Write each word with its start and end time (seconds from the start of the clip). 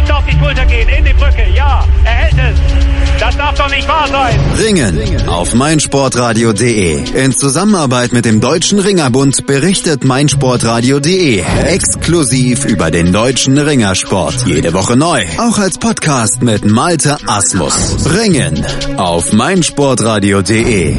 nicht 0.00 0.12
auf 0.12 0.24
die 0.26 0.38
Schulter 0.38 0.64
gehen, 0.66 0.88
in 0.88 1.04
die 1.04 1.12
Brücke, 1.12 1.44
ja, 1.54 1.84
er 2.04 2.10
hält 2.10 2.34
es. 2.34 3.20
Das 3.20 3.36
darf 3.36 3.54
doch 3.56 3.68
nicht 3.68 3.88
wahr 3.88 4.06
sein. 4.06 4.38
Ringen 4.56 5.28
auf 5.28 5.54
meinsportradio.de. 5.54 7.24
In 7.24 7.32
Zusammenarbeit 7.32 8.12
mit 8.12 8.24
dem 8.24 8.40
Deutschen 8.40 8.78
Ringerbund 8.78 9.44
berichtet 9.46 10.04
meinsportradio.de 10.04 11.42
exklusiv 11.66 12.64
über 12.64 12.92
den 12.92 13.12
deutschen 13.12 13.58
Ringersport. 13.58 14.46
Jede 14.46 14.72
Woche 14.72 14.96
neu. 14.96 15.24
Auch 15.38 15.58
als 15.58 15.78
Podcast 15.78 16.42
mit 16.42 16.64
Malte 16.64 17.16
Asmus. 17.26 18.08
Ringen 18.14 18.64
auf 18.98 19.32
meinsportradio.de. 19.32 20.94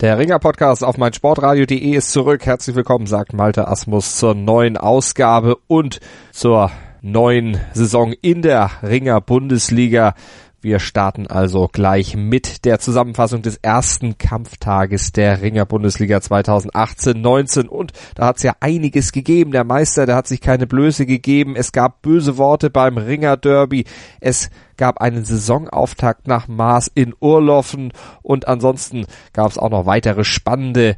Der 0.00 0.18
Ringer-Podcast 0.18 0.82
auf 0.82 0.98
meinsportradio.de 0.98 1.94
ist 1.94 2.10
zurück. 2.10 2.44
Herzlich 2.44 2.74
willkommen, 2.74 3.06
sagt 3.06 3.34
Malte 3.34 3.68
Asmus 3.68 4.16
zur 4.16 4.34
neuen 4.34 4.76
Ausgabe 4.76 5.56
und 5.68 6.00
zur 6.32 6.72
neuen 7.02 7.58
Saison 7.72 8.12
in 8.12 8.42
der 8.42 8.70
Ringer 8.82 9.20
Bundesliga. 9.20 10.14
Wir 10.60 10.80
starten 10.80 11.28
also 11.28 11.68
gleich 11.70 12.16
mit 12.16 12.64
der 12.64 12.80
Zusammenfassung 12.80 13.42
des 13.42 13.56
ersten 13.58 14.18
Kampftages 14.18 15.12
der 15.12 15.40
Ringer 15.40 15.64
Bundesliga 15.64 16.16
2018-19 16.18 17.66
und 17.68 17.92
da 18.14 18.26
hat 18.26 18.38
es 18.38 18.42
ja 18.42 18.54
einiges 18.58 19.12
gegeben. 19.12 19.52
Der 19.52 19.64
Meister, 19.64 20.06
der 20.06 20.16
hat 20.16 20.26
sich 20.26 20.40
keine 20.40 20.66
Blöße 20.66 21.06
gegeben. 21.06 21.54
Es 21.54 21.70
gab 21.70 22.02
böse 22.02 22.36
Worte 22.36 22.70
beim 22.70 22.98
Ringer 22.98 23.36
Derby. 23.36 23.84
Es 24.18 24.50
gab 24.76 25.00
einen 25.00 25.24
Saisonauftakt 25.24 26.26
nach 26.26 26.48
Maß 26.48 26.90
in 26.94 27.14
Urloffen 27.20 27.92
und 28.22 28.48
ansonsten 28.48 29.06
gab 29.32 29.50
es 29.50 29.58
auch 29.58 29.70
noch 29.70 29.86
weitere 29.86 30.24
spannende 30.24 30.96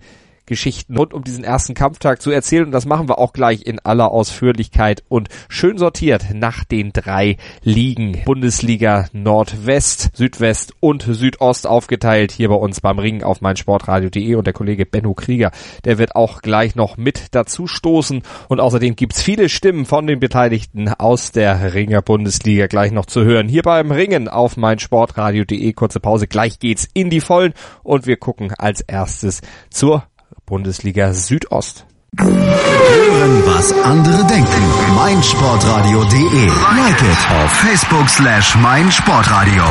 Geschichten 0.48 0.96
rund 0.96 1.14
um 1.14 1.22
diesen 1.22 1.44
ersten 1.44 1.74
Kampftag 1.74 2.20
zu 2.20 2.30
erzählen. 2.30 2.64
Und 2.64 2.72
das 2.72 2.86
machen 2.86 3.08
wir 3.08 3.18
auch 3.18 3.32
gleich 3.32 3.62
in 3.64 3.78
aller 3.78 4.10
Ausführlichkeit 4.10 5.04
und 5.08 5.28
schön 5.48 5.78
sortiert 5.78 6.26
nach 6.34 6.64
den 6.64 6.92
drei 6.92 7.36
Ligen. 7.62 8.22
Bundesliga 8.24 9.08
Nordwest, 9.12 10.10
Südwest 10.14 10.74
und 10.80 11.02
Südost 11.02 11.66
aufgeteilt 11.66 12.32
hier 12.32 12.48
bei 12.48 12.54
uns 12.56 12.80
beim 12.80 12.98
Ring 12.98 13.22
auf 13.22 13.40
meinsportradio.de 13.40 14.34
und 14.34 14.46
der 14.46 14.54
Kollege 14.54 14.86
Benno 14.86 15.14
Krieger, 15.14 15.52
der 15.84 15.98
wird 15.98 16.16
auch 16.16 16.42
gleich 16.42 16.74
noch 16.74 16.96
mit 16.96 17.26
dazu 17.32 17.66
stoßen. 17.66 18.22
Und 18.48 18.60
außerdem 18.60 18.96
gibt's 18.96 19.22
viele 19.22 19.48
Stimmen 19.48 19.84
von 19.84 20.06
den 20.06 20.18
Beteiligten 20.18 20.88
aus 20.88 21.32
der 21.32 21.74
Ringer 21.74 22.02
Bundesliga 22.02 22.66
gleich 22.66 22.92
noch 22.92 23.06
zu 23.06 23.24
hören. 23.24 23.48
Hier 23.48 23.62
beim 23.62 23.90
Ringen 23.90 24.28
auf 24.28 24.56
meinsportradio.de. 24.56 25.72
Kurze 25.74 26.00
Pause. 26.00 26.26
Gleich 26.26 26.58
geht's 26.58 26.88
in 26.94 27.10
die 27.10 27.20
Vollen 27.20 27.52
und 27.82 28.06
wir 28.06 28.16
gucken 28.16 28.52
als 28.56 28.80
erstes 28.80 29.42
zur 29.70 30.04
Bundesliga 30.46 31.12
Südost. 31.12 31.86
Hören, 32.18 33.42
was 33.46 33.72
andere 33.84 34.24
denken. 34.26 34.62
meinsportradio.de. 34.96 36.46
Like 36.46 37.02
it 37.02 37.18
auf 37.30 37.52
Facebook 37.52 38.08
slash 38.08 38.56
meinsportradio. 38.56 39.62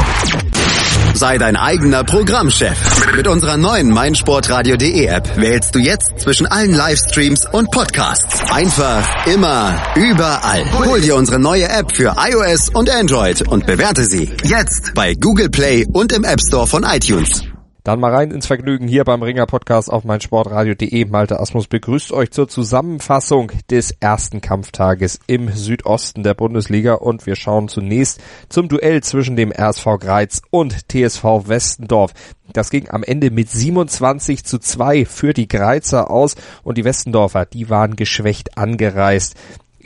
Sei 1.16 1.38
dein 1.40 1.56
eigener 1.56 2.04
Programmchef. 2.04 3.12
Mit 3.16 3.28
unserer 3.28 3.58
neuen 3.58 3.90
meinsportradio.de 3.90 5.06
App 5.06 5.36
wählst 5.38 5.74
du 5.74 5.80
jetzt 5.80 6.20
zwischen 6.20 6.46
allen 6.46 6.74
Livestreams 6.76 7.48
und 7.52 7.72
Podcasts. 7.72 8.52
Einfach, 8.52 9.26
immer, 9.26 9.82
überall. 9.96 10.64
Hol 10.86 11.02
dir 11.02 11.16
unsere 11.16 11.40
neue 11.40 11.68
App 11.68 11.96
für 11.96 12.16
iOS 12.18 12.70
und 12.70 12.90
Android 12.90 13.48
und 13.48 13.66
bewerte 13.66 14.06
sie 14.06 14.32
jetzt 14.44 14.94
bei 14.94 15.16
Google 15.16 15.50
Play 15.50 15.88
und 15.92 16.12
im 16.14 16.24
App 16.24 16.40
Store 16.40 16.68
von 16.68 16.84
iTunes. 16.84 17.42
Dann 17.88 18.02
mal 18.02 18.14
rein 18.14 18.32
ins 18.32 18.48
Vergnügen 18.48 18.86
hier 18.86 19.06
beim 19.06 19.24
Ringer 19.24 19.46
Podcast 19.46 19.90
auf 19.90 20.04
meinsportradio.de. 20.04 21.06
Malte 21.06 21.40
Asmus 21.40 21.68
begrüßt 21.68 22.12
euch 22.12 22.32
zur 22.32 22.50
Zusammenfassung 22.50 23.50
des 23.72 23.92
ersten 24.02 24.42
Kampftages 24.42 25.22
im 25.26 25.50
Südosten 25.54 26.22
der 26.22 26.34
Bundesliga 26.34 26.96
und 26.96 27.26
wir 27.26 27.38
schauen 27.38 27.70
zunächst 27.70 28.20
zum 28.50 28.68
Duell 28.68 29.02
zwischen 29.04 29.38
dem 29.38 29.54
RSV 29.54 29.86
Greiz 30.02 30.42
und 30.50 30.90
TSV 30.90 31.48
Westendorf. 31.48 32.12
Das 32.52 32.72
ging 32.72 32.90
am 32.90 33.04
Ende 33.04 33.32
mit 33.32 33.50
27 33.50 34.44
zu 34.44 34.60
2 34.60 35.06
für 35.06 35.34
die 35.34 35.48
Greizer 35.48 36.12
aus 36.12 36.36
und 36.64 36.78
die 36.78 36.84
Westendorfer, 36.84 37.46
die 37.46 37.70
waren 37.70 37.96
geschwächt 37.96 38.58
angereist 38.58 39.38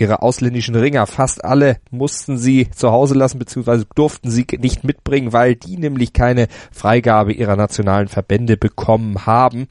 ihre 0.01 0.23
ausländischen 0.23 0.75
Ringer, 0.75 1.05
fast 1.05 1.45
alle 1.45 1.77
mussten 1.91 2.37
sie 2.37 2.69
zu 2.71 2.91
Hause 2.91 3.13
lassen, 3.13 3.37
beziehungsweise 3.39 3.85
durften 3.95 4.31
sie 4.31 4.47
nicht 4.59 4.83
mitbringen, 4.83 5.31
weil 5.31 5.55
die 5.55 5.77
nämlich 5.77 6.11
keine 6.11 6.47
Freigabe 6.71 7.31
ihrer 7.31 7.55
nationalen 7.55 8.07
Verbände 8.07 8.57
bekommen 8.57 9.27
haben. 9.27 9.67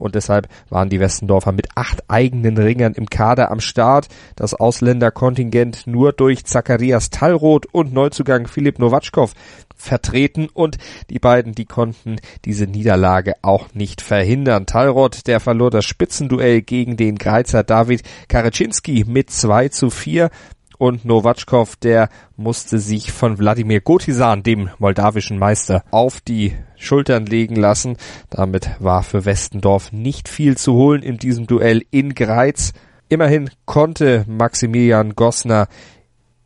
Und 0.00 0.14
deshalb 0.14 0.48
waren 0.70 0.88
die 0.88 0.98
Westendorfer 0.98 1.52
mit 1.52 1.68
acht 1.76 2.02
eigenen 2.08 2.56
Ringern 2.56 2.94
im 2.94 3.06
Kader 3.06 3.50
am 3.50 3.60
Start. 3.60 4.08
Das 4.34 4.54
Ausländerkontingent 4.54 5.86
nur 5.86 6.12
durch 6.12 6.44
Zacharias 6.44 7.10
Talroth 7.10 7.66
und 7.72 7.92
Neuzugang 7.92 8.46
Philipp 8.46 8.78
Nowatschkow 8.78 9.32
vertreten 9.76 10.48
und 10.52 10.76
die 11.08 11.18
beiden, 11.18 11.54
die 11.54 11.64
konnten 11.64 12.16
diese 12.44 12.66
Niederlage 12.66 13.34
auch 13.42 13.68
nicht 13.74 14.00
verhindern. 14.02 14.66
Talrot, 14.66 15.26
der 15.26 15.40
verlor 15.40 15.70
das 15.70 15.84
Spitzenduell 15.84 16.62
gegen 16.62 16.96
den 16.96 17.16
Greizer 17.16 17.62
David 17.62 18.02
Karecinski 18.28 19.04
mit 19.06 19.30
2 19.30 19.68
zu 19.68 19.90
4 19.90 20.30
und 20.78 21.04
Nowatschkow, 21.04 21.76
der 21.76 22.08
musste 22.36 22.78
sich 22.78 23.12
von 23.12 23.38
Wladimir 23.38 23.82
Gotisan, 23.82 24.42
dem 24.42 24.70
moldawischen 24.78 25.38
Meister, 25.38 25.84
auf 25.90 26.22
die 26.22 26.56
Schultern 26.80 27.26
legen 27.26 27.54
lassen. 27.54 27.96
Damit 28.30 28.70
war 28.80 29.02
für 29.02 29.24
Westendorf 29.24 29.92
nicht 29.92 30.28
viel 30.28 30.56
zu 30.56 30.72
holen 30.72 31.02
in 31.02 31.18
diesem 31.18 31.46
Duell 31.46 31.84
in 31.90 32.14
Greiz. 32.14 32.72
Immerhin 33.08 33.50
konnte 33.64 34.24
Maximilian 34.26 35.14
Gossner 35.14 35.68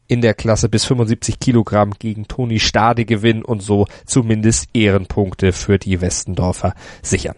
in 0.07 0.21
der 0.21 0.35
Klasse 0.35 0.69
bis 0.69 0.85
75 0.85 1.39
Kilogramm 1.39 1.93
gegen 1.99 2.29
Toni 2.29 2.61
Stade 2.61 3.05
gewinnen 3.05 3.45
und 3.45 3.63
so 3.63 3.87
zumindest 4.05 4.69
Ehrenpunkte 4.75 5.53
für 5.53 5.79
die 5.79 6.01
Westendorfer 6.01 6.75
sichern. 7.03 7.37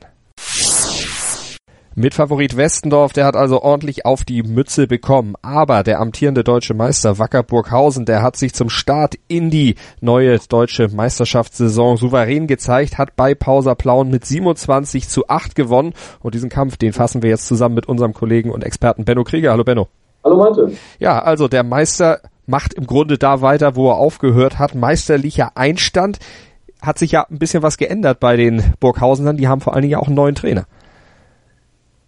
Mitfavorit 1.99 2.59
Westendorf, 2.59 3.15
der 3.15 3.25
hat 3.25 3.37
also 3.37 3.63
ordentlich 3.63 4.05
auf 4.05 4.23
die 4.23 4.43
Mütze 4.43 4.87
bekommen. 4.87 5.35
Aber 5.41 5.83
der 5.83 5.99
amtierende 5.99 6.45
deutsche 6.45 6.75
Meister 6.75 7.19
Wacker 7.19 7.43
Burghausen, 7.43 8.05
der 8.05 8.21
hat 8.21 8.37
sich 8.37 8.53
zum 8.53 8.69
Start 8.69 9.15
in 9.29 9.49
die 9.49 9.77
neue 10.03 10.39
deutsche 10.39 10.89
Meisterschaftssaison 10.89 11.97
souverän 11.97 12.49
gezeigt, 12.49 12.99
hat 12.99 13.17
bei 13.17 13.35
Pausa 13.35 13.75
Plauen 13.75 14.11
mit 14.11 14.27
27 14.27 15.09
zu 15.09 15.29
8 15.29 15.55
gewonnen. 15.55 15.95
Und 16.21 16.35
diesen 16.35 16.51
Kampf, 16.51 16.77
den 16.77 16.93
fassen 16.93 17.23
wir 17.23 17.31
jetzt 17.31 17.47
zusammen 17.47 17.77
mit 17.77 17.87
unserem 17.87 18.13
Kollegen 18.13 18.51
und 18.51 18.63
Experten 18.63 19.07
Benno 19.07 19.25
Krieger. 19.25 19.53
Hallo 19.53 19.65
Benno. 19.65 19.89
Hallo 20.23 20.37
Malte. 20.37 20.73
Ja, 20.99 21.21
also 21.21 21.49
der 21.49 21.63
Meister 21.63 22.21
macht 22.45 22.75
im 22.75 22.87
Grunde 22.87 23.17
da 23.17 23.41
weiter, 23.41 23.75
wo 23.75 23.89
er 23.89 23.97
aufgehört 23.97 24.59
hat. 24.59 24.75
Meisterlicher 24.75 25.53
Einstand. 25.55 26.19
Hat 26.83 26.99
sich 26.99 27.13
ja 27.13 27.27
ein 27.31 27.39
bisschen 27.39 27.63
was 27.63 27.79
geändert 27.79 28.21
bei 28.21 28.37
den 28.37 28.75
Burghausenern. 28.81 29.39
Die 29.39 29.49
haben 29.49 29.63
vor 29.63 29.73
allen 29.73 29.81
Dingen 29.81 29.93
ja 29.93 29.99
auch 29.99 30.09
einen 30.09 30.17
neuen 30.17 30.35
Trainer. 30.35 30.67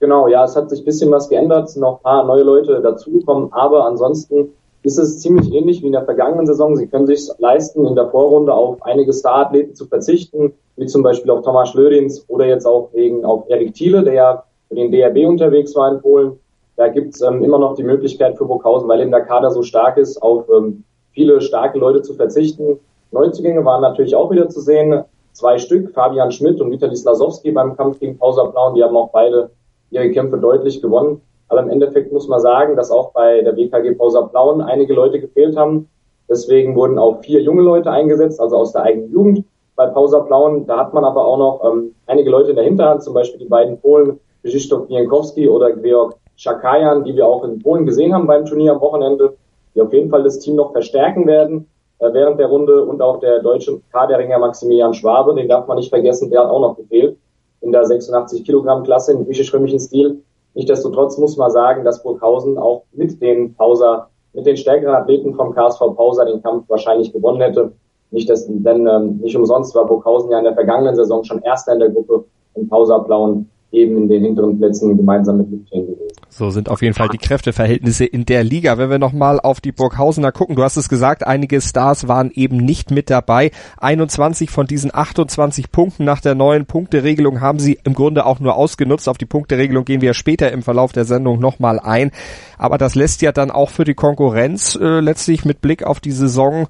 Genau, 0.01 0.29
ja, 0.29 0.45
es 0.45 0.55
hat 0.55 0.71
sich 0.71 0.83
ein 0.83 0.85
bisschen 0.85 1.11
was 1.11 1.29
geändert, 1.29 1.77
noch 1.77 1.99
ein 1.99 2.03
paar 2.03 2.25
neue 2.25 2.45
Leute 2.45 2.81
dazugekommen, 2.81 3.53
aber 3.53 3.85
ansonsten 3.85 4.53
ist 4.83 4.99
es 4.99 5.21
ziemlich 5.21 5.53
ähnlich 5.53 5.83
wie 5.83 5.87
in 5.87 5.93
der 5.93 6.05
vergangenen 6.05 6.47
Saison. 6.47 6.77
Sie 6.77 6.87
können 6.87 7.07
sich 7.07 7.29
leisten, 7.39 7.85
in 7.85 7.97
der 7.97 8.09
Vorrunde 8.09 8.53
auf 8.53 8.81
einige 8.83 9.13
Starathleten 9.13 9.75
zu 9.75 9.87
verzichten, 9.87 10.55
wie 10.77 10.87
zum 10.87 11.03
Beispiel 11.03 11.31
auf 11.31 11.43
Thomas 11.43 11.71
Schlödins 11.71 12.25
oder 12.29 12.47
jetzt 12.47 12.65
auch 12.65 12.91
wegen 12.93 13.25
auf 13.25 13.45
Erik 13.49 13.75
Thiele, 13.75 14.05
der 14.05 14.15
ja 14.15 14.45
für 14.69 14.77
den 14.77 14.93
DRB 14.93 15.29
unterwegs 15.29 15.75
war 15.75 15.93
in 15.93 16.01
Polen. 16.01 16.39
Da 16.77 16.89
gibt's 16.89 17.21
ähm, 17.21 17.43
immer 17.43 17.59
noch 17.59 17.75
die 17.75 17.83
Möglichkeit 17.83 18.39
für 18.39 18.45
Burghausen, 18.45 18.89
weil 18.89 19.01
eben 19.01 19.11
der 19.11 19.23
Kader 19.23 19.51
so 19.51 19.63
stark 19.63 19.97
ist, 19.97 20.23
auf 20.23 20.45
ähm, 20.49 20.85
viele 21.11 21.41
starke 21.41 21.77
Leute 21.79 22.03
zu 22.03 22.15
verzichten. 22.15 22.79
Neuzugänge 23.11 23.65
waren 23.65 23.83
natürlich 23.83 24.15
auch 24.15 24.31
wieder 24.31 24.49
zu 24.49 24.61
sehen. 24.61 25.03
Zwei 25.33 25.59
Stück, 25.59 25.93
Fabian 25.93 26.31
Schmidt 26.31 26.61
und 26.61 26.71
Vitali 26.71 26.97
Slasowski 26.97 27.51
beim 27.51 27.77
Kampf 27.77 27.99
gegen 27.99 28.17
Pausa 28.17 28.45
Plauen, 28.45 28.75
die 28.75 28.83
haben 28.83 28.97
auch 28.97 29.11
beide 29.11 29.51
ihre 29.91 30.11
Kämpfe 30.11 30.39
deutlich 30.39 30.83
gewonnen. 30.83 31.21
Aber 31.49 31.63
im 31.63 31.71
Endeffekt 31.71 32.13
muss 32.13 32.29
man 32.29 32.41
sagen, 32.41 32.77
dass 32.77 32.91
auch 32.91 33.13
bei 33.13 33.41
der 33.41 33.57
WKG 33.57 33.95
Pausa 33.95 34.23
Plauen 34.23 34.61
einige 34.61 34.95
Leute 34.95 35.21
gefehlt 35.21 35.57
haben. 35.57 35.89
Deswegen 36.29 36.77
wurden 36.77 36.99
auch 36.99 37.21
vier 37.23 37.41
junge 37.41 37.63
Leute 37.63 37.91
eingesetzt, 37.91 38.39
also 38.41 38.57
aus 38.57 38.73
der 38.73 38.83
eigenen 38.83 39.11
Jugend 39.11 39.45
bei 39.77 39.87
Pausa 39.87 40.21
Plauen. 40.21 40.67
Da 40.67 40.77
hat 40.77 40.93
man 40.93 41.05
aber 41.05 41.25
auch 41.25 41.39
noch 41.39 41.65
ähm, 41.65 41.95
einige 42.07 42.29
Leute 42.29 42.51
in 42.51 42.57
der 42.57 42.67
Hinterhand, 42.67 43.03
zum 43.03 43.15
Beispiel 43.15 43.39
die 43.39 43.49
beiden 43.49 43.81
Polen, 43.81 44.21
Krzysztof 44.43 44.91
Jankowski 44.91 45.49
oder 45.49 45.73
Georg 45.73 46.17
Schakajan, 46.37 47.05
die 47.05 47.17
wir 47.17 47.27
auch 47.27 47.45
in 47.45 47.63
Polen 47.63 47.87
gesehen 47.87 48.15
haben 48.15 48.27
beim 48.27 48.45
Turnier 48.45 48.73
am 48.73 48.81
Wochenende, 48.81 49.35
die 49.75 49.81
auf 49.81 49.93
jeden 49.93 50.11
Fall 50.11 50.23
das 50.23 50.39
Team 50.39 50.57
noch 50.57 50.73
verstärken 50.73 51.27
werden 51.27 51.67
äh, 51.99 52.13
während 52.13 52.39
der 52.39 52.49
Runde 52.49 52.85
und 52.85 53.01
auch 53.01 53.21
der 53.21 53.41
deutsche 53.41 53.81
Kaderinger 53.91 54.39
Maximilian 54.39 54.93
Schwabe, 54.93 55.35
den 55.35 55.49
darf 55.49 55.67
man 55.67 55.79
nicht 55.79 55.89
vergessen, 55.89 56.31
der 56.31 56.41
hat 56.41 56.51
auch 56.51 56.61
noch 56.61 56.77
gefehlt 56.77 57.17
in 57.61 57.73
der 57.73 57.85
86 57.85 58.45
Kilogramm 58.45 58.85
Klasse 58.85 59.13
im 59.13 59.25
griechisch-römischen 59.25 59.81
Stil. 59.81 60.23
Nichtsdestotrotz 60.55 61.19
muss 61.19 61.37
man 61.37 61.51
sagen, 61.51 61.85
dass 61.85 62.03
Burghausen 62.03 62.59
auch 62.59 62.83
mit 62.93 63.21
den 63.21 63.55
Pauser, 63.55 64.09
mit 64.33 64.47
den 64.47 64.57
stärkeren 64.57 64.95
Athleten 64.95 65.35
vom 65.35 65.55
KSV 65.55 65.79
Pauser 65.97 66.25
den 66.25 66.43
Kampf 66.43 66.69
wahrscheinlich 66.69 67.13
gewonnen 67.13 67.41
hätte. 67.41 67.73
Nicht, 68.11 68.29
dass, 68.31 68.47
denn 68.47 68.87
ähm, 68.87 69.19
nicht 69.19 69.37
umsonst 69.37 69.75
war 69.75 69.87
Burghausen 69.87 70.31
ja 70.31 70.39
in 70.39 70.45
der 70.45 70.55
vergangenen 70.55 70.97
Saison 70.97 71.23
schon 71.25 71.43
Erster 71.43 71.75
in 71.75 71.81
der 71.81 71.91
Gruppe 71.91 72.25
und 72.55 72.69
Pauser 72.69 73.01
Plauen 73.01 73.51
eben 73.71 73.97
in 73.99 74.09
den 74.09 74.25
hinteren 74.25 74.59
Plätzen 74.59 74.97
gemeinsam 74.97 75.39
mit 75.39 75.51
Lübchen 75.51 75.87
gewesen. 75.87 76.09
So 76.31 76.51
sind 76.51 76.69
auf 76.69 76.83
jeden 76.83 76.95
Fall 76.95 77.09
die 77.09 77.19
Kräfteverhältnisse 77.19 78.05
in 78.05 78.25
der 78.25 78.45
Liga. 78.45 78.79
Wenn 78.79 78.91
wir 78.91 78.99
nochmal 78.99 79.41
auf 79.41 79.61
die 79.61 79.73
Burghausener 79.73 80.33
gucken, 80.33 80.57
du 80.57 80.63
hast 80.63 80.77
es 80.77 80.89
gesagt, 80.89 81.27
einige 81.27 81.61
Stars 81.61 82.09
waren 82.09 82.31
eben 82.33 82.57
nicht 82.57 82.91
mit 82.91 83.11
dabei. 83.11 83.51
21 83.79 84.51
von 84.51 84.67
diesen 84.67 84.95
28 84.95 85.71
Punkten 85.71 86.05
nach 86.05 86.21
der 86.21 86.35
neuen 86.35 86.65
Punkteregelung 86.65 87.41
haben 87.41 87.59
sie 87.59 87.79
im 87.85 87.95
Grunde 87.95 88.25
auch 88.25 88.41
nur 88.41 88.57
ausgenutzt. 88.57 89.09
Auf 89.09 89.19
die 89.19 89.27
Punkteregelung 89.27 89.85
gehen 89.85 90.01
wir 90.01 90.15
später 90.15 90.51
im 90.53 90.63
Verlauf 90.63 90.93
der 90.93 91.05
Sendung 91.05 91.39
nochmal 91.39 91.79
ein. 91.79 92.11
Aber 92.57 92.79
das 92.79 92.95
lässt 92.95 93.21
ja 93.21 93.33
dann 93.33 93.51
auch 93.51 93.71
für 93.71 93.85
die 93.85 93.95
Konkurrenz 93.95 94.79
äh, 94.81 95.01
letztlich 95.01 95.45
mit 95.45 95.61
Blick 95.61 95.83
auf 95.83 96.01
die 96.01 96.13
Saison 96.13 96.69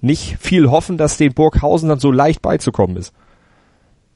nicht 0.00 0.38
viel 0.38 0.70
hoffen, 0.70 0.96
dass 0.96 1.16
den 1.16 1.34
Burghausen 1.34 1.88
dann 1.88 1.98
so 1.98 2.10
leicht 2.10 2.42
beizukommen 2.42 2.96
ist. 2.96 3.12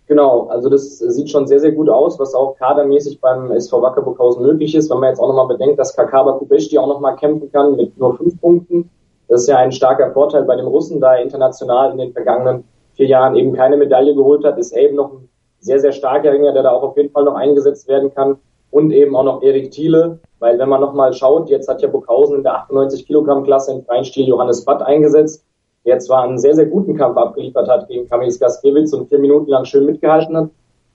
Genau, 0.06 0.48
also 0.48 0.68
das 0.68 0.98
sieht 0.98 1.30
schon 1.30 1.46
sehr, 1.46 1.60
sehr 1.60 1.72
gut 1.72 1.88
aus, 1.88 2.18
was 2.18 2.34
auch 2.34 2.56
kadermäßig 2.56 3.20
beim 3.20 3.50
SV 3.50 3.80
Wacker 3.80 4.02
Burghausen 4.02 4.42
möglich 4.42 4.74
ist, 4.74 4.90
wenn 4.90 5.00
man 5.00 5.08
jetzt 5.08 5.18
auch 5.18 5.28
nochmal 5.28 5.48
bedenkt, 5.48 5.78
dass 5.78 5.96
Kakaba 5.96 6.32
Kubeshti 6.32 6.76
auch 6.76 6.86
nochmal 6.86 7.16
kämpfen 7.16 7.50
kann 7.50 7.76
mit 7.76 7.96
nur 7.96 8.14
fünf 8.16 8.38
Punkten. 8.38 8.90
Das 9.28 9.42
ist 9.42 9.48
ja 9.48 9.56
ein 9.56 9.72
starker 9.72 10.12
Vorteil 10.12 10.44
bei 10.44 10.56
dem 10.56 10.66
Russen, 10.66 11.00
da 11.00 11.14
er 11.14 11.22
international 11.22 11.92
in 11.92 11.98
den 11.98 12.12
vergangenen 12.12 12.64
vier 12.92 13.06
Jahren 13.06 13.34
eben 13.34 13.54
keine 13.54 13.78
Medaille 13.78 14.14
geholt 14.14 14.44
hat, 14.44 14.58
ist 14.58 14.72
er 14.72 14.82
eben 14.82 14.96
noch 14.96 15.10
ein 15.10 15.28
sehr, 15.60 15.80
sehr 15.80 15.92
starker 15.92 16.32
Ringer, 16.32 16.52
der 16.52 16.64
da 16.64 16.72
auch 16.72 16.82
auf 16.82 16.96
jeden 16.98 17.10
Fall 17.10 17.24
noch 17.24 17.34
eingesetzt 17.34 17.88
werden 17.88 18.12
kann. 18.14 18.36
Und 18.70 18.90
eben 18.90 19.16
auch 19.16 19.22
noch 19.22 19.42
Erik 19.42 19.70
Thiele, 19.70 20.18
weil 20.40 20.58
wenn 20.58 20.68
man 20.68 20.80
nochmal 20.80 21.12
schaut, 21.12 21.48
jetzt 21.48 21.68
hat 21.68 21.80
ja 21.80 21.88
Burghausen 21.88 22.38
in 22.38 22.42
der 22.42 22.56
98 22.56 23.06
Kilogramm 23.06 23.44
Klasse 23.44 23.72
im 23.72 23.84
freien 23.84 24.04
Stil 24.04 24.26
Johannes 24.26 24.64
Batt 24.64 24.82
eingesetzt 24.82 25.44
der 25.84 25.98
zwar 25.98 26.24
einen 26.24 26.38
sehr, 26.38 26.54
sehr 26.54 26.66
guten 26.66 26.96
Kampf 26.96 27.16
abgeliefert 27.16 27.68
hat 27.68 27.88
gegen 27.88 28.08
Kamil 28.08 28.36
Gaskiewicz 28.36 28.92
und 28.92 29.08
vier 29.08 29.18
Minuten 29.18 29.50
lang 29.50 29.64
schön 29.64 29.86
mitgehalten 29.86 30.36
hat, 30.36 30.50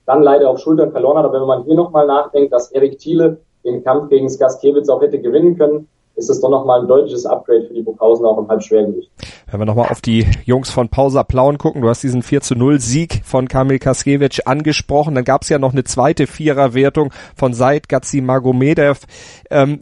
dann 0.06 0.22
leider 0.22 0.50
auf 0.50 0.58
Schultern 0.58 0.90
verloren 0.90 1.18
hat. 1.18 1.24
Aber 1.26 1.40
wenn 1.40 1.46
man 1.46 1.64
hier 1.64 1.76
nochmal 1.76 2.06
nachdenkt, 2.06 2.52
dass 2.52 2.72
Erik 2.72 2.98
Thiele 2.98 3.38
den 3.64 3.84
Kampf 3.84 4.08
gegen 4.08 4.28
Skaskiewicz 4.28 4.88
auch 4.88 5.02
hätte 5.02 5.20
gewinnen 5.20 5.56
können, 5.56 5.88
ist 6.16 6.28
es 6.28 6.40
doch 6.40 6.50
nochmal 6.50 6.80
ein 6.80 6.88
deutliches 6.88 7.24
Upgrade 7.24 7.66
für 7.66 7.74
die 7.74 7.82
Burghausen 7.82 8.26
auch 8.26 8.38
im 8.38 8.48
Halbschwergewicht. 8.48 9.10
Wenn 9.50 9.60
wir 9.60 9.66
nochmal 9.66 9.88
auf 9.90 10.00
die 10.00 10.26
Jungs 10.44 10.70
von 10.70 10.88
Pausa 10.88 11.22
Plauen 11.22 11.58
gucken, 11.58 11.82
du 11.82 11.88
hast 11.88 12.02
diesen 12.02 12.22
4 12.22 12.40
zu 12.40 12.54
0 12.54 12.78
Sieg 12.80 13.22
von 13.24 13.48
Kamil 13.48 13.78
Kaskiewicz 13.78 14.40
angesprochen, 14.40 15.14
dann 15.14 15.24
gab 15.24 15.42
es 15.42 15.48
ja 15.48 15.58
noch 15.58 15.72
eine 15.72 15.84
zweite 15.84 16.26
Viererwertung 16.26 17.12
von 17.34 17.54
Said 17.54 17.88
Gazi 17.88 18.20
Magomedev. 18.20 19.06
Ähm, 19.50 19.80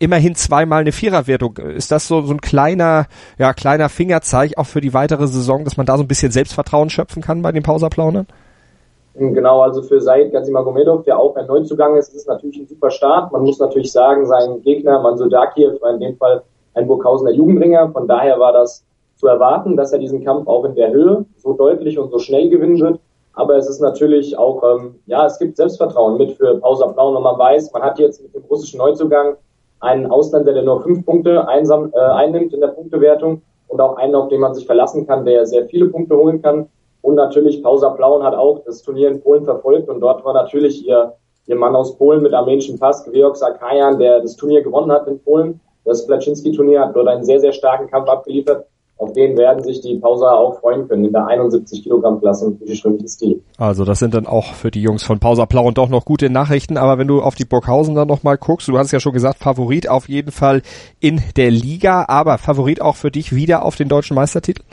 immerhin 0.00 0.34
zweimal 0.34 0.80
eine 0.80 0.92
Viererwertung. 0.92 1.58
Ist 1.58 1.92
das 1.92 2.08
so, 2.08 2.22
so 2.22 2.32
ein 2.32 2.40
kleiner, 2.40 3.06
ja, 3.38 3.52
kleiner 3.52 3.88
Fingerzeig 3.88 4.56
auch 4.56 4.66
für 4.66 4.80
die 4.80 4.94
weitere 4.94 5.28
Saison, 5.28 5.64
dass 5.64 5.76
man 5.76 5.86
da 5.86 5.96
so 5.96 6.02
ein 6.02 6.08
bisschen 6.08 6.32
Selbstvertrauen 6.32 6.90
schöpfen 6.90 7.22
kann 7.22 7.42
bei 7.42 7.52
den 7.52 7.62
Pauserplaunern? 7.62 8.26
Genau, 9.14 9.60
also 9.60 9.82
für 9.82 10.00
Said 10.00 10.32
Gazimagomedov, 10.32 11.04
der 11.04 11.18
auch 11.18 11.36
ein 11.36 11.46
Neuzugang 11.46 11.96
ist, 11.96 12.08
ist 12.08 12.22
es 12.22 12.26
natürlich 12.26 12.58
ein 12.58 12.66
super 12.66 12.90
Start. 12.90 13.30
Man 13.32 13.42
muss 13.42 13.58
natürlich 13.58 13.92
sagen, 13.92 14.24
sein 14.24 14.62
Gegner 14.62 15.00
Mansudakiev 15.00 15.80
war 15.82 15.92
in 15.92 16.00
dem 16.00 16.16
Fall 16.16 16.42
ein 16.74 16.86
Burghausener 16.86 17.32
Jugendringer. 17.32 17.90
Von 17.90 18.08
daher 18.08 18.40
war 18.40 18.52
das 18.52 18.82
zu 19.16 19.26
erwarten, 19.26 19.76
dass 19.76 19.92
er 19.92 19.98
diesen 19.98 20.24
Kampf 20.24 20.48
auch 20.48 20.64
in 20.64 20.74
der 20.76 20.92
Höhe 20.92 21.26
so 21.36 21.52
deutlich 21.52 21.98
und 21.98 22.10
so 22.10 22.18
schnell 22.18 22.48
gewinnen 22.48 22.80
wird. 22.80 23.00
Aber 23.34 23.56
es 23.56 23.68
ist 23.68 23.80
natürlich 23.80 24.38
auch, 24.38 24.62
ähm, 24.62 24.94
ja, 25.06 25.26
es 25.26 25.38
gibt 25.38 25.58
Selbstvertrauen 25.58 26.16
mit 26.16 26.32
für 26.32 26.56
Pausa 26.56 26.86
Plauen 26.86 27.16
und 27.16 27.22
man 27.22 27.38
weiß, 27.38 27.72
man 27.72 27.82
hat 27.82 27.98
jetzt 27.98 28.22
mit 28.22 28.34
dem 28.34 28.44
russischen 28.44 28.78
Neuzugang 28.78 29.36
einen 29.80 30.06
Ausländer, 30.06 30.52
der 30.52 30.62
nur 30.62 30.82
fünf 30.82 31.04
Punkte 31.04 31.46
einsam, 31.48 31.92
äh, 31.94 31.98
einnimmt 31.98 32.52
in 32.52 32.60
der 32.60 32.68
Punktewertung 32.68 33.42
und 33.68 33.80
auch 33.80 33.96
einen, 33.96 34.14
auf 34.14 34.28
den 34.28 34.40
man 34.40 34.54
sich 34.54 34.66
verlassen 34.66 35.06
kann, 35.06 35.24
der 35.24 35.46
sehr 35.46 35.66
viele 35.66 35.86
Punkte 35.86 36.16
holen 36.16 36.42
kann. 36.42 36.68
Und 37.02 37.14
natürlich 37.14 37.62
Pausa 37.62 37.90
Plauen 37.90 38.22
hat 38.22 38.34
auch 38.34 38.62
das 38.64 38.82
Turnier 38.82 39.08
in 39.08 39.22
Polen 39.22 39.44
verfolgt 39.44 39.88
und 39.88 40.00
dort 40.00 40.24
war 40.24 40.34
natürlich 40.34 40.86
ihr, 40.86 41.14
ihr 41.46 41.56
Mann 41.56 41.74
aus 41.74 41.96
Polen 41.96 42.22
mit 42.22 42.34
armenischem 42.34 42.78
Pass, 42.78 43.04
Georg 43.10 43.36
Sakajan, 43.36 43.98
der 43.98 44.20
das 44.20 44.36
Turnier 44.36 44.62
gewonnen 44.62 44.92
hat 44.92 45.06
in 45.06 45.18
Polen. 45.22 45.60
Das 45.86 46.06
Placzynski-Turnier 46.06 46.80
hat 46.80 46.94
dort 46.94 47.08
einen 47.08 47.24
sehr, 47.24 47.40
sehr 47.40 47.52
starken 47.52 47.88
Kampf 47.88 48.08
abgeliefert 48.08 48.66
auf 49.00 49.14
den 49.14 49.38
werden 49.38 49.64
sich 49.64 49.80
die 49.80 49.96
Pauser 49.96 50.36
auch 50.36 50.60
freuen 50.60 50.86
können 50.86 51.06
in 51.06 51.12
der 51.12 51.26
71 51.26 51.84
Kilogramm 51.84 52.20
Klasse 52.20 52.48
im 52.48 52.58
griechisch-römischen 52.58 53.08
Stil. 53.08 53.42
Also 53.56 53.86
das 53.86 53.98
sind 53.98 54.12
dann 54.12 54.26
auch 54.26 54.52
für 54.52 54.70
die 54.70 54.82
Jungs 54.82 55.02
von 55.02 55.18
Pausa 55.18 55.46
Plauen 55.46 55.72
doch 55.72 55.88
noch 55.88 56.04
gute 56.04 56.28
Nachrichten. 56.28 56.76
Aber 56.76 56.98
wenn 56.98 57.08
du 57.08 57.22
auf 57.22 57.34
die 57.34 57.46
Burghausen 57.46 57.94
dann 57.94 58.08
nochmal 58.08 58.36
guckst, 58.36 58.68
du 58.68 58.76
hast 58.76 58.92
ja 58.92 59.00
schon 59.00 59.14
gesagt, 59.14 59.38
Favorit 59.38 59.88
auf 59.88 60.10
jeden 60.10 60.32
Fall 60.32 60.60
in 61.00 61.22
der 61.38 61.50
Liga, 61.50 62.04
aber 62.08 62.36
Favorit 62.36 62.82
auch 62.82 62.96
für 62.96 63.10
dich 63.10 63.34
wieder 63.34 63.64
auf 63.64 63.74
den 63.74 63.88
deutschen 63.88 64.14
Meistertitel? 64.14 64.64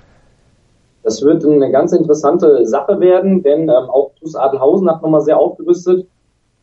Das 1.04 1.24
wird 1.24 1.46
eine 1.46 1.72
ganz 1.72 1.94
interessante 1.94 2.66
Sache 2.66 3.00
werden, 3.00 3.44
denn 3.44 3.62
ähm, 3.62 3.90
auch 3.90 4.12
TuS 4.20 4.36
Adelhausen 4.36 4.90
hat 4.90 5.02
nochmal 5.02 5.22
sehr 5.22 5.40
aufgerüstet 5.40 6.06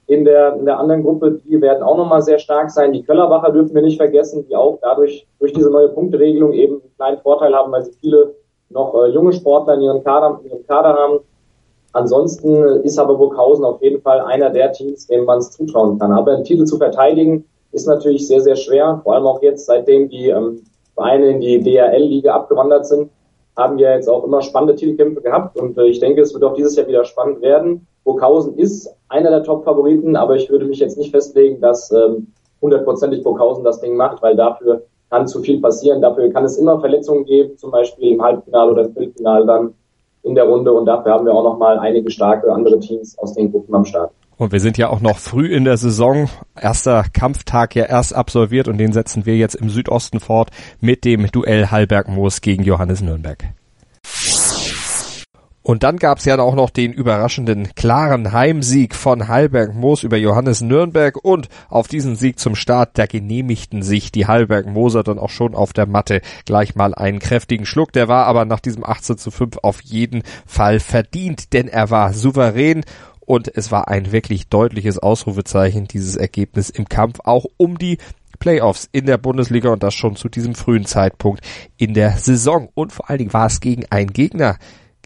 in 0.06 0.24
der, 0.24 0.56
in 0.56 0.66
der 0.66 0.78
anderen 0.78 1.02
Gruppe, 1.02 1.40
die 1.44 1.60
werden 1.60 1.82
auch 1.82 1.96
nochmal 1.96 2.22
sehr 2.22 2.38
stark 2.38 2.70
sein. 2.70 2.92
Die 2.92 3.02
Köllerbacher 3.02 3.52
dürfen 3.52 3.74
wir 3.74 3.82
nicht 3.82 3.96
vergessen, 3.96 4.46
die 4.48 4.54
auch 4.54 4.78
dadurch, 4.82 5.26
durch 5.38 5.52
diese 5.52 5.70
neue 5.70 5.88
Punkteregelung 5.88 6.52
eben 6.52 6.74
einen 6.74 6.94
kleinen 6.96 7.18
Vorteil 7.18 7.54
haben, 7.54 7.72
weil 7.72 7.84
sie 7.84 7.92
viele 8.00 8.34
noch 8.70 8.94
äh, 8.94 9.08
junge 9.08 9.32
Sportler 9.32 9.74
in 9.74 9.82
ihrem 9.82 10.04
Kader, 10.04 10.40
in 10.42 10.50
ihrem 10.50 10.66
Kader 10.66 10.94
haben. 10.94 11.20
Ansonsten 11.92 12.82
ist 12.82 12.98
aber 12.98 13.14
Burghausen 13.14 13.64
auf 13.64 13.80
jeden 13.80 14.02
Fall 14.02 14.20
einer 14.20 14.50
der 14.50 14.72
Teams, 14.72 15.06
denen 15.06 15.24
man 15.24 15.38
es 15.38 15.52
zutrauen 15.52 15.98
kann. 15.98 16.12
Aber 16.12 16.32
einen 16.32 16.44
Titel 16.44 16.64
zu 16.64 16.76
verteidigen 16.76 17.44
ist 17.72 17.86
natürlich 17.86 18.26
sehr, 18.26 18.40
sehr 18.40 18.56
schwer. 18.56 19.00
Vor 19.04 19.14
allem 19.14 19.26
auch 19.26 19.40
jetzt, 19.42 19.66
seitdem 19.66 20.08
die 20.08 20.28
ähm, 20.28 20.62
Vereine 20.94 21.28
in 21.30 21.40
die 21.40 21.60
DRL-Liga 21.60 22.34
abgewandert 22.34 22.86
sind, 22.86 23.10
haben 23.56 23.78
wir 23.78 23.94
jetzt 23.94 24.08
auch 24.08 24.24
immer 24.24 24.42
spannende 24.42 24.74
Titelkämpfe 24.74 25.22
gehabt. 25.22 25.56
Und 25.58 25.78
äh, 25.78 25.86
ich 25.86 26.00
denke, 26.00 26.20
es 26.20 26.34
wird 26.34 26.42
auch 26.42 26.54
dieses 26.54 26.76
Jahr 26.76 26.88
wieder 26.88 27.04
spannend 27.04 27.40
werden. 27.42 27.86
Burghausen 28.04 28.58
ist 28.58 28.94
einer 29.08 29.30
der 29.30 29.42
Top-Favoriten, 29.42 30.16
aber 30.16 30.36
ich 30.36 30.50
würde 30.50 30.66
mich 30.66 30.78
jetzt 30.78 30.98
nicht 30.98 31.10
festlegen, 31.10 31.60
dass 31.60 31.90
ähm, 31.90 32.28
hundertprozentig 32.60 33.22
Burghausen 33.22 33.64
das 33.64 33.80
Ding 33.80 33.96
macht, 33.96 34.22
weil 34.22 34.36
dafür 34.36 34.82
kann 35.10 35.26
zu 35.26 35.40
viel 35.40 35.60
passieren. 35.60 36.02
Dafür 36.02 36.30
kann 36.30 36.44
es 36.44 36.56
immer 36.56 36.80
Verletzungen 36.80 37.24
geben, 37.24 37.56
zum 37.56 37.70
Beispiel 37.70 38.12
im 38.12 38.22
Halbfinale 38.22 38.72
oder 38.72 38.84
im 38.84 38.92
Viertelfinale 38.92 39.46
dann 39.46 39.74
in 40.22 40.34
der 40.34 40.44
Runde. 40.44 40.72
Und 40.72 40.86
dafür 40.86 41.12
haben 41.12 41.26
wir 41.26 41.32
auch 41.32 41.44
noch 41.44 41.58
mal 41.58 41.78
einige 41.78 42.10
starke 42.10 42.52
andere 42.52 42.80
Teams 42.80 43.16
aus 43.18 43.34
den 43.34 43.50
Gruppen 43.52 43.74
am 43.74 43.84
Start. 43.84 44.10
Und 44.36 44.50
wir 44.50 44.60
sind 44.60 44.76
ja 44.78 44.90
auch 44.90 45.00
noch 45.00 45.18
früh 45.18 45.54
in 45.54 45.64
der 45.64 45.76
Saison. 45.76 46.28
Erster 46.60 47.04
Kampftag 47.12 47.76
ja 47.76 47.84
erst 47.84 48.14
absolviert 48.14 48.66
und 48.66 48.78
den 48.78 48.92
setzen 48.92 49.26
wir 49.26 49.36
jetzt 49.36 49.54
im 49.54 49.68
Südosten 49.68 50.18
fort 50.18 50.50
mit 50.80 51.04
dem 51.04 51.30
Duell 51.30 51.66
Hallberg-Moos 51.66 52.40
gegen 52.40 52.64
Johannes 52.64 53.00
Nürnberg. 53.00 53.44
Und 55.66 55.82
dann 55.82 55.96
gab 55.96 56.18
es 56.18 56.26
ja 56.26 56.38
auch 56.38 56.54
noch 56.54 56.68
den 56.68 56.92
überraschenden 56.92 57.74
klaren 57.74 58.32
Heimsieg 58.32 58.94
von 58.94 59.28
Hallberg 59.28 59.74
Moos 59.74 60.02
über 60.02 60.18
Johannes 60.18 60.60
Nürnberg 60.60 61.16
und 61.24 61.48
auf 61.70 61.88
diesen 61.88 62.16
Sieg 62.16 62.38
zum 62.38 62.54
Start, 62.54 62.98
da 62.98 63.06
genehmigten 63.06 63.82
sich 63.82 64.12
die 64.12 64.26
Hallberg 64.26 64.66
Moser 64.66 65.02
dann 65.02 65.18
auch 65.18 65.30
schon 65.30 65.54
auf 65.54 65.72
der 65.72 65.86
Matte 65.86 66.20
gleich 66.44 66.74
mal 66.74 66.94
einen 66.94 67.18
kräftigen 67.18 67.64
Schluck. 67.64 67.92
Der 67.94 68.08
war 68.08 68.26
aber 68.26 68.44
nach 68.44 68.60
diesem 68.60 68.84
18 68.84 69.16
zu 69.16 69.30
5 69.30 69.56
auf 69.62 69.80
jeden 69.80 70.22
Fall 70.44 70.80
verdient, 70.80 71.54
denn 71.54 71.68
er 71.68 71.88
war 71.88 72.12
souverän 72.12 72.84
und 73.20 73.48
es 73.48 73.72
war 73.72 73.88
ein 73.88 74.12
wirklich 74.12 74.48
deutliches 74.48 74.98
Ausrufezeichen, 74.98 75.88
dieses 75.88 76.16
Ergebnis 76.16 76.68
im 76.68 76.90
Kampf 76.90 77.20
auch 77.24 77.46
um 77.56 77.78
die 77.78 77.96
Playoffs 78.38 78.86
in 78.92 79.06
der 79.06 79.16
Bundesliga 79.16 79.70
und 79.70 79.82
das 79.82 79.94
schon 79.94 80.16
zu 80.16 80.28
diesem 80.28 80.54
frühen 80.54 80.84
Zeitpunkt 80.84 81.40
in 81.78 81.94
der 81.94 82.18
Saison. 82.18 82.68
Und 82.74 82.92
vor 82.92 83.08
allen 83.08 83.20
Dingen 83.20 83.32
war 83.32 83.46
es 83.46 83.60
gegen 83.60 83.86
einen 83.88 84.12
Gegner, 84.12 84.58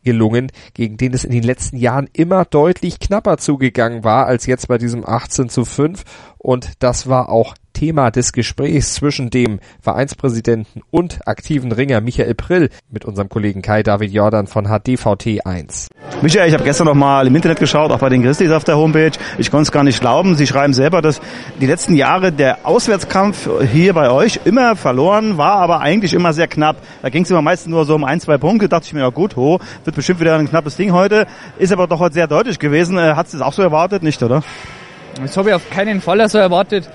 gelungen, 0.08 0.50
gegen 0.72 0.96
den 0.96 1.12
es 1.12 1.24
in 1.24 1.32
den 1.32 1.42
letzten 1.42 1.76
Jahren 1.76 2.08
immer 2.14 2.46
deutlich 2.46 2.98
knapper 2.98 3.36
zugegangen 3.36 4.04
war 4.04 4.26
als 4.26 4.46
jetzt 4.46 4.66
bei 4.66 4.78
diesem 4.78 5.06
18 5.06 5.50
zu 5.50 5.66
5. 5.66 6.02
Und 6.38 6.70
das 6.78 7.08
war 7.08 7.28
auch 7.28 7.54
Thema 7.78 8.10
des 8.10 8.32
Gesprächs 8.32 8.94
zwischen 8.94 9.30
dem 9.30 9.60
Vereinspräsidenten 9.80 10.82
und 10.90 11.28
aktiven 11.28 11.70
Ringer 11.70 12.00
Michael 12.00 12.34
Prill 12.34 12.70
mit 12.90 13.04
unserem 13.04 13.28
Kollegen 13.28 13.62
Kai 13.62 13.84
David 13.84 14.10
Jordan 14.10 14.48
von 14.48 14.64
HDVT 14.66 15.46
1. 15.46 15.86
Michael, 16.20 16.48
ich 16.48 16.54
habe 16.54 16.64
gestern 16.64 16.88
noch 16.88 16.96
mal 16.96 17.24
im 17.28 17.36
Internet 17.36 17.60
geschaut, 17.60 17.92
auch 17.92 18.00
bei 18.00 18.08
den 18.08 18.24
Grizzlies 18.24 18.50
auf 18.50 18.64
der 18.64 18.76
Homepage. 18.76 19.12
Ich 19.38 19.52
konnte 19.52 19.62
es 19.62 19.70
gar 19.70 19.84
nicht 19.84 20.00
glauben. 20.00 20.34
Sie 20.34 20.48
schreiben 20.48 20.74
selber, 20.74 21.02
dass 21.02 21.20
die 21.60 21.66
letzten 21.66 21.94
Jahre 21.94 22.32
der 22.32 22.66
Auswärtskampf 22.66 23.48
hier 23.72 23.94
bei 23.94 24.10
euch 24.10 24.40
immer 24.44 24.74
verloren 24.74 25.38
war, 25.38 25.58
aber 25.58 25.78
eigentlich 25.78 26.14
immer 26.14 26.32
sehr 26.32 26.48
knapp. 26.48 26.78
Da 27.02 27.10
ging 27.10 27.22
es 27.22 27.30
immer 27.30 27.42
meistens 27.42 27.70
nur 27.70 27.84
so 27.84 27.94
um 27.94 28.02
ein, 28.02 28.20
zwei 28.20 28.38
Punkte. 28.38 28.68
Da 28.68 28.78
dachte 28.78 28.88
ich 28.88 28.92
mir, 28.92 29.02
ja 29.02 29.10
gut, 29.10 29.36
ho, 29.36 29.60
wird 29.84 29.94
bestimmt 29.94 30.18
wieder 30.18 30.36
ein 30.36 30.48
knappes 30.48 30.74
Ding 30.74 30.92
heute. 30.92 31.28
Ist 31.60 31.72
aber 31.72 31.86
doch 31.86 32.00
heute 32.00 32.14
sehr 32.14 32.26
deutlich 32.26 32.58
gewesen. 32.58 32.98
Äh, 32.98 33.14
Hat 33.14 33.26
es 33.26 33.32
das 33.32 33.40
auch 33.40 33.52
so 33.52 33.62
erwartet, 33.62 34.02
nicht, 34.02 34.20
oder? 34.20 34.42
Das 35.22 35.36
habe 35.36 35.48
ich 35.48 35.54
auf 35.54 35.68
keinen 35.70 36.00
Fall 36.00 36.28
so 36.28 36.38
erwartet. 36.38 36.88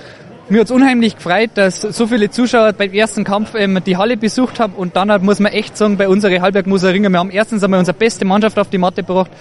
Mir 0.49 0.59
hat's 0.59 0.71
unheimlich 0.71 1.15
gefreut, 1.15 1.51
dass 1.53 1.79
so 1.79 2.05
viele 2.05 2.29
Zuschauer 2.29 2.73
beim 2.73 2.91
ersten 2.91 3.23
Kampf 3.23 3.55
ähm, 3.55 3.79
die 3.85 3.95
Halle 3.95 4.17
besucht 4.17 4.59
haben 4.59 4.73
und 4.73 4.97
dann 4.97 5.23
muss 5.23 5.39
man 5.39 5.53
echt 5.53 5.77
sagen, 5.77 5.95
bei 5.95 6.09
unserer 6.09 6.41
Halberg 6.41 6.65
Ringer, 6.67 7.09
wir 7.09 7.19
haben 7.19 7.31
erstens 7.31 7.63
einmal 7.63 7.79
unsere 7.79 7.97
beste 7.97 8.25
Mannschaft 8.25 8.59
auf 8.59 8.69
die 8.69 8.77
Matte 8.77 9.03
gebracht. 9.03 9.31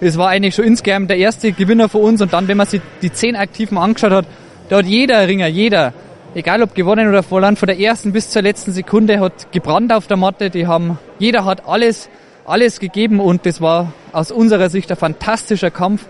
Es 0.00 0.18
war 0.18 0.28
eigentlich 0.28 0.54
schon 0.54 0.66
insgeheim 0.66 1.08
der 1.08 1.16
erste 1.16 1.52
Gewinner 1.52 1.88
für 1.88 1.96
uns 1.96 2.20
und 2.20 2.34
dann, 2.34 2.46
wenn 2.46 2.58
man 2.58 2.66
sich 2.66 2.82
die 3.00 3.10
zehn 3.10 3.36
Aktiven 3.36 3.78
angeschaut 3.78 4.12
hat, 4.12 4.26
da 4.68 4.76
hat 4.76 4.86
jeder 4.86 5.26
Ringer, 5.26 5.46
jeder, 5.46 5.94
egal 6.34 6.62
ob 6.62 6.74
gewonnen 6.74 7.08
oder 7.08 7.22
verloren, 7.22 7.56
von 7.56 7.66
der 7.66 7.80
ersten 7.80 8.12
bis 8.12 8.28
zur 8.28 8.42
letzten 8.42 8.72
Sekunde 8.72 9.18
hat 9.18 9.52
gebrannt 9.52 9.94
auf 9.94 10.08
der 10.08 10.18
Matte. 10.18 10.50
Die 10.50 10.66
haben, 10.66 10.98
jeder 11.18 11.46
hat 11.46 11.66
alles, 11.66 12.10
alles 12.44 12.80
gegeben 12.80 13.18
und 13.18 13.46
das 13.46 13.62
war 13.62 13.94
aus 14.12 14.30
unserer 14.30 14.68
Sicht 14.68 14.90
ein 14.90 14.98
fantastischer 14.98 15.70
Kampf, 15.70 16.04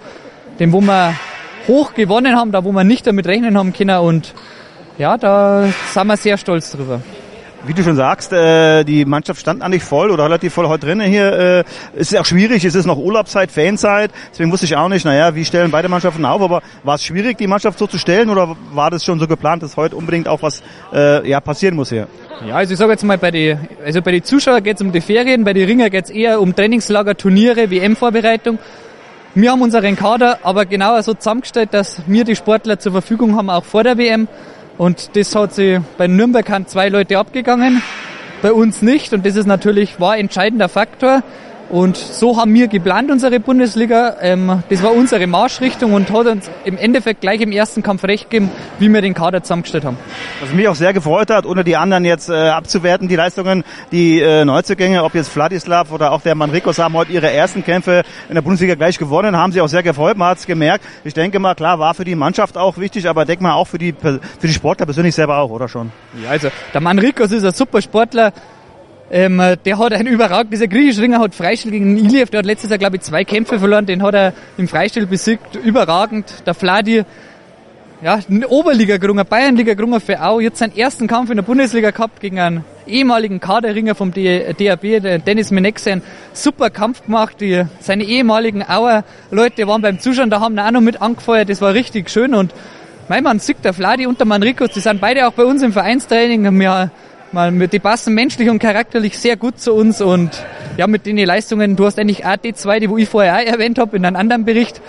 den 0.58 0.72
wo 0.72 0.80
man 0.80 1.14
hoch 1.68 1.94
gewonnen 1.94 2.36
haben, 2.36 2.52
da 2.52 2.64
wo 2.64 2.72
wir 2.72 2.84
nicht 2.84 3.06
damit 3.06 3.26
rechnen 3.26 3.56
haben 3.56 3.72
können 3.72 3.98
und 3.98 4.34
ja, 4.98 5.16
da 5.16 5.68
sind 5.92 6.06
wir 6.06 6.16
sehr 6.16 6.36
stolz 6.36 6.72
drüber. 6.72 7.00
Wie 7.66 7.74
du 7.74 7.82
schon 7.82 7.96
sagst, 7.96 8.32
äh, 8.32 8.84
die 8.84 9.04
Mannschaft 9.04 9.38
stand 9.38 9.62
eigentlich 9.62 9.82
voll 9.82 10.10
oder 10.10 10.24
relativ 10.24 10.54
voll 10.54 10.66
heute 10.66 10.86
drinnen 10.86 11.10
hier. 11.10 11.32
Äh, 11.32 11.64
es 11.94 12.10
ist 12.10 12.18
auch 12.18 12.24
schwierig, 12.24 12.64
es 12.64 12.74
ist 12.74 12.86
noch 12.86 12.96
Urlaubszeit, 12.96 13.50
Fanzeit, 13.50 14.10
deswegen 14.30 14.50
wusste 14.50 14.64
ich 14.64 14.76
auch 14.76 14.88
nicht, 14.88 15.04
naja, 15.04 15.34
wie 15.34 15.44
stellen 15.44 15.70
beide 15.70 15.90
Mannschaften 15.90 16.24
auf, 16.24 16.40
aber 16.40 16.62
war 16.84 16.94
es 16.94 17.04
schwierig, 17.04 17.36
die 17.36 17.46
Mannschaft 17.46 17.78
so 17.78 17.86
zu 17.86 17.98
stellen 17.98 18.30
oder 18.30 18.56
war 18.72 18.90
das 18.90 19.04
schon 19.04 19.20
so 19.20 19.26
geplant, 19.26 19.62
dass 19.62 19.76
heute 19.76 19.96
unbedingt 19.96 20.26
auch 20.26 20.42
was 20.42 20.62
äh, 20.94 21.28
ja, 21.28 21.40
passieren 21.40 21.76
muss 21.76 21.90
hier? 21.90 22.06
Ja, 22.46 22.54
also 22.56 22.72
ich 22.72 22.78
sage 22.78 22.92
jetzt 22.92 23.04
mal, 23.04 23.18
bei 23.18 23.30
den 23.30 23.58
also 23.84 24.00
bei 24.00 24.12
die 24.12 24.22
Zuschauern 24.22 24.62
geht 24.62 24.76
es 24.76 24.82
um 24.82 24.90
die 24.90 25.02
Ferien, 25.02 25.44
bei 25.44 25.52
den 25.52 25.66
Ringer 25.66 25.90
geht 25.90 26.06
es 26.06 26.10
eher 26.10 26.40
um 26.40 26.56
Trainingslager, 26.56 27.14
Turniere, 27.14 27.70
WM-Vorbereitung. 27.70 28.58
Wir 29.32 29.52
haben 29.52 29.62
unseren 29.62 29.94
Kader 29.94 30.40
aber 30.42 30.66
genauer 30.66 31.04
so 31.04 31.14
zusammengestellt, 31.14 31.68
dass 31.72 32.02
wir 32.08 32.24
die 32.24 32.34
Sportler 32.34 32.80
zur 32.80 32.90
Verfügung 32.90 33.36
haben, 33.36 33.48
auch 33.48 33.64
vor 33.64 33.84
der 33.84 33.96
WM. 33.96 34.26
Und 34.76 35.14
das 35.14 35.36
hat 35.36 35.54
sie 35.54 35.78
bei 35.96 36.08
Nürnberg 36.08 36.50
haben 36.50 36.66
zwei 36.66 36.88
Leute 36.88 37.16
abgegangen, 37.16 37.80
bei 38.42 38.52
uns 38.52 38.82
nicht. 38.82 39.12
Und 39.12 39.24
das 39.24 39.36
ist 39.36 39.46
natürlich 39.46 40.00
war 40.00 40.18
entscheidender 40.18 40.68
Faktor. 40.68 41.22
Und 41.70 41.96
so 41.96 42.36
haben 42.36 42.52
wir 42.52 42.66
geplant, 42.66 43.12
unsere 43.12 43.38
Bundesliga. 43.38 44.16
Ähm, 44.20 44.64
das 44.68 44.82
war 44.82 44.92
unsere 44.92 45.28
Marschrichtung 45.28 45.92
und 45.92 46.10
hat 46.10 46.26
uns 46.26 46.50
im 46.64 46.76
Endeffekt 46.76 47.20
gleich 47.20 47.40
im 47.40 47.52
ersten 47.52 47.84
Kampf 47.84 48.02
recht 48.02 48.28
gegeben, 48.28 48.50
wie 48.80 48.88
wir 48.88 49.00
den 49.00 49.14
Kader 49.14 49.44
zusammengestellt 49.44 49.84
haben. 49.84 49.96
Was 50.40 50.52
mich 50.52 50.66
auch 50.66 50.74
sehr 50.74 50.92
gefreut 50.92 51.30
hat, 51.30 51.46
ohne 51.46 51.62
die 51.62 51.76
anderen 51.76 52.04
jetzt 52.04 52.28
äh, 52.28 52.32
abzuwerten, 52.32 53.06
die 53.06 53.14
Leistungen, 53.14 53.62
die 53.92 54.20
äh, 54.20 54.44
Neuzugänge, 54.44 55.04
ob 55.04 55.14
jetzt 55.14 55.28
Vladislav 55.28 55.92
oder 55.92 56.10
auch 56.10 56.22
der 56.22 56.34
Manrikos 56.34 56.80
haben 56.80 56.94
heute 56.94 57.12
ihre 57.12 57.30
ersten 57.30 57.64
Kämpfe 57.64 58.02
in 58.28 58.34
der 58.34 58.42
Bundesliga 58.42 58.74
gleich 58.74 58.98
gewonnen, 58.98 59.36
haben 59.36 59.52
sie 59.52 59.60
auch 59.60 59.68
sehr 59.68 59.84
gefreut, 59.84 60.16
man 60.16 60.30
hat 60.30 60.38
es 60.38 60.46
gemerkt. 60.46 60.84
Ich 61.04 61.14
denke 61.14 61.38
mal, 61.38 61.54
klar, 61.54 61.78
war 61.78 61.94
für 61.94 62.04
die 62.04 62.16
Mannschaft 62.16 62.58
auch 62.58 62.78
wichtig, 62.78 63.08
aber 63.08 63.24
denke 63.24 63.44
mal 63.44 63.54
auch 63.54 63.68
für 63.68 63.78
die, 63.78 63.92
für 63.92 64.20
die 64.42 64.52
Sportler 64.52 64.86
persönlich 64.86 65.14
selber 65.14 65.38
auch, 65.38 65.50
oder 65.50 65.68
schon? 65.68 65.92
Ja, 66.20 66.30
also 66.30 66.48
der 66.74 66.80
Manrikos 66.80 67.30
ist 67.30 67.44
ein 67.44 67.54
super 67.54 67.80
Sportler, 67.80 68.32
ähm, 69.10 69.42
der 69.64 69.78
hat 69.78 69.92
einen 69.92 70.06
überragend, 70.06 70.52
dieser 70.52 70.68
griechische 70.68 71.02
Ringer 71.02 71.18
hat 71.18 71.34
Freistil 71.34 71.72
gegen 71.72 71.96
Iliev, 71.96 72.30
der 72.30 72.38
hat 72.38 72.46
letztes 72.46 72.70
Jahr, 72.70 72.78
glaube 72.78 72.96
ich, 72.96 73.02
zwei 73.02 73.24
Kämpfe 73.24 73.58
verloren, 73.58 73.84
den 73.84 74.02
hat 74.02 74.14
er 74.14 74.32
im 74.56 74.68
Freistil 74.68 75.06
besiegt, 75.06 75.56
überragend. 75.56 76.46
Der 76.46 76.54
Vladi, 76.54 77.02
ja, 78.02 78.20
ein 78.30 78.44
Oberliga 78.44 78.98
gerungen, 78.98 79.26
Bayernliga 79.28 79.74
gerungen 79.74 80.00
für 80.00 80.22
Au, 80.22 80.38
jetzt 80.38 80.58
seinen 80.58 80.76
ersten 80.76 81.08
Kampf 81.08 81.30
in 81.30 81.36
der 81.36 81.42
Bundesliga 81.42 81.90
gehabt 81.90 82.20
gegen 82.20 82.38
einen 82.38 82.64
ehemaligen 82.86 83.40
Kaderringer 83.40 83.96
vom 83.96 84.12
DAB, 84.12 85.24
Dennis 85.26 85.50
Menexe, 85.50 85.92
einen 85.92 86.02
super 86.32 86.70
Kampf 86.70 87.04
gemacht, 87.04 87.40
die, 87.40 87.64
seine 87.80 88.04
ehemaligen 88.04 88.62
Auer 88.62 89.04
Leute 89.32 89.66
waren 89.66 89.82
beim 89.82 89.98
Zuschauen, 89.98 90.30
da 90.30 90.40
haben 90.40 90.56
auch 90.58 90.70
noch 90.70 90.80
mit 90.80 91.02
angefeuert, 91.02 91.48
das 91.48 91.60
war 91.60 91.74
richtig 91.74 92.10
schön 92.10 92.32
und 92.32 92.54
mein 93.08 93.24
Mann 93.24 93.40
sieht 93.40 93.64
der 93.64 93.72
Vladi 93.72 94.06
und 94.06 94.20
der 94.20 94.26
Manrikos, 94.26 94.70
die 94.70 94.78
sind 94.78 95.00
beide 95.00 95.26
auch 95.26 95.32
bei 95.32 95.44
uns 95.44 95.62
im 95.62 95.72
Vereinstraining, 95.72 96.46
haben 96.46 96.90
mit, 97.32 97.72
die 97.72 97.78
passen 97.78 98.14
menschlich 98.14 98.50
und 98.50 98.58
charakterlich 98.58 99.16
sehr 99.18 99.36
gut 99.36 99.60
zu 99.60 99.72
uns 99.72 100.00
und 100.00 100.30
ja, 100.76 100.86
mit 100.86 101.06
den 101.06 101.16
Leistungen, 101.16 101.76
du 101.76 101.86
hast 101.86 101.98
eigentlich 101.98 102.24
auch 102.24 102.36
die 102.36 102.54
zwei, 102.54 102.80
die 102.80 102.90
wo 102.90 102.96
ich 102.96 103.08
vorher 103.08 103.36
auch 103.36 103.52
erwähnt 103.52 103.78
habe, 103.78 103.96
in 103.96 104.04
einem 104.04 104.16
anderen 104.16 104.44
Bericht 104.44 104.80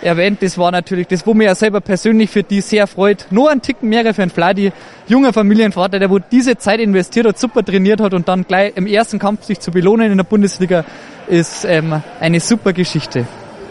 erwähnt, 0.00 0.42
das 0.42 0.56
war 0.56 0.70
natürlich 0.70 1.08
das, 1.08 1.26
wo 1.26 1.34
mir 1.34 1.44
ja 1.44 1.54
selber 1.54 1.80
persönlich 1.82 2.30
für 2.30 2.42
die 2.42 2.62
sehr 2.62 2.86
freut. 2.86 3.26
Nur 3.30 3.50
ein 3.50 3.60
Ticken 3.60 3.90
mehr 3.90 4.14
für 4.14 4.22
einen 4.22 4.30
Fladi, 4.30 4.72
junger 5.08 5.32
Familienvater, 5.32 5.98
der 5.98 6.08
wo 6.08 6.18
diese 6.18 6.56
Zeit 6.56 6.80
investiert 6.80 7.26
hat, 7.26 7.38
super 7.38 7.62
trainiert 7.62 8.00
hat 8.00 8.14
und 8.14 8.28
dann 8.28 8.46
gleich 8.46 8.72
im 8.76 8.86
ersten 8.86 9.18
Kampf 9.18 9.44
sich 9.44 9.60
zu 9.60 9.70
belohnen 9.70 10.10
in 10.10 10.16
der 10.16 10.24
Bundesliga, 10.24 10.84
ist 11.28 11.66
ähm, 11.66 12.02
eine 12.18 12.40
super 12.40 12.72
Geschichte. 12.72 13.26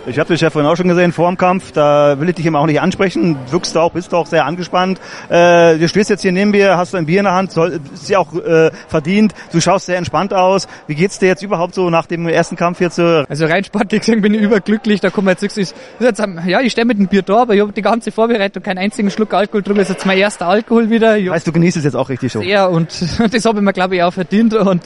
Ich 0.10 0.18
habe 0.18 0.34
dich 0.34 0.42
ja 0.42 0.50
vorhin 0.50 0.70
auch 0.70 0.75
schon 0.75 0.88
gesehen 0.88 1.12
vor 1.12 1.30
dem 1.30 1.38
Kampf, 1.38 1.72
da 1.72 2.20
will 2.20 2.30
ich 2.30 2.36
dich 2.36 2.46
immer 2.48 2.60
auch 2.60 2.66
nicht 2.66 2.82
ansprechen. 2.82 3.38
Wirkst 3.51 3.75
du 3.75 3.80
auch, 3.80 3.92
bist 3.92 4.12
du 4.12 4.18
auch 4.18 4.25
sehr 4.25 4.46
angespannt. 4.46 5.00
Äh, 5.30 5.78
du 5.78 5.88
stehst 5.88 6.10
jetzt 6.10 6.24
hier 6.24 6.32
neben 6.32 6.50
mir, 6.50 6.78
hast 6.78 6.94
du 6.94 6.98
ein 6.98 7.06
Bier 7.06 7.20
in 7.20 7.25
der 7.25 7.36
Hand, 7.36 7.51
soll, 7.51 7.80
ist 7.94 8.10
ja 8.10 8.18
auch 8.18 8.34
äh, 8.34 8.72
verdient. 8.88 9.36
Du 9.51 9.62
schaust 9.62 9.86
sehr 9.86 9.98
entspannt 9.98 10.34
aus. 10.34 10.68
Wie 10.88 10.96
geht's 10.96 11.20
dir 11.20 11.28
jetzt 11.28 11.44
überhaupt 11.44 11.75
so 11.75 11.92
nach 11.92 12.08
dem 12.08 12.28
ersten 12.28 12.56
Kampf 12.56 12.82
jetzt? 12.82 12.98
Äh? 12.98 13.25
Also 13.30 13.46
rein 13.46 13.63
sportlich 13.63 14.01
gesehen 14.01 14.22
bin 14.22 14.34
ich 14.34 14.42
überglücklich. 14.42 15.00
Da 15.00 15.12
kommen 15.12 15.28
wir 15.28 15.34
jetzt, 15.39 15.44
ist, 15.44 15.75
jetzt 16.00 16.24
ja, 16.48 16.62
ich 16.62 16.72
stehe 16.72 16.86
mit 16.86 16.98
dem 16.98 17.08
Bier 17.08 17.22
da, 17.22 17.44
aber 17.44 17.54
ich 17.54 17.62
habe 17.62 17.72
die 17.72 17.84
ganze 17.84 18.12
Vorbereitung 18.12 18.63
keinen 18.63 18.80
einzigen 18.80 19.12
Schluck 19.12 19.36
Alkohol 19.36 19.62
drüber. 19.62 19.80
Das 19.80 19.89
ist 19.89 19.96
jetzt 19.98 20.06
mein 20.08 20.18
erster 20.18 20.48
Alkohol 20.48 20.89
wieder. 20.89 21.20
Ich 21.20 21.30
heißt, 21.30 21.46
du 21.46 21.51
genießt 21.51 21.78
es 21.78 21.84
jetzt 21.84 21.96
auch 21.96 22.10
richtig 22.10 22.32
so. 22.32 22.42
Ja, 22.42 22.66
und 22.66 22.89
das 23.32 23.46
habe 23.46 23.60
ich 23.60 23.63
mir 23.63 23.74
glaube 23.74 23.96
ich 23.96 24.01
auch 24.01 24.13
verdient. 24.13 24.56
Und 24.56 24.82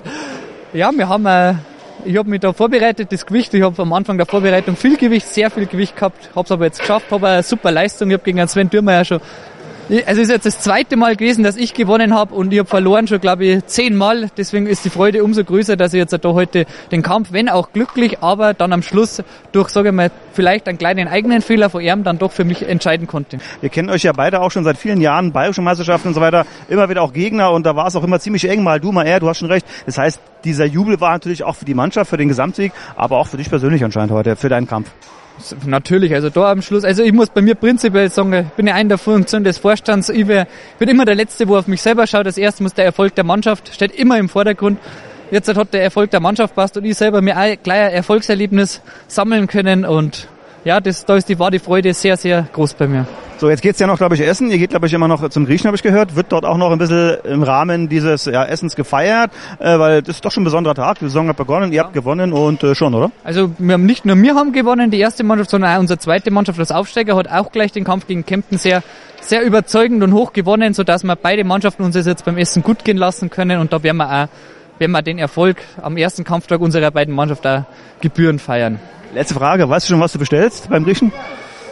ja, 0.74 0.92
wir 0.94 1.08
haben 1.08 1.25
äh, 1.25 1.53
ich 2.05 2.17
habe 2.17 2.29
mich 2.29 2.41
da 2.41 2.53
vorbereitet, 2.53 3.12
das 3.12 3.25
Gewicht, 3.25 3.53
ich 3.53 3.62
habe 3.62 3.81
am 3.81 3.93
Anfang 3.93 4.17
der 4.17 4.25
Vorbereitung 4.25 4.75
viel 4.75 4.98
Gewicht, 4.98 5.27
sehr 5.27 5.50
viel 5.50 5.65
Gewicht 5.65 5.95
gehabt, 5.95 6.29
habe 6.36 6.45
es 6.45 6.51
aber 6.51 6.65
jetzt 6.65 6.79
geschafft, 6.79 7.12
habe 7.12 7.27
eine 7.27 7.43
super 7.43 7.72
Leistung, 7.72 8.10
ich 8.10 8.13
habe 8.13 8.24
gegen 8.24 8.39
einen 8.39 8.48
Sven 8.48 8.69
Dürmer 8.69 9.03
schon 9.05 9.19
also 9.19 9.31
es 9.90 10.18
ist 10.18 10.30
jetzt 10.30 10.46
das 10.46 10.60
zweite 10.60 10.96
Mal 10.96 11.16
gewesen, 11.16 11.44
dass 11.44 11.58
ich 11.58 11.74
gewonnen 11.74 12.13
habe 12.13 12.34
und 12.34 12.54
ich 12.54 12.60
habe 12.60 12.70
verloren 12.70 13.08
schon, 13.08 13.20
glaube 13.20 13.46
ich, 13.46 13.66
zehnmal. 13.66 14.30
Deswegen 14.38 14.66
ist 14.66 14.86
die 14.86 14.90
Freude 14.90 15.24
umso 15.24 15.44
größer, 15.44 15.75
dass 15.75 15.94
ich 15.94 15.98
jetzt 15.98 16.13
da 16.13 16.30
heute 16.30 16.66
den 16.92 17.02
Kampf, 17.02 17.32
wenn 17.32 17.50
auch 17.50 17.74
glücklich, 17.74 18.20
aber 18.22 18.54
dann 18.54 18.72
am 18.72 18.82
Schluss 18.82 19.22
durch, 19.52 19.70
sage 19.70 19.90
ich 19.90 19.94
mal, 19.94 20.10
vielleicht 20.34 20.68
einen 20.68 20.78
kleinen 20.78 21.08
eigenen 21.08 21.42
Fehler 21.42 21.70
von 21.70 21.82
ihm 21.82 22.04
dann 22.04 22.18
doch 22.18 22.32
für 22.32 22.46
mich 22.46 22.68
entscheiden 22.68 23.08
konnte. 23.08 23.40
Wir 23.60 23.70
kennen 23.70 23.90
euch 23.90 24.04
ja 24.04 24.13
beide 24.13 24.42
auch 24.42 24.52
schon 24.52 24.63
seit 24.63 24.78
vielen 24.78 25.02
Jahren, 25.02 25.34
bayerischen 25.34 25.63
Meisterschaften 25.63 26.10
und 26.10 26.13
so 26.13 26.22
weiter, 26.22 26.46
immer 26.70 26.90
wieder 26.90 27.02
auch 27.02 27.12
Gegner 27.12 27.52
und 27.52 27.66
da 27.66 27.75
war 27.75 27.88
es 27.88 27.96
auch 27.96 28.04
immer 28.04 28.20
ziemlich 28.20 28.48
eng, 28.50 28.63
mal 28.63 28.80
du, 28.80 28.92
mal 28.92 29.06
er, 29.06 29.20
du 29.20 29.28
hast 29.28 29.40
schon 29.40 29.52
recht. 29.52 29.66
Das 29.86 29.98
heißt, 29.98 30.20
dieser 30.46 30.66
Jubel 30.66 31.02
war 31.02 31.12
natürlich 31.12 31.44
auch 31.44 31.56
für 31.56 31.66
die 31.66 31.74
Mannschaft, 31.74 32.10
für 32.10 32.18
den 32.18 32.30
Gesamtsieg, 32.30 32.72
aber 32.96 33.18
auch 33.18 33.28
für 33.28 33.38
dich 33.38 33.50
persönlich 33.50 33.84
anscheinend 33.84 34.12
heute, 34.12 34.36
für 34.36 34.50
deinen 34.50 34.68
Kampf. 34.68 34.90
Natürlich, 35.66 36.13
also 36.13 36.30
da 36.30 36.52
am 36.52 36.62
Schluss, 36.62 36.84
also 36.84 37.04
ich 37.04 37.12
muss 37.12 37.30
bei 37.30 37.42
mir 37.42 37.56
prinzipiell 37.56 38.10
sagen, 38.10 38.34
ich 38.34 38.46
bin 38.56 38.68
ja 38.68 38.75
einer 38.75 38.90
der 38.90 38.98
Funktion 38.98 39.44
des 39.44 39.58
Vorstands, 39.58 40.10
ich 40.10 40.25
bin 40.25 40.90
immer 40.90 41.06
der 41.06 41.16
Letzte, 41.16 41.48
wo 41.48 41.58
auf 41.58 41.68
mich 41.68 41.82
selber 41.82 42.08
schaut. 42.08 42.25
Das 42.25 42.38
erste 42.38 42.63
muss 42.63 42.74
der 42.74 42.86
Erfolg 42.86 43.16
der 43.16 43.24
Mannschaft, 43.24 43.74
steht 43.74 43.94
immer 43.96 44.18
im 44.18 44.30
Vordergrund. 44.30 44.80
Jetzt 45.32 45.54
hat 45.54 45.74
der 45.74 45.84
Erfolg 45.84 46.12
der 46.12 46.20
Mannschaft 46.20 46.56
passt 46.56 46.78
und 46.78 46.86
ich 46.86 46.96
selber 46.96 47.22
mir 47.22 47.36
ein 47.36 47.58
gleich 47.62 47.88
ein 47.88 47.94
Erfolgserlebnis 47.94 48.82
sammeln 49.08 49.48
können 49.48 49.86
und 49.86 50.28
ja, 50.63 50.80
das, 50.80 51.06
da 51.06 51.18
ist 51.18 51.28
die, 51.28 51.40
war 51.40 51.52
die 51.52 51.60
Freude 51.60 51.94
sehr, 51.94 52.16
sehr 52.16 52.48
groß 52.54 52.75
bei 52.75 52.88
mir. 52.88 53.06
So, 53.44 53.50
jetzt 53.50 53.62
geht's 53.62 53.78
ja 53.78 53.88
noch, 53.88 53.98
glaube 53.98 54.16
ich, 54.16 54.22
essen. 54.22 54.50
Ihr 54.52 54.58
geht, 54.58 54.70
glaube 54.70 54.88
ich, 54.88 54.94
immer 54.94 55.10
noch 55.10 55.28
zum 55.28 55.46
Griechen, 55.46 55.68
habe 55.68 55.76
ich 55.76 55.84
gehört. 55.84 56.16
Wird 56.16 56.32
dort 56.32 56.46
auch 56.46 56.56
noch 56.56 56.72
ein 56.72 56.78
bisschen 56.78 57.18
im 57.26 57.44
Rahmen 57.44 57.90
dieses 57.90 58.24
ja, 58.24 58.46
Essens 58.46 58.74
gefeiert, 58.74 59.32
äh, 59.60 59.78
weil 59.78 60.02
das 60.02 60.16
ist 60.16 60.24
doch 60.24 60.32
schon 60.32 60.44
ein 60.44 60.46
besonderer 60.46 60.76
Tag. 60.76 61.00
Die 61.00 61.08
Saison 61.08 61.28
hat 61.28 61.36
begonnen, 61.36 61.74
ihr 61.74 61.82
habt 61.82 61.92
gewonnen 61.92 62.32
und 62.32 62.64
äh, 62.64 62.74
schon, 62.74 62.94
oder? 62.94 63.12
Also 63.26 63.52
wir 63.58 63.74
haben 63.74 63.86
nicht 63.86 64.06
nur 64.06 64.16
wir 64.16 64.36
haben 64.36 64.54
gewonnen, 64.54 64.92
die 64.92 65.00
erste 65.02 65.26
Mannschaft, 65.26 65.50
sondern 65.50 65.76
auch 65.76 65.80
unsere 65.82 66.00
zweite 66.00 66.32
Mannschaft, 66.32 66.58
das 66.58 66.72
Aufsteiger, 66.72 67.18
hat 67.18 67.30
auch 67.30 67.52
gleich 67.52 67.74
den 67.74 67.84
Kampf 67.84 68.08
gegen 68.08 68.26
Kempten 68.26 68.58
sehr 68.58 68.82
sehr 69.20 69.44
überzeugend 69.44 70.04
und 70.04 70.14
hoch 70.14 70.32
gewonnen, 70.32 70.74
sodass 70.74 71.04
wir 71.04 71.18
beide 71.18 71.44
Mannschaften 71.44 71.84
uns 71.84 71.98
jetzt 71.98 72.24
beim 72.24 72.38
Essen 72.38 72.64
gut 72.64 72.86
gehen 72.86 72.96
lassen 72.96 73.30
können 73.30 73.60
und 73.60 73.74
da 73.74 73.84
werden 73.84 73.98
wir 73.98 74.10
auch 74.10 74.28
werden 74.80 74.94
wir 74.94 75.02
den 75.02 75.20
Erfolg 75.20 75.58
am 75.82 75.98
ersten 75.98 76.24
Kampftag 76.24 76.62
unserer 76.62 76.92
beiden 76.92 77.14
Mannschaften 77.14 77.66
gebührend 78.00 78.42
feiern. 78.42 78.80
Letzte 79.14 79.34
Frage, 79.34 79.68
weißt 79.68 79.90
du 79.90 79.92
schon, 79.92 80.00
was 80.00 80.14
du 80.14 80.20
bestellst 80.20 80.70
beim 80.70 80.86
Griechen? 80.86 81.12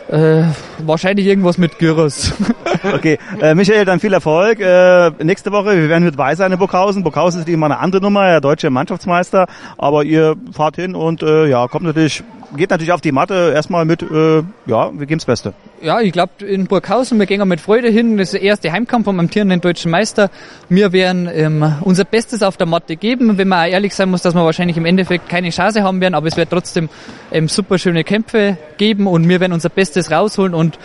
Äh, 0.09 0.43
wahrscheinlich 0.79 1.25
irgendwas 1.27 1.57
mit 1.57 1.79
Gyros. 1.79 2.33
okay, 2.93 3.17
äh, 3.41 3.55
Michael, 3.55 3.85
dann 3.85 3.99
viel 3.99 4.13
Erfolg. 4.13 4.59
Äh, 4.59 5.11
nächste 5.23 5.51
Woche, 5.51 5.77
wir 5.77 5.89
werden 5.89 6.03
mit 6.03 6.17
Weiß 6.17 6.39
sein 6.39 6.51
in 6.51 6.57
Burghausen. 6.57 7.03
Burghausen 7.03 7.41
ist 7.41 7.49
immer 7.49 7.67
eine 7.67 7.79
andere 7.79 8.01
Nummer, 8.01 8.27
der 8.27 8.41
deutsche 8.41 8.69
Mannschaftsmeister. 8.69 9.47
Aber 9.77 10.03
ihr 10.03 10.35
fahrt 10.51 10.75
hin 10.75 10.95
und 10.95 11.23
äh, 11.23 11.47
ja, 11.47 11.67
kommt 11.67 11.85
natürlich, 11.85 12.23
geht 12.55 12.69
natürlich 12.69 12.91
auf 12.91 13.01
die 13.01 13.11
Matte 13.11 13.51
erstmal 13.53 13.85
mit, 13.85 14.01
äh, 14.01 14.43
ja, 14.65 14.91
wir 14.93 15.05
geben's 15.05 15.25
Beste. 15.25 15.53
Ja, 15.81 15.99
ich 15.99 16.11
glaube 16.11 16.45
in 16.45 16.65
Burghausen, 16.67 17.17
wir 17.19 17.25
gehen 17.25 17.45
mit 17.47 17.61
Freude 17.61 17.89
hin. 17.89 18.17
Das 18.17 18.29
ist 18.29 18.33
der 18.33 18.41
erste 18.41 18.71
Heimkampf 18.71 19.05
vom 19.05 19.19
amtierenden 19.19 19.61
deutschen 19.61 19.91
Meister. 19.91 20.29
Wir 20.69 20.91
werden 20.91 21.29
ähm, 21.33 21.75
unser 21.81 22.05
Bestes 22.05 22.43
auf 22.43 22.57
der 22.57 22.67
Matte 22.67 22.95
geben, 22.95 23.37
wenn 23.37 23.47
man 23.47 23.67
auch 23.67 23.71
ehrlich 23.71 23.95
sein 23.95 24.09
muss, 24.09 24.21
dass 24.21 24.33
wir 24.33 24.43
wahrscheinlich 24.43 24.77
im 24.77 24.85
Endeffekt 24.85 25.29
keine 25.29 25.49
Chance 25.49 25.83
haben 25.83 26.01
werden, 26.01 26.13
aber 26.13 26.27
es 26.27 26.37
wird 26.37 26.49
trotzdem 26.49 26.89
ähm, 27.31 27.47
super 27.47 27.77
schöne 27.77 28.03
Kämpfe 28.03 28.57
geben 28.77 29.07
und 29.07 29.27
wir 29.27 29.39
werden 29.39 29.53
unser 29.53 29.69
Bestes 29.69 30.11
rausholen 30.11 30.53
und 30.53 30.77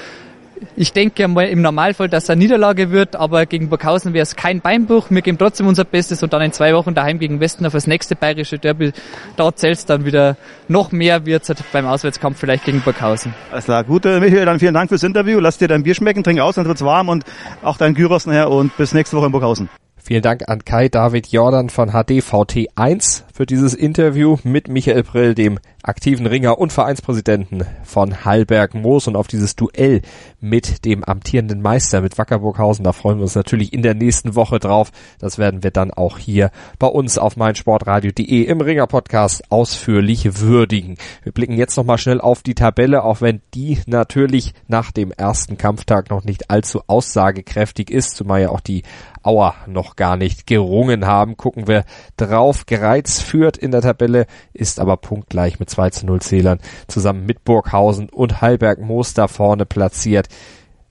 ich 0.76 0.92
denke 0.92 1.26
mal 1.28 1.46
im 1.46 1.62
Normalfall, 1.62 2.08
dass 2.08 2.25
es 2.25 2.30
eine 2.30 2.40
Niederlage 2.40 2.90
wird, 2.90 3.16
aber 3.16 3.46
gegen 3.46 3.68
Burghausen 3.68 4.12
wäre 4.12 4.22
es 4.22 4.36
kein 4.36 4.60
Beinbruch. 4.60 5.06
Wir 5.10 5.22
geben 5.22 5.38
trotzdem 5.38 5.66
unser 5.66 5.84
Bestes 5.84 6.22
und 6.22 6.32
dann 6.32 6.42
in 6.42 6.52
zwei 6.52 6.75
Wochen 6.75 6.94
daheim 6.94 7.18
gegen 7.18 7.40
Westen 7.40 7.66
auf 7.66 7.72
das 7.72 7.86
nächste 7.86 8.16
bayerische 8.16 8.58
Derby. 8.58 8.92
Da 9.36 9.54
zählt 9.54 9.78
es 9.78 9.86
dann 9.86 10.04
wieder 10.04 10.36
noch 10.68 10.92
mehr, 10.92 11.26
wird 11.26 11.48
es 11.48 11.56
beim 11.72 11.86
Auswärtskampf 11.86 12.38
vielleicht 12.38 12.64
gegen 12.64 12.80
Burghausen. 12.80 13.34
Alles 13.50 13.64
klar, 13.64 13.84
gut, 13.84 14.04
Michael, 14.04 14.44
dann 14.44 14.58
vielen 14.58 14.75
Dank 14.75 14.88
fürs 14.88 15.02
Interview. 15.02 15.40
Lass 15.40 15.58
dir 15.58 15.68
dein 15.68 15.82
Bier 15.82 15.94
schmecken, 15.94 16.25
trink 16.25 16.40
aus, 16.40 16.56
dann 16.56 16.66
wird's 16.66 16.84
warm 16.84 17.08
und 17.08 17.25
auch 17.62 17.76
dein 17.76 17.94
Gyros 17.94 18.26
nachher 18.26 18.50
und 18.50 18.76
bis 18.76 18.94
nächste 18.94 19.16
Woche 19.16 19.26
in 19.26 19.32
Burghausen. 19.32 19.68
Vielen 20.06 20.22
Dank 20.22 20.48
an 20.48 20.64
Kai 20.64 20.88
David 20.88 21.32
Jordan 21.32 21.68
von 21.68 21.90
HDVT1 21.90 23.25
für 23.34 23.44
dieses 23.44 23.75
Interview 23.75 24.36
mit 24.44 24.68
Michael 24.68 25.02
Brill, 25.02 25.34
dem 25.34 25.58
aktiven 25.82 26.26
Ringer 26.26 26.58
und 26.58 26.72
Vereinspräsidenten 26.72 27.64
von 27.82 28.25
Hallberg 28.25 28.75
Moos 28.75 29.08
und 29.08 29.16
auf 29.16 29.26
dieses 29.26 29.56
Duell 29.56 30.02
mit 30.40 30.84
dem 30.84 31.02
amtierenden 31.02 31.60
Meister 31.60 32.00
mit 32.02 32.18
Wackerburghausen. 32.18 32.84
Da 32.84 32.92
freuen 32.92 33.18
wir 33.18 33.25
uns 33.25 33.34
natürlich 33.34 33.72
in 33.72 33.82
der 33.82 33.94
nächsten 33.94 34.36
Woche 34.36 34.60
drauf. 34.60 34.92
Das 35.18 35.38
werden 35.38 35.64
wir 35.64 35.72
dann 35.72 35.92
auch 35.92 36.18
hier 36.18 36.50
bei 36.78 36.86
uns 36.86 37.18
auf 37.18 37.36
meinsportradio.de 37.36 38.42
im 38.44 38.60
Ringer 38.60 38.86
Podcast 38.86 39.50
ausführlich 39.50 40.40
würdigen. 40.40 40.96
Wir 41.25 41.32
blicken 41.32 41.58
jetzt 41.58 41.76
nochmal 41.76 41.98
schnell 41.98 42.20
auf 42.20 42.42
die 42.42 42.54
Tabelle, 42.54 43.02
auch 43.02 43.20
wenn 43.20 43.42
die 43.54 43.78
natürlich 43.86 44.54
nach 44.68 44.92
dem 44.92 45.10
ersten 45.10 45.58
Kampftag 45.58 46.10
noch 46.10 46.25
nicht 46.25 46.48
allzu 46.48 46.82
aussagekräftig 46.86 47.90
ist, 47.90 48.16
zumal 48.16 48.42
ja 48.42 48.50
auch 48.50 48.60
die 48.60 48.82
Auer 49.26 49.54
noch 49.66 49.97
gar 49.97 50.16
nicht 50.16 50.47
gerungen 50.47 51.04
haben. 51.04 51.37
Gucken 51.37 51.66
wir 51.66 51.85
drauf. 52.16 52.64
Gereiz 52.66 53.21
führt 53.21 53.56
in 53.56 53.73
der 53.73 53.83
Tabelle, 53.83 54.26
ist 54.52 54.78
aber 54.78 54.97
punktgleich 54.97 55.59
mit 55.59 55.68
2 55.68 55.90
zu 55.90 56.06
0 56.06 56.21
Zählern 56.21 56.61
zusammen 56.87 57.26
mit 57.26 57.45
Burghausen 57.45 58.09
und 58.09 58.40
Heilberg 58.40 58.78
Moos 58.78 59.14
da 59.14 59.26
vorne 59.26 59.66
platziert. 59.66 60.28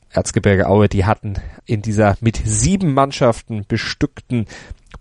Erzgebirge 0.09 0.67
Aue, 0.67 0.89
die 0.89 1.05
hatten 1.05 1.35
in 1.65 1.81
dieser 1.81 2.17
mit 2.21 2.39
sieben 2.43 2.93
Mannschaften 2.93 3.65
bestückten 3.67 4.45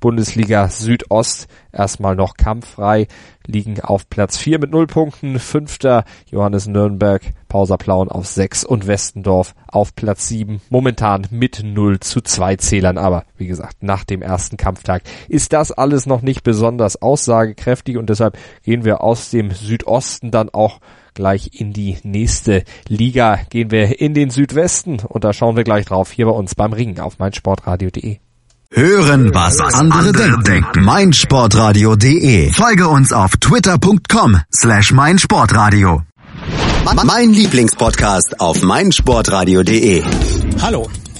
Bundesliga 0.00 0.68
Südost 0.68 1.48
erstmal 1.72 2.16
noch 2.16 2.36
kampffrei, 2.36 3.06
liegen 3.46 3.80
auf 3.80 4.08
Platz 4.08 4.38
4 4.38 4.58
mit 4.58 4.70
0 4.70 4.86
Punkten, 4.86 5.38
fünfter 5.38 6.04
Johannes 6.30 6.66
Nürnberg, 6.66 7.22
Pauser 7.48 7.76
Plauen 7.76 8.08
auf 8.08 8.26
6 8.26 8.64
und 8.64 8.86
Westendorf 8.86 9.54
auf 9.66 9.94
Platz 9.94 10.28
7, 10.28 10.60
momentan 10.70 11.26
mit 11.30 11.62
0 11.64 12.00
zu 12.00 12.20
2 12.20 12.56
Zählern, 12.56 12.98
aber 12.98 13.24
wie 13.36 13.46
gesagt, 13.46 13.82
nach 13.82 14.04
dem 14.04 14.22
ersten 14.22 14.56
Kampftag 14.56 15.02
ist 15.28 15.52
das 15.52 15.72
alles 15.72 16.06
noch 16.06 16.22
nicht 16.22 16.42
besonders 16.42 17.00
aussagekräftig 17.00 17.96
und 17.96 18.10
deshalb 18.10 18.38
gehen 18.62 18.84
wir 18.84 19.02
aus 19.02 19.30
dem 19.30 19.50
Südosten 19.50 20.30
dann 20.30 20.50
auch 20.50 20.80
gleich 21.14 21.50
in 21.60 21.72
die 21.72 21.96
nächste 22.02 22.64
Liga, 22.88 23.38
gehen 23.48 23.70
wir 23.70 24.00
in 24.00 24.14
den 24.14 24.30
Südwesten 24.30 25.00
und 25.00 25.24
da 25.24 25.32
schauen 25.32 25.56
wir 25.56 25.64
gleich 25.64 25.86
drauf 25.86 26.10
hier 26.10 26.26
bei 26.26 26.32
uns 26.32 26.54
beim 26.54 26.72
Ring 26.72 26.98
auf 26.98 27.18
meinsportradio.de. 27.18 28.18
Hören, 28.76 29.32
was, 29.32 29.56
was 29.58 29.74
andere, 29.74 29.98
andere 30.00 30.12
denken. 30.12 30.42
denken. 30.42 30.84
meinsportradio.de. 30.84 32.52
Folge 32.52 32.88
uns 32.88 33.12
auf 33.12 33.36
twitter.com 33.36 34.40
slash 34.52 34.90
meinsportradio. 34.90 36.02
Mein 37.04 37.32
Lieblingspodcast 37.32 38.40
auf 38.40 38.62
meinsportradio.de. 38.62 40.02
Hallo. 40.60 40.88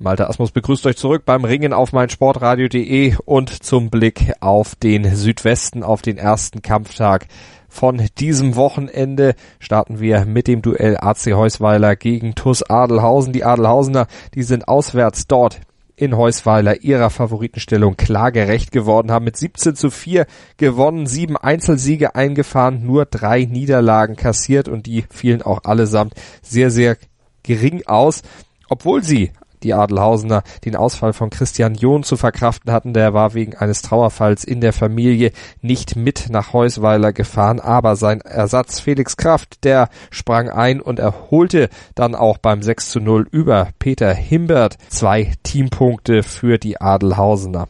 Malte 0.00 0.28
Asmus 0.28 0.52
begrüßt 0.52 0.86
euch 0.86 0.96
zurück 0.96 1.24
beim 1.24 1.44
Ringen 1.44 1.72
auf 1.72 1.92
meinsportradio.de 1.92 3.16
und 3.24 3.50
zum 3.50 3.90
Blick 3.90 4.32
auf 4.38 4.76
den 4.76 5.16
Südwesten, 5.16 5.82
auf 5.82 6.02
den 6.02 6.18
ersten 6.18 6.62
Kampftag 6.62 7.26
von 7.68 8.06
diesem 8.16 8.54
Wochenende 8.54 9.34
starten 9.58 9.98
wir 9.98 10.24
mit 10.24 10.46
dem 10.46 10.62
Duell 10.62 10.96
AC 10.98 11.32
Heusweiler 11.32 11.96
gegen 11.96 12.36
TUS 12.36 12.62
Adelhausen. 12.62 13.32
Die 13.32 13.42
Adelhausener, 13.42 14.06
die 14.36 14.44
sind 14.44 14.68
auswärts 14.68 15.26
dort 15.26 15.62
in 15.96 16.16
Heusweiler 16.16 16.80
ihrer 16.82 17.10
Favoritenstellung 17.10 17.96
klar 17.96 18.30
gerecht 18.30 18.70
geworden, 18.70 19.10
haben 19.10 19.24
mit 19.24 19.36
17 19.36 19.74
zu 19.74 19.90
4 19.90 20.26
gewonnen, 20.58 21.06
sieben 21.06 21.36
Einzelsiege 21.36 22.14
eingefahren, 22.14 22.86
nur 22.86 23.04
drei 23.04 23.46
Niederlagen 23.46 24.14
kassiert 24.14 24.68
und 24.68 24.86
die 24.86 25.06
fielen 25.10 25.42
auch 25.42 25.64
allesamt 25.64 26.14
sehr, 26.40 26.70
sehr 26.70 26.96
gering 27.42 27.82
aus, 27.86 28.22
obwohl 28.68 29.02
sie 29.02 29.32
die 29.62 29.74
Adelhausener 29.74 30.42
den 30.64 30.76
Ausfall 30.76 31.12
von 31.12 31.30
Christian 31.30 31.74
John 31.74 32.02
zu 32.02 32.16
verkraften 32.16 32.72
hatten. 32.72 32.94
Der 32.94 33.14
war 33.14 33.34
wegen 33.34 33.54
eines 33.54 33.82
Trauerfalls 33.82 34.44
in 34.44 34.60
der 34.60 34.72
Familie 34.72 35.32
nicht 35.62 35.96
mit 35.96 36.28
nach 36.30 36.52
Heusweiler 36.52 37.12
gefahren, 37.12 37.60
aber 37.60 37.96
sein 37.96 38.20
Ersatz 38.20 38.80
Felix 38.80 39.16
Kraft, 39.16 39.64
der 39.64 39.88
sprang 40.10 40.48
ein 40.48 40.80
und 40.80 40.98
erholte 40.98 41.68
dann 41.94 42.14
auch 42.14 42.38
beim 42.38 42.62
6 42.62 42.90
zu 42.90 43.00
0 43.00 43.26
über 43.30 43.68
Peter 43.78 44.12
Himbert 44.12 44.76
zwei 44.88 45.32
Teampunkte 45.42 46.22
für 46.22 46.58
die 46.58 46.80
Adelhausener. 46.80 47.68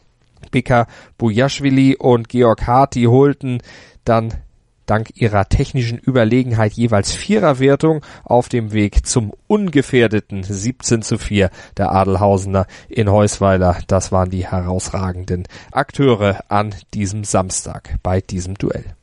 Bika 0.51 0.87
Bujaschwili 1.17 1.95
und 1.95 2.29
Georg 2.29 2.65
Hart, 2.65 2.95
die 2.95 3.07
holten 3.07 3.61
dann 4.03 4.33
dank 4.89 5.09
ihrer 5.15 5.47
technischen 5.49 5.97
Überlegenheit 5.97 6.73
jeweils 6.73 7.11
Viererwertung 7.13 8.05
auf 8.23 8.49
dem 8.49 8.71
Weg 8.71 9.05
zum 9.05 9.33
ungefährdeten 9.47 10.43
17 10.43 11.01
zu 11.01 11.17
4 11.17 11.49
der 11.77 11.91
Adelhausener 11.91 12.65
in 12.87 13.11
Heusweiler. 13.11 13.77
Das 13.87 14.11
waren 14.11 14.29
die 14.29 14.47
herausragenden 14.47 15.47
Akteure 15.71 16.39
an 16.49 16.73
diesem 16.93 17.23
Samstag 17.23 17.95
bei 18.03 18.21
diesem 18.21 18.55
Duell. 18.55 18.95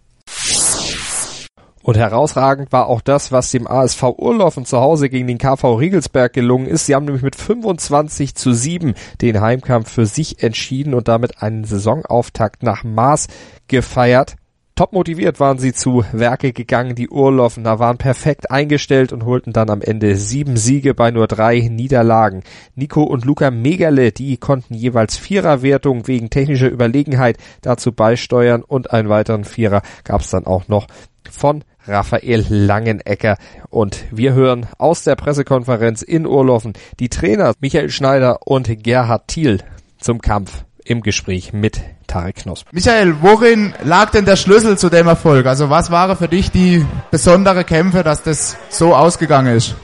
Und 1.87 1.97
herausragend 1.97 2.73
war 2.73 2.89
auch 2.89 3.01
das, 3.01 3.31
was 3.31 3.53
dem 3.53 3.69
ASV 3.69 4.03
Urlaufen 4.19 4.65
zu 4.65 4.81
Hause 4.81 5.09
gegen 5.09 5.29
den 5.29 5.39
KV 5.39 5.77
Riegelsberg 5.77 6.33
gelungen 6.33 6.67
ist. 6.67 6.87
Sie 6.87 6.97
haben 6.97 7.05
nämlich 7.05 7.23
mit 7.23 7.37
25 7.37 8.35
zu 8.35 8.53
7 8.53 8.95
den 9.23 9.41
Heimkampf 9.41 9.93
für 9.93 10.05
sich 10.05 10.43
entschieden 10.43 10.95
und 10.95 11.07
damit 11.07 11.45
einen 11.45 11.63
Saisonauftakt 11.63 12.65
nach 12.65 12.83
Maß 12.83 13.29
gefeiert. 13.69 14.35
Top 14.77 14.93
motiviert 14.93 15.41
waren 15.41 15.57
sie 15.57 15.73
zu 15.73 16.05
Werke 16.13 16.53
gegangen. 16.53 16.95
Die 16.95 17.09
Urlaufener 17.09 17.79
waren 17.79 17.97
perfekt 17.97 18.51
eingestellt 18.51 19.11
und 19.11 19.25
holten 19.25 19.55
dann 19.55 19.71
am 19.71 19.81
Ende 19.81 20.17
sieben 20.17 20.59
Siege 20.59 20.93
bei 20.93 21.11
nur 21.11 21.27
drei 21.29 21.61
Niederlagen. 21.61 22.43
Nico 22.75 23.03
und 23.03 23.25
Luca 23.25 23.51
Megale, 23.51 24.13
die 24.13 24.37
konnten 24.37 24.75
jeweils 24.75 25.17
Viererwertung 25.17 26.07
wegen 26.09 26.29
technischer 26.29 26.69
Überlegenheit 26.69 27.39
dazu 27.63 27.91
beisteuern 27.91 28.63
und 28.63 28.91
einen 28.91 29.09
weiteren 29.09 29.45
Vierer 29.45 29.81
gab 30.05 30.21
es 30.21 30.29
dann 30.29 30.45
auch 30.45 30.69
noch 30.69 30.89
von 31.31 31.65
Raphael 31.87 32.45
Langenecker. 32.47 33.39
Und 33.71 34.05
wir 34.11 34.35
hören 34.35 34.67
aus 34.77 35.05
der 35.05 35.17
Pressekonferenz 35.17 36.03
in 36.03 36.27
Urlaufen 36.27 36.75
die 37.01 37.09
Trainer 37.09 37.55
Michael 37.61 37.89
Schneider 37.89 38.47
und 38.47 38.83
Gerhard 38.85 39.29
Thiel 39.29 39.63
zum 39.99 40.21
Kampf 40.21 40.67
im 40.85 41.01
Gespräch 41.01 41.55
mit 41.55 41.81
Tarek 42.07 42.37
Knosp. 42.37 42.67
Michael, 42.73 43.17
worin 43.21 43.75
lag 43.85 44.11
denn 44.11 44.25
der 44.25 44.37
Schlüssel 44.37 44.79
zu 44.79 44.89
dem 44.89 45.07
Erfolg? 45.07 45.47
Also 45.47 45.71
was 45.71 45.91
waren 45.91 46.17
für 46.17 46.29
dich 46.29 46.51
die 46.51 46.85
besondere 47.11 47.65
Kämpfe, 47.65 48.03
dass 48.03 48.23
das 48.23 48.57
so 48.69 48.95
ausgegangen 48.95 49.57
ist? 49.57 49.75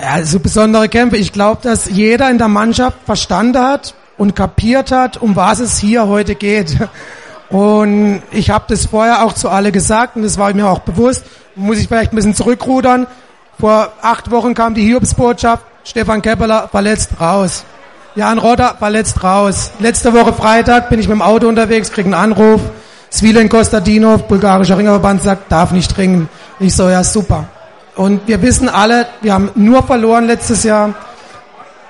Also 0.00 0.40
besondere 0.40 0.88
Kämpfe. 0.88 1.16
Ich 1.16 1.32
glaube, 1.32 1.60
dass 1.62 1.88
jeder 1.88 2.30
in 2.30 2.38
der 2.38 2.48
Mannschaft 2.48 2.98
verstanden 3.04 3.62
hat 3.62 3.94
und 4.18 4.34
kapiert 4.34 4.92
hat, 4.92 5.16
um 5.16 5.36
was 5.36 5.60
es 5.60 5.78
hier 5.78 6.08
heute 6.08 6.34
geht. 6.34 6.76
Und 7.48 8.22
ich 8.30 8.50
habe 8.50 8.64
das 8.68 8.86
vorher 8.86 9.24
auch 9.24 9.34
zu 9.34 9.50
alle 9.50 9.72
gesagt 9.72 10.16
und 10.16 10.22
das 10.22 10.38
war 10.38 10.52
mir 10.54 10.68
auch 10.68 10.80
bewusst. 10.80 11.24
Muss 11.54 11.78
ich 11.78 11.86
vielleicht 11.86 12.12
ein 12.12 12.16
bisschen 12.16 12.34
zurückrudern. 12.34 13.06
Vor 13.60 13.92
acht 14.00 14.30
Wochen 14.30 14.54
kam 14.54 14.74
die 14.74 14.84
Hiobsbotschaft, 14.84 15.64
Stefan 15.84 16.22
Keppeler 16.22 16.68
verletzt 16.68 17.20
raus. 17.20 17.64
Jan 18.14 18.38
Rodder 18.38 18.76
verletzt 18.78 19.24
raus. 19.24 19.70
Letzte 19.78 20.12
Woche 20.12 20.34
Freitag 20.34 20.90
bin 20.90 21.00
ich 21.00 21.08
mit 21.08 21.16
dem 21.16 21.22
Auto 21.22 21.48
unterwegs, 21.48 21.90
krieg 21.90 22.04
einen 22.04 22.14
Anruf. 22.14 22.60
Svilen 23.10 23.48
Kostadinov, 23.48 24.28
bulgarischer 24.28 24.76
Ringerverband, 24.76 25.22
sagt, 25.22 25.50
darf 25.50 25.72
nicht 25.72 25.96
ringen. 25.96 26.28
Ich 26.60 26.76
so, 26.76 26.90
ja, 26.90 27.04
super. 27.04 27.44
Und 27.96 28.26
wir 28.26 28.42
wissen 28.42 28.68
alle, 28.68 29.06
wir 29.22 29.32
haben 29.32 29.50
nur 29.54 29.82
verloren 29.82 30.26
letztes 30.26 30.62
Jahr. 30.62 30.94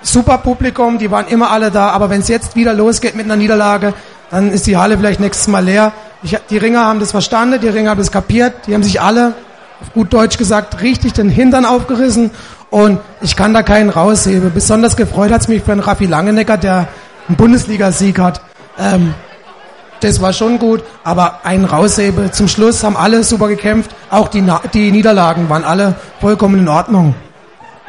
Super 0.01 0.39
Publikum, 0.39 0.99
die 0.99 1.11
waren 1.11 1.27
immer 1.27 1.51
alle 1.51 1.73
da. 1.73 1.91
Aber 1.91 2.09
wenn 2.09 2.21
es 2.21 2.29
jetzt 2.29 2.55
wieder 2.55 2.73
losgeht 2.73 3.17
mit 3.17 3.25
einer 3.25 3.37
Niederlage, 3.37 3.93
dann 4.31 4.53
ist 4.53 4.67
die 4.69 4.77
Halle 4.77 4.97
vielleicht 4.97 5.21
nächstes 5.21 5.49
Mal 5.49 5.65
leer. 5.65 5.93
Ich, 6.23 6.39
die 6.51 6.59
Ringer 6.59 6.85
haben 6.85 7.01
das 7.01 7.11
verstanden, 7.11 7.61
die 7.61 7.69
Ringer 7.69 7.91
haben 7.91 7.99
das 7.99 8.13
kapiert. 8.13 8.67
Die 8.69 8.75
haben 8.75 8.85
sich 8.85 9.01
alle, 9.01 9.35
auf 9.81 9.93
gut 9.93 10.13
Deutsch 10.13 10.39
gesagt, 10.39 10.83
richtig 10.83 11.15
den 11.15 11.29
Hintern 11.29 11.65
aufgerissen 11.65 12.31
und 12.73 13.01
ich 13.21 13.37
kann 13.37 13.53
da 13.53 13.63
keinen 13.63 13.91
rausheben. 13.91 14.51
Besonders 14.53 14.97
gefreut 14.97 15.31
hat 15.31 15.43
es 15.43 15.49
mich 15.49 15.63
für 15.63 15.73
einen 15.73 15.83
Raffi 15.83 16.07
Langenecker, 16.07 16.57
der 16.57 16.89
einen 17.29 17.37
Bundesligasieg 17.37 18.19
hat. 18.19 18.41
Ähm, 18.79 19.13
das 20.01 20.23
war 20.23 20.33
schon 20.33 20.59
gut, 20.59 20.83
aber 21.05 21.41
einen 21.45 21.67
raushebe. 21.67 22.31
Zum 22.33 22.49
Schluss 22.49 22.83
haben 22.83 22.97
alle 22.97 23.25
super 23.25 23.49
gekämpft. 23.49 23.91
Auch 24.11 24.29
die, 24.29 24.43
die 24.73 24.91
Niederlagen 24.91 25.51
waren 25.51 25.65
alle 25.65 25.97
vollkommen 26.19 26.61
in 26.61 26.69
Ordnung. 26.69 27.15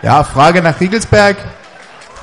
Ja, 0.01 0.21
Frage 0.25 0.61
nach 0.61 0.77
Riegelsberg. 0.81 1.37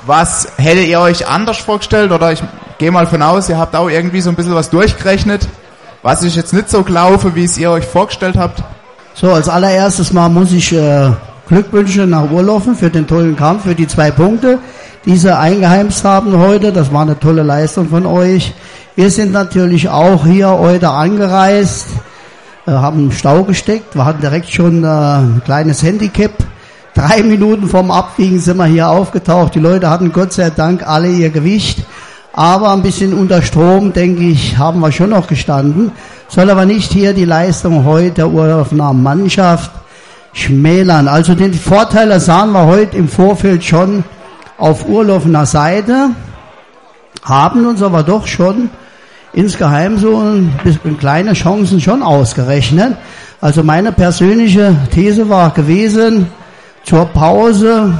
Was 0.05 0.47
hättet 0.57 0.85
ihr 0.85 0.99
euch 0.99 1.27
anders 1.27 1.57
vorgestellt? 1.57 2.11
Oder 2.11 2.31
ich 2.31 2.43
gehe 2.77 2.91
mal 2.91 3.07
von 3.07 3.23
aus, 3.23 3.49
ihr 3.49 3.57
habt 3.57 3.75
auch 3.75 3.89
irgendwie 3.89 4.21
so 4.21 4.29
ein 4.29 4.35
bisschen 4.35 4.53
was 4.53 4.69
durchgerechnet. 4.69 5.47
Was 6.03 6.21
ist 6.21 6.35
jetzt 6.35 6.53
nicht 6.53 6.69
so 6.69 6.83
gelaufen, 6.83 7.33
wie 7.33 7.43
es 7.43 7.57
ihr 7.57 7.71
euch 7.71 7.85
vorgestellt 7.85 8.37
habt? 8.37 8.63
So, 9.15 9.33
als 9.33 9.49
allererstes 9.49 10.13
mal 10.13 10.29
muss 10.29 10.51
ich 10.51 10.71
äh, 10.73 11.11
Glückwünsche 11.51 12.07
nach 12.07 12.31
Urlaufen 12.31 12.75
für 12.75 12.89
den 12.89 13.05
tollen 13.07 13.35
Kampf, 13.35 13.63
für 13.63 13.75
die 13.75 13.85
zwei 13.85 14.09
Punkte, 14.09 14.59
die 15.05 15.17
sie 15.17 15.37
eingeheimst 15.37 16.05
haben 16.05 16.37
heute. 16.37 16.71
Das 16.71 16.93
war 16.93 17.01
eine 17.01 17.19
tolle 17.19 17.43
Leistung 17.43 17.89
von 17.89 18.05
euch. 18.05 18.53
Wir 18.95 19.11
sind 19.11 19.33
natürlich 19.33 19.89
auch 19.89 20.25
hier 20.25 20.47
heute 20.47 20.91
angereist, 20.91 21.87
äh, 22.65 22.71
haben 22.71 23.11
Stau 23.11 23.43
gesteckt. 23.43 23.97
Wir 23.97 24.05
hatten 24.05 24.21
direkt 24.21 24.49
schon 24.49 24.85
äh, 24.85 24.87
ein 24.87 25.41
kleines 25.43 25.83
Handicap. 25.83 26.31
Drei 26.95 27.21
Minuten 27.23 27.67
vorm 27.67 27.91
Abwiegen 27.91 28.39
sind 28.39 28.55
wir 28.55 28.65
hier 28.67 28.87
aufgetaucht. 28.87 29.53
Die 29.53 29.59
Leute 29.59 29.89
hatten 29.89 30.13
Gott 30.13 30.31
sei 30.31 30.51
Dank 30.51 30.87
alle 30.87 31.09
ihr 31.09 31.31
Gewicht. 31.31 31.79
Aber 32.31 32.71
ein 32.71 32.81
bisschen 32.81 33.13
unter 33.13 33.41
Strom, 33.41 33.91
denke 33.91 34.23
ich, 34.23 34.57
haben 34.57 34.79
wir 34.79 34.93
schon 34.93 35.09
noch 35.09 35.27
gestanden. 35.27 35.91
Soll 36.29 36.49
aber 36.49 36.65
nicht 36.65 36.93
hier 36.93 37.11
die 37.13 37.25
Leistung 37.25 37.83
heute 37.83 38.11
der 38.11 38.29
Urlaubnahmen 38.29 39.03
Mannschaft 39.03 39.71
schmälern. 40.33 41.07
Also 41.07 41.35
den 41.35 41.53
Vorteil 41.53 42.19
sahen 42.19 42.51
wir 42.51 42.65
heute 42.65 42.97
im 42.97 43.07
Vorfeld 43.07 43.63
schon 43.63 44.03
auf 44.57 44.87
Urlaubner 44.87 45.45
Seite, 45.45 46.11
haben 47.23 47.65
uns 47.65 47.81
aber 47.81 48.03
doch 48.03 48.27
schon 48.27 48.69
insgeheim 49.33 49.97
so 49.97 50.17
ein 50.17 50.53
bisschen 50.63 50.97
kleine 50.97 51.33
Chancen 51.33 51.79
schon 51.79 52.03
ausgerechnet. 52.03 52.95
Also 53.39 53.63
meine 53.63 53.91
persönliche 53.91 54.75
These 54.93 55.29
war 55.29 55.51
gewesen, 55.51 56.27
zur 56.83 57.05
Pause 57.05 57.93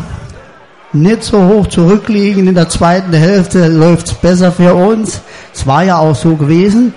nicht 0.94 1.24
so 1.24 1.44
hoch 1.48 1.67
zurückliegen. 1.67 2.48
In 2.48 2.56
der 2.56 2.70
zweiten 2.70 3.13
Hälfte 3.13 3.67
läuft's 3.67 4.13
besser 4.13 4.52
für 4.52 4.76
uns. 4.76 5.22
Es 5.54 5.65
war 5.65 5.84
ja 5.84 5.98
auch 5.98 6.15
so 6.15 6.36
gewesen, 6.36 6.94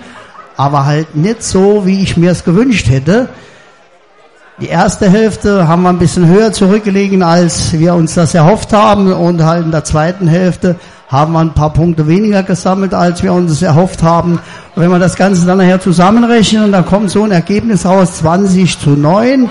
aber 0.57 0.85
halt 0.85 1.15
nicht 1.15 1.43
so, 1.43 1.85
wie 1.85 2.03
ich 2.03 2.17
mir 2.17 2.31
es 2.31 2.43
gewünscht 2.43 2.89
hätte. 2.89 3.29
Die 4.61 4.67
erste 4.67 5.09
Hälfte 5.09 5.67
haben 5.67 5.81
wir 5.83 5.89
ein 5.89 5.99
bisschen 5.99 6.27
höher 6.27 6.53
zurückgelegen, 6.53 7.21
als 7.21 7.77
wir 7.77 7.93
uns 7.93 8.13
das 8.13 8.33
erhofft 8.33 8.71
haben. 8.71 9.11
Und 9.11 9.43
halt 9.43 9.65
in 9.65 9.71
der 9.71 9.83
zweiten 9.83 10.29
Hälfte 10.29 10.77
haben 11.09 11.33
wir 11.33 11.41
ein 11.41 11.53
paar 11.53 11.73
Punkte 11.73 12.07
weniger 12.07 12.41
gesammelt, 12.41 12.93
als 12.93 13.21
wir 13.21 13.33
uns 13.33 13.61
erhofft 13.61 14.01
haben. 14.01 14.39
Und 14.75 14.81
wenn 14.81 14.89
wir 14.89 14.99
das 14.99 15.17
Ganze 15.17 15.45
dann 15.45 15.57
nachher 15.57 15.81
zusammenrechnen, 15.81 16.71
dann 16.71 16.85
kommt 16.85 17.11
so 17.11 17.23
ein 17.23 17.31
Ergebnis 17.31 17.85
raus, 17.85 18.19
20 18.19 18.79
zu 18.79 18.91
9. 18.91 19.49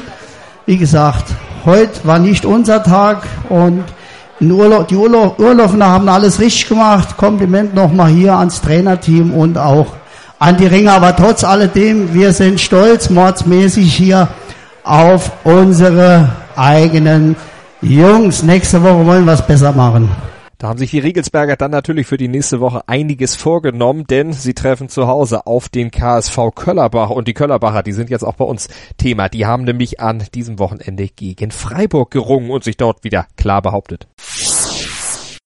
Wie 0.64 0.78
gesagt, 0.78 1.26
heute 1.66 1.92
war 2.04 2.18
nicht 2.18 2.46
unser 2.46 2.82
Tag 2.82 3.26
und 3.50 3.84
Urlaub, 4.40 4.88
die 4.88 4.96
Urlaub, 4.96 5.38
Urlaubner 5.38 5.86
haben 5.86 6.08
alles 6.08 6.40
richtig 6.40 6.66
gemacht. 6.66 7.18
Kompliment 7.18 7.74
nochmal 7.74 8.08
hier 8.08 8.36
ans 8.36 8.62
Trainerteam 8.62 9.34
und 9.34 9.58
auch 9.58 9.88
an 10.38 10.56
die 10.56 10.66
Ringer. 10.66 10.94
Aber 10.94 11.14
trotz 11.14 11.44
alledem, 11.44 12.14
wir 12.14 12.32
sind 12.32 12.58
stolz, 12.58 13.10
mordsmäßig 13.10 13.94
hier 13.94 14.28
auf 14.84 15.32
unsere 15.44 16.36
eigenen 16.56 17.36
Jungs. 17.80 18.42
Nächste 18.42 18.82
Woche 18.82 19.06
wollen 19.06 19.24
wir 19.24 19.32
es 19.32 19.46
besser 19.46 19.72
machen. 19.72 20.10
Da 20.58 20.68
haben 20.68 20.78
sich 20.78 20.92
die 20.92 21.00
Riegelsberger 21.00 21.56
dann 21.56 21.72
natürlich 21.72 22.06
für 22.06 22.16
die 22.16 22.28
nächste 22.28 22.60
Woche 22.60 22.82
einiges 22.86 23.34
vorgenommen, 23.34 24.06
denn 24.06 24.32
sie 24.32 24.54
treffen 24.54 24.88
zu 24.88 25.06
Hause 25.06 25.46
auf 25.46 25.68
den 25.68 25.90
KSV 25.90 26.38
Köllerbach 26.54 27.10
und 27.10 27.28
die 27.28 27.34
Köllerbacher, 27.34 27.82
die 27.82 27.92
sind 27.92 28.08
jetzt 28.08 28.22
auch 28.22 28.36
bei 28.36 28.44
uns 28.44 28.68
Thema. 28.96 29.28
Die 29.28 29.46
haben 29.46 29.64
nämlich 29.64 30.00
an 30.00 30.22
diesem 30.32 30.58
Wochenende 30.58 31.08
gegen 31.08 31.50
Freiburg 31.50 32.10
gerungen 32.10 32.50
und 32.50 32.64
sich 32.64 32.76
dort 32.76 33.04
wieder 33.04 33.26
klar 33.36 33.60
behauptet. 33.62 34.06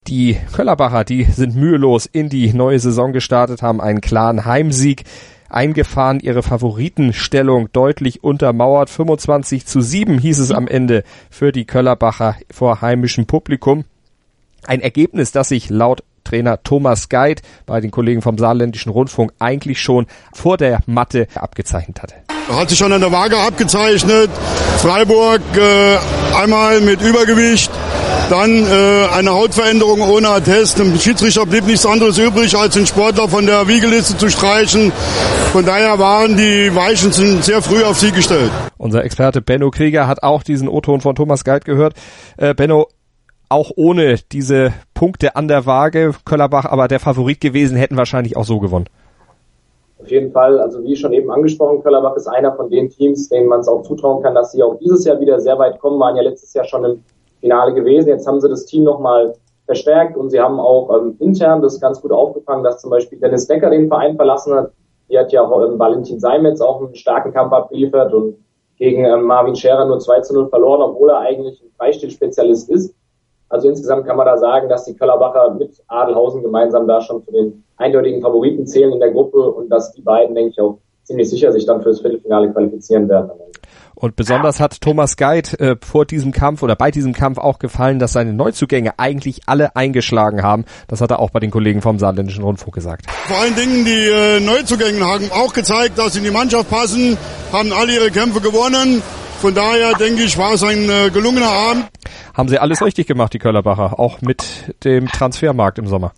Die 0.07 0.38
Köllerbacher, 0.53 1.05
die 1.05 1.24
sind 1.24 1.57
mühelos 1.57 2.07
in 2.07 2.29
die 2.29 2.53
neue 2.53 2.79
Saison 2.79 3.12
gestartet, 3.12 3.62
haben 3.62 3.81
einen 3.81 4.01
klaren 4.01 4.44
Heimsieg 4.44 5.05
eingefahren, 5.48 6.20
ihre 6.20 6.42
Favoritenstellung 6.42 7.70
deutlich 7.72 8.22
untermauert. 8.24 8.90
25 8.90 9.66
zu 9.66 9.80
7 9.80 10.18
hieß 10.18 10.38
es 10.38 10.50
am 10.50 10.68
Ende 10.68 11.04
für 11.30 11.52
die 11.52 11.64
Köllerbacher 11.64 12.37
vor 12.50 12.80
heimischem 12.80 13.26
Publikum. 13.26 13.84
Ein 14.66 14.80
Ergebnis, 14.80 15.32
das 15.32 15.48
sich 15.48 15.70
laut 15.70 16.02
Trainer 16.24 16.62
Thomas 16.62 17.08
Geit 17.08 17.42
bei 17.64 17.80
den 17.80 17.90
Kollegen 17.90 18.22
vom 18.22 18.37
Saarländischen 18.37 18.92
Rundfunk 18.92 19.32
eigentlich 19.38 19.80
schon 19.80 20.06
vor 20.32 20.56
der 20.56 20.80
Matte 20.87 21.26
abgezeichnet 21.34 22.02
hatte. 22.02 22.14
Hat 22.50 22.68
sich 22.68 22.78
schon 22.78 22.92
an 22.92 23.00
der 23.00 23.12
Waage 23.12 23.38
abgezeichnet. 23.38 24.30
Freiburg 24.78 25.40
äh, 25.56 25.98
einmal 26.37 26.80
mit 26.80 27.00
Übergewicht, 27.00 27.70
dann 28.30 28.50
äh, 28.50 29.16
eine 29.16 29.30
Hautveränderung 29.30 30.02
ohne 30.02 30.28
Attest. 30.28 30.78
Dem 30.78 30.96
Schiedsrichter 30.96 31.46
blieb 31.46 31.66
nichts 31.66 31.86
anderes 31.86 32.18
übrig, 32.18 32.56
als 32.56 32.74
den 32.74 32.86
Sportler 32.86 33.28
von 33.28 33.46
der 33.46 33.68
Wiegeliste 33.68 34.16
zu 34.16 34.28
streichen. 34.28 34.92
Von 35.52 35.64
daher 35.64 35.98
waren 35.98 36.36
die 36.36 36.74
Weichen 36.74 37.12
sehr 37.12 37.62
früh 37.62 37.82
auf 37.84 37.98
sie 37.98 38.12
gestellt. 38.12 38.50
Unser 38.76 39.04
Experte 39.04 39.40
Benno 39.40 39.70
Krieger 39.70 40.06
hat 40.06 40.22
auch 40.22 40.42
diesen 40.42 40.68
O-Ton 40.68 41.00
von 41.00 41.14
Thomas 41.14 41.44
Geit 41.44 41.64
gehört. 41.64 41.94
Äh, 42.36 42.54
Benno, 42.54 42.88
auch 43.48 43.70
ohne 43.76 44.16
diese 44.30 44.72
Punkte 44.92 45.34
an 45.34 45.48
der 45.48 45.64
Waage, 45.64 46.12
Köllerbach 46.24 46.66
aber 46.66 46.86
der 46.86 47.00
Favorit 47.00 47.40
gewesen, 47.40 47.76
hätten 47.78 47.96
wahrscheinlich 47.96 48.36
auch 48.36 48.44
so 48.44 48.60
gewonnen. 48.60 48.86
Auf 50.00 50.10
jeden 50.10 50.30
Fall, 50.32 50.60
also 50.60 50.84
wie 50.84 50.94
schon 50.96 51.12
eben 51.12 51.30
angesprochen, 51.30 51.82
Köllerbach 51.82 52.14
ist 52.14 52.28
einer 52.28 52.54
von 52.54 52.68
den 52.70 52.90
Teams, 52.90 53.30
denen 53.30 53.48
man 53.48 53.60
es 53.60 53.68
auch 53.68 53.82
zutrauen 53.82 54.22
kann, 54.22 54.34
dass 54.34 54.52
sie 54.52 54.62
auch 54.62 54.78
dieses 54.78 55.04
Jahr 55.04 55.18
wieder 55.18 55.40
sehr 55.40 55.58
weit 55.58 55.80
kommen, 55.80 55.98
waren 55.98 56.14
ja 56.14 56.22
letztes 56.22 56.52
Jahr 56.52 56.64
schon 56.64 56.84
im 56.84 57.02
Finale 57.40 57.74
gewesen. 57.74 58.09
Jetzt 58.09 58.27
haben 58.27 58.40
sie 58.40 58.48
das 58.48 58.66
Team 58.66 58.85
nochmal 58.85 59.35
verstärkt 59.66 60.16
und 60.16 60.31
sie 60.31 60.40
haben 60.40 60.59
auch 60.59 60.90
ähm, 60.96 61.16
intern 61.20 61.61
das 61.61 61.81
ganz 61.81 62.01
gut 62.01 62.11
aufgefangen, 62.11 62.64
dass 62.64 62.81
zum 62.81 62.90
Beispiel 62.90 63.18
Dennis 63.18 63.46
Becker 63.46 63.70
den 63.70 63.88
Verein 63.88 64.16
verlassen 64.16 64.55
hat. 64.55 64.72
Die 65.11 65.18
hat 65.18 65.31
ja 65.33 65.42
ähm, 65.42 65.79
Valentin 65.79 66.18
Seimetz 66.18 66.61
auch 66.61 66.81
einen 66.81 66.94
starken 66.94 67.33
Kampf 67.33 67.53
abgeliefert 67.53 68.12
und 68.14 68.37
gegen 68.79 69.05
ähm, 69.05 69.22
Marvin 69.22 69.57
Scherer 69.57 69.85
nur 69.85 69.98
2 69.98 70.20
zu 70.20 70.35
0 70.35 70.48
verloren, 70.48 70.83
obwohl 70.83 71.11
er 71.11 71.18
eigentlich 71.18 71.62
ein 71.62 71.70
Freistilspezialist 71.77 72.70
ist. 72.70 72.94
Also 73.51 73.68
insgesamt 73.68 74.07
kann 74.07 74.16
man 74.16 74.27
da 74.27 74.37
sagen, 74.37 74.68
dass 74.68 74.85
die 74.85 74.94
Köllerbacher 74.94 75.55
mit 75.55 75.83
Adelhausen 75.88 76.42
gemeinsam 76.42 76.87
da 76.87 77.01
schon 77.01 77.24
zu 77.24 77.33
den 77.33 77.64
eindeutigen 77.77 78.20
Favoriten 78.20 78.66
zählen 78.66 78.92
in 78.92 79.01
der 79.01 79.11
Gruppe 79.11 79.51
und 79.51 79.70
dass 79.70 79.92
die 79.92 80.03
beiden, 80.03 80.35
denke 80.35 80.51
ich, 80.51 80.61
auch 80.61 80.79
ziemlich 81.05 81.31
sicher 81.31 81.53
sich 81.53 81.64
dann 81.64 81.83
fürs 81.83 82.01
Viertelfinale 82.01 82.53
qualifizieren 82.53 83.09
werden. 83.09 83.31
Und 83.98 84.14
besonders 84.14 84.61
hat 84.61 84.80
Thomas 84.80 85.16
Geit 85.16 85.58
äh, 85.58 85.74
vor 85.84 86.04
diesem 86.04 86.30
Kampf 86.30 86.62
oder 86.62 86.76
bei 86.76 86.92
diesem 86.92 87.12
Kampf 87.12 87.37
auch 87.37 87.58
gefallen, 87.58 87.98
dass 87.98 88.12
seine 88.12 88.32
Neuzugänge 88.32 88.96
eigentlich 88.96 89.40
alle 89.46 89.74
eingeschlagen 89.74 90.44
haben. 90.44 90.66
Das 90.87 91.00
hat 91.00 91.11
er 91.11 91.18
auch 91.18 91.30
bei 91.30 91.40
den 91.40 91.50
Kollegen 91.50 91.82
vom 91.82 91.98
Saarländischen 91.98 92.44
Rundfunk 92.44 92.76
gesagt. 92.76 93.11
Vor 93.11 93.37
allen 93.38 93.56
Dingen 93.56 93.84
die 93.84 94.06
äh, 94.06 94.38
Neuzugänge 94.38 95.04
haben 95.04 95.28
auch 95.32 95.52
gezeigt, 95.52 95.98
dass 95.98 96.12
sie 96.12 96.20
in 96.20 96.26
die 96.26 96.30
Mannschaft 96.30 96.70
passen, 96.70 97.18
haben 97.52 97.72
alle 97.72 97.92
ihre 97.92 98.12
Kämpfe 98.12 98.40
gewonnen. 98.40 99.02
Von 99.40 99.54
daher 99.56 99.94
denke 99.94 100.22
ich, 100.22 100.38
war 100.38 100.52
es 100.52 100.62
ein 100.62 100.88
äh, 100.88 101.11
gelungener 101.11 101.50
Abend. 101.50 101.87
Haben 102.34 102.48
sie 102.48 102.61
alles 102.61 102.80
richtig 102.80 103.08
gemacht, 103.08 103.32
die 103.32 103.40
Köllerbacher, 103.40 103.98
auch 103.98 104.20
mit 104.20 104.44
dem 104.84 105.08
Transfermarkt 105.08 105.78
im 105.80 105.88
Sommer. 105.88 106.12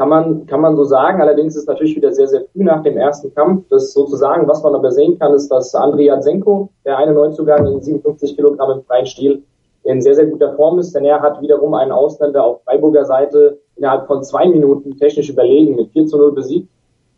Kann 0.00 0.08
man, 0.08 0.46
kann 0.46 0.62
man 0.62 0.76
so 0.76 0.84
sagen. 0.84 1.20
Allerdings 1.20 1.54
ist 1.56 1.68
natürlich 1.68 1.94
wieder 1.94 2.10
sehr, 2.10 2.26
sehr 2.26 2.46
früh 2.46 2.64
nach 2.64 2.82
dem 2.82 2.96
ersten 2.96 3.34
Kampf. 3.34 3.66
Das 3.68 3.92
sozusagen, 3.92 4.48
was 4.48 4.62
man 4.62 4.74
aber 4.74 4.90
sehen 4.90 5.18
kann, 5.18 5.34
ist, 5.34 5.50
dass 5.50 5.74
Andrei 5.74 6.04
Jatsenko, 6.04 6.70
der 6.86 6.96
eine 6.96 7.12
Neuzugang 7.12 7.66
in 7.66 7.82
57 7.82 8.34
Kilogramm 8.34 8.78
im 8.78 8.84
freien 8.84 9.04
Stil, 9.04 9.42
in 9.82 10.00
sehr, 10.00 10.14
sehr 10.14 10.24
guter 10.24 10.54
Form 10.54 10.78
ist, 10.78 10.94
denn 10.94 11.04
er 11.04 11.20
hat 11.20 11.42
wiederum 11.42 11.74
einen 11.74 11.92
Ausländer 11.92 12.42
auf 12.42 12.62
Freiburger 12.64 13.04
Seite 13.04 13.58
innerhalb 13.76 14.06
von 14.06 14.24
zwei 14.24 14.48
Minuten 14.48 14.96
technisch 14.96 15.28
überlegen 15.28 15.76
mit 15.76 15.90
4 15.90 16.06
zu 16.06 16.16
0 16.16 16.32
besiegt. 16.32 16.70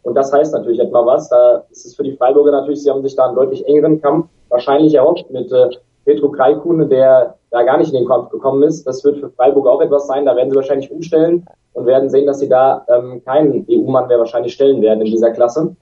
Und 0.02 0.16
das 0.16 0.32
heißt 0.32 0.52
natürlich 0.52 0.80
etwa 0.80 1.06
was. 1.06 1.28
Da 1.28 1.62
ist 1.70 1.86
es 1.86 1.94
für 1.94 2.02
die 2.02 2.16
Freiburger 2.16 2.50
natürlich, 2.50 2.82
sie 2.82 2.90
haben 2.90 3.04
sich 3.04 3.14
da 3.14 3.26
einen 3.26 3.36
deutlich 3.36 3.64
engeren 3.64 4.02
Kampf 4.02 4.26
wahrscheinlich 4.48 4.94
erhofft 4.94 5.30
mit 5.30 5.52
äh, 5.52 5.68
Petro 6.04 6.30
Kreikune, 6.30 6.88
der 6.88 7.36
da 7.52 7.62
gar 7.62 7.78
nicht 7.78 7.92
in 7.92 8.00
den 8.00 8.08
Kampf 8.08 8.30
gekommen 8.30 8.64
ist. 8.64 8.84
Das 8.88 9.04
wird 9.04 9.18
für 9.18 9.30
Freiburg 9.30 9.68
auch 9.68 9.80
etwas 9.80 10.08
sein. 10.08 10.26
Da 10.26 10.34
werden 10.34 10.50
sie 10.50 10.56
wahrscheinlich 10.56 10.90
umstellen 10.90 11.46
und 11.74 11.86
werden 11.86 12.10
sehen, 12.10 12.26
dass 12.26 12.38
sie 12.38 12.48
da 12.48 12.84
ähm, 12.88 13.22
keinen 13.24 13.66
EU-Mann 13.68 14.08
mehr 14.08 14.18
wahrscheinlich 14.18 14.54
stellen 14.54 14.82
werden 14.82 15.00
in 15.00 15.06
dieser 15.06 15.30
Klasse. 15.30 15.74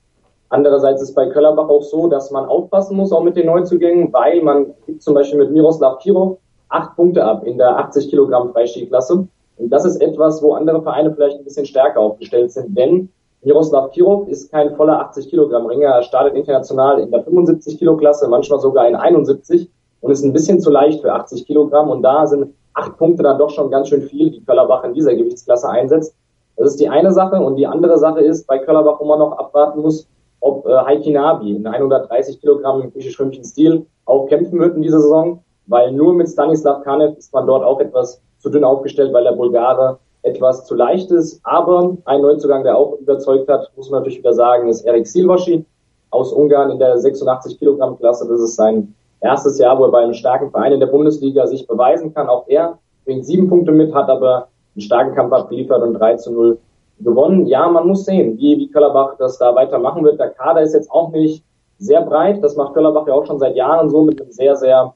Andererseits 0.49 1.03
ist 1.03 1.15
bei 1.15 1.27
Köllerbach 1.27 1.69
auch 1.69 1.83
so, 1.83 2.09
dass 2.09 2.31
man 2.31 2.45
aufpassen 2.45 2.97
muss, 2.97 3.13
auch 3.13 3.23
mit 3.23 3.37
den 3.37 3.47
Neuzugängen, 3.47 4.13
weil 4.13 4.43
man 4.43 4.75
gibt 4.87 5.03
zum 5.03 5.15
Beispiel 5.15 5.39
mit 5.39 5.53
Miroslav 5.53 5.99
Kirov 6.01 6.39
acht 6.69 6.97
Punkte 6.97 7.25
ab 7.25 7.45
in 7.45 7.59
der 7.59 7.77
80 7.79 8.11
Kilogramm 8.11 8.53
Freistilklasse. 8.53 9.29
Und 9.59 9.71
das 9.71 9.85
ist 9.85 10.01
etwas, 10.01 10.43
wo 10.43 10.55
andere 10.55 10.83
Vereine 10.83 11.13
vielleicht 11.13 11.39
ein 11.39 11.45
bisschen 11.45 11.67
stärker 11.67 12.01
aufgestellt 12.01 12.53
sind, 12.53 12.77
denn 12.77 13.11
Miroslav 13.43 13.93
Kirov 13.93 14.29
ist 14.29 14.51
kein 14.51 14.75
voller 14.77 15.01
80 15.01 15.31
Kilogramm 15.31 15.67
Ringer. 15.67 15.89
Er 15.89 16.03
startet 16.03 16.35
international 16.35 17.01
in 17.01 17.11
der 17.11 17.23
75 17.23 17.79
Kilo 17.79 17.97
Klasse, 17.97 18.29
manchmal 18.29 18.61
sogar 18.61 18.87
in 18.87 18.95
71 18.95 19.71
und 20.01 20.11
ist 20.11 20.23
ein 20.23 20.33
bisschen 20.33 20.61
zu 20.61 20.71
leicht 20.71 21.01
für 21.01 21.13
80 21.13 21.47
Kilogramm. 21.47 21.89
Und 21.89 22.03
da 22.03 22.27
sind 22.27 22.55
acht 22.75 22.97
Punkte 22.99 23.23
dann 23.23 23.39
doch 23.39 23.51
schon 23.51 23.71
ganz 23.71 23.89
schön 23.89 24.03
viel, 24.03 24.31
die 24.31 24.45
Köllerbach 24.45 24.85
in 24.85 24.95
dieser 24.95 25.15
Gewichtsklasse 25.15 25.69
einsetzt. 25.69 26.15
Das 26.57 26.73
ist 26.73 26.81
die 26.81 26.89
eine 26.89 27.13
Sache. 27.13 27.37
Und 27.37 27.57
die 27.57 27.67
andere 27.67 27.99
Sache 27.99 28.21
ist 28.21 28.47
bei 28.47 28.59
Köllerbach, 28.59 29.01
wo 29.01 29.05
man 29.05 29.19
noch 29.19 29.39
abwarten 29.39 29.81
muss, 29.81 30.07
ob 30.41 30.67
äh, 30.67 30.77
Heiki 30.85 31.11
Nabi 31.11 31.57
in 31.57 31.67
130 31.67 32.41
Kilogramm 32.41 32.83
im 32.83 32.93
griechisch-römischen 32.93 33.45
Stil 33.45 33.87
auch 34.07 34.27
kämpfen 34.27 34.59
wird 34.59 34.77
in 34.77 34.83
dieser 34.83 35.01
Saison, 35.01 35.43
weil 35.67 35.93
nur 35.93 36.15
mit 36.15 36.29
Stanislav 36.29 36.83
Kanev 36.83 37.17
ist 37.17 37.33
man 37.33 37.47
dort 37.47 37.65
auch 37.65 37.81
etwas 37.81 38.21
zu 38.39 38.51
dünn 38.51 38.65
aufgestellt, 38.65 39.13
weil 39.13 39.25
der 39.25 39.33
Bulgare 39.33 39.99
etwas 40.23 40.67
zu 40.67 40.75
leicht 40.75 41.11
ist. 41.11 41.41
Aber 41.45 41.97
ein 42.05 42.23
Neuzugang, 42.23 42.63
der 42.63 42.77
auch 42.77 42.99
überzeugt 42.99 43.49
hat, 43.49 43.71
muss 43.77 43.91
man 43.91 44.01
natürlich 44.01 44.19
wieder 44.19 44.35
sagen, 44.35 44.69
ist 44.69 44.83
Erik 44.83 45.07
Silvoschi 45.07 45.65
aus 46.11 46.33
Ungarn 46.33 46.71
in 46.71 46.79
der 46.79 46.99
86 46.99 47.59
Kilogramm 47.59 47.99
Klasse. 47.99 48.27
Das 48.29 48.41
ist 48.41 48.57
sein 48.57 48.95
erstes 49.21 49.59
Jahr, 49.59 49.79
wo 49.79 49.85
er 49.85 49.91
bei 49.91 50.03
einem 50.03 50.15
starken 50.15 50.51
Verein 50.51 50.73
in 50.73 50.81
der 50.81 50.87
Bundesliga 50.87 51.47
sich 51.47 51.67
beweisen 51.67 52.15
kann. 52.15 52.29
Auch 52.29 52.47
er 52.49 52.79
bringt 53.05 53.27
sieben 53.27 53.49
Punkte 53.49 53.73
mit, 53.73 53.95
hat 53.95 54.09
aber 54.09 54.49
einen 54.75 54.83
starken 54.83 55.15
Kampf 55.15 55.33
abgeliefert 55.33 55.83
und 55.83 55.95
3 55.95 56.17
zu 56.17 56.33
0 56.33 56.59
gewonnen. 57.01 57.47
Ja, 57.47 57.69
man 57.69 57.87
muss 57.87 58.05
sehen, 58.05 58.39
wie, 58.39 58.59
wie 58.59 58.71
Köllerbach 58.71 59.17
das 59.19 59.39
da 59.39 59.55
weitermachen 59.55 60.05
wird. 60.05 60.19
Der 60.19 60.31
Kader 60.31 60.63
ist 60.63 60.75
jetzt 60.75 60.91
auch 60.91 61.11
nicht 61.11 61.45
sehr 61.79 62.03
breit. 62.03 62.43
Das 62.43 62.57
macht 62.57 62.75
Köllerbach 62.75 63.07
ja 63.07 63.15
auch 63.15 63.27
schon 63.27 63.39
seit 63.39 63.57
Jahren 63.57 63.89
so, 63.89 64.03
mit 64.03 64.21
einem 64.21 64.31
sehr, 64.31 64.57
sehr 64.57 64.95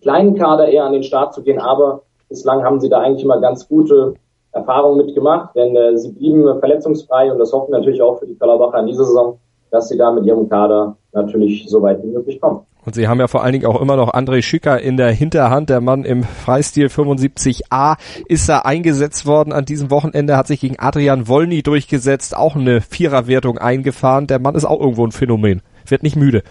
kleinen 0.00 0.36
Kader 0.36 0.68
eher 0.68 0.84
an 0.84 0.92
den 0.92 1.02
Start 1.02 1.34
zu 1.34 1.42
gehen. 1.42 1.58
Aber 1.58 2.02
bislang 2.28 2.62
haben 2.64 2.80
sie 2.80 2.88
da 2.88 3.00
eigentlich 3.00 3.24
immer 3.24 3.40
ganz 3.40 3.68
gute 3.68 4.14
Erfahrungen 4.52 4.98
mitgemacht, 4.98 5.54
denn 5.54 5.76
äh, 5.76 5.96
sie 5.98 6.12
blieben 6.12 6.44
verletzungsfrei 6.58 7.30
und 7.30 7.38
das 7.38 7.52
hoffen 7.52 7.70
natürlich 7.70 8.00
auch 8.00 8.18
für 8.18 8.26
die 8.26 8.34
Köllerbacher 8.34 8.80
in 8.80 8.86
dieser 8.86 9.04
Saison, 9.04 9.38
dass 9.70 9.88
sie 9.88 9.98
da 9.98 10.10
mit 10.10 10.24
ihrem 10.24 10.48
Kader 10.48 10.96
natürlich 11.12 11.66
so 11.68 11.82
weit 11.82 12.02
wie 12.02 12.08
möglich 12.08 12.40
kommen. 12.40 12.60
Und 12.88 12.94
sie 12.94 13.06
haben 13.06 13.20
ja 13.20 13.26
vor 13.26 13.44
allen 13.44 13.52
Dingen 13.52 13.66
auch 13.66 13.82
immer 13.82 13.96
noch 13.96 14.14
André 14.14 14.40
Schücker 14.40 14.80
in 14.80 14.96
der 14.96 15.10
Hinterhand. 15.10 15.68
Der 15.68 15.82
Mann 15.82 16.04
im 16.04 16.22
Freistil 16.22 16.86
75a 16.86 17.98
ist 18.28 18.48
da 18.48 18.60
eingesetzt 18.60 19.26
worden 19.26 19.52
an 19.52 19.66
diesem 19.66 19.90
Wochenende, 19.90 20.38
hat 20.38 20.46
sich 20.46 20.58
gegen 20.58 20.76
Adrian 20.78 21.28
Wolny 21.28 21.62
durchgesetzt, 21.62 22.34
auch 22.34 22.56
eine 22.56 22.80
Viererwertung 22.80 23.58
eingefahren. 23.58 24.26
Der 24.26 24.38
Mann 24.38 24.54
ist 24.54 24.64
auch 24.64 24.80
irgendwo 24.80 25.04
ein 25.04 25.12
Phänomen, 25.12 25.60
wird 25.86 26.02
nicht 26.02 26.16
müde. 26.16 26.42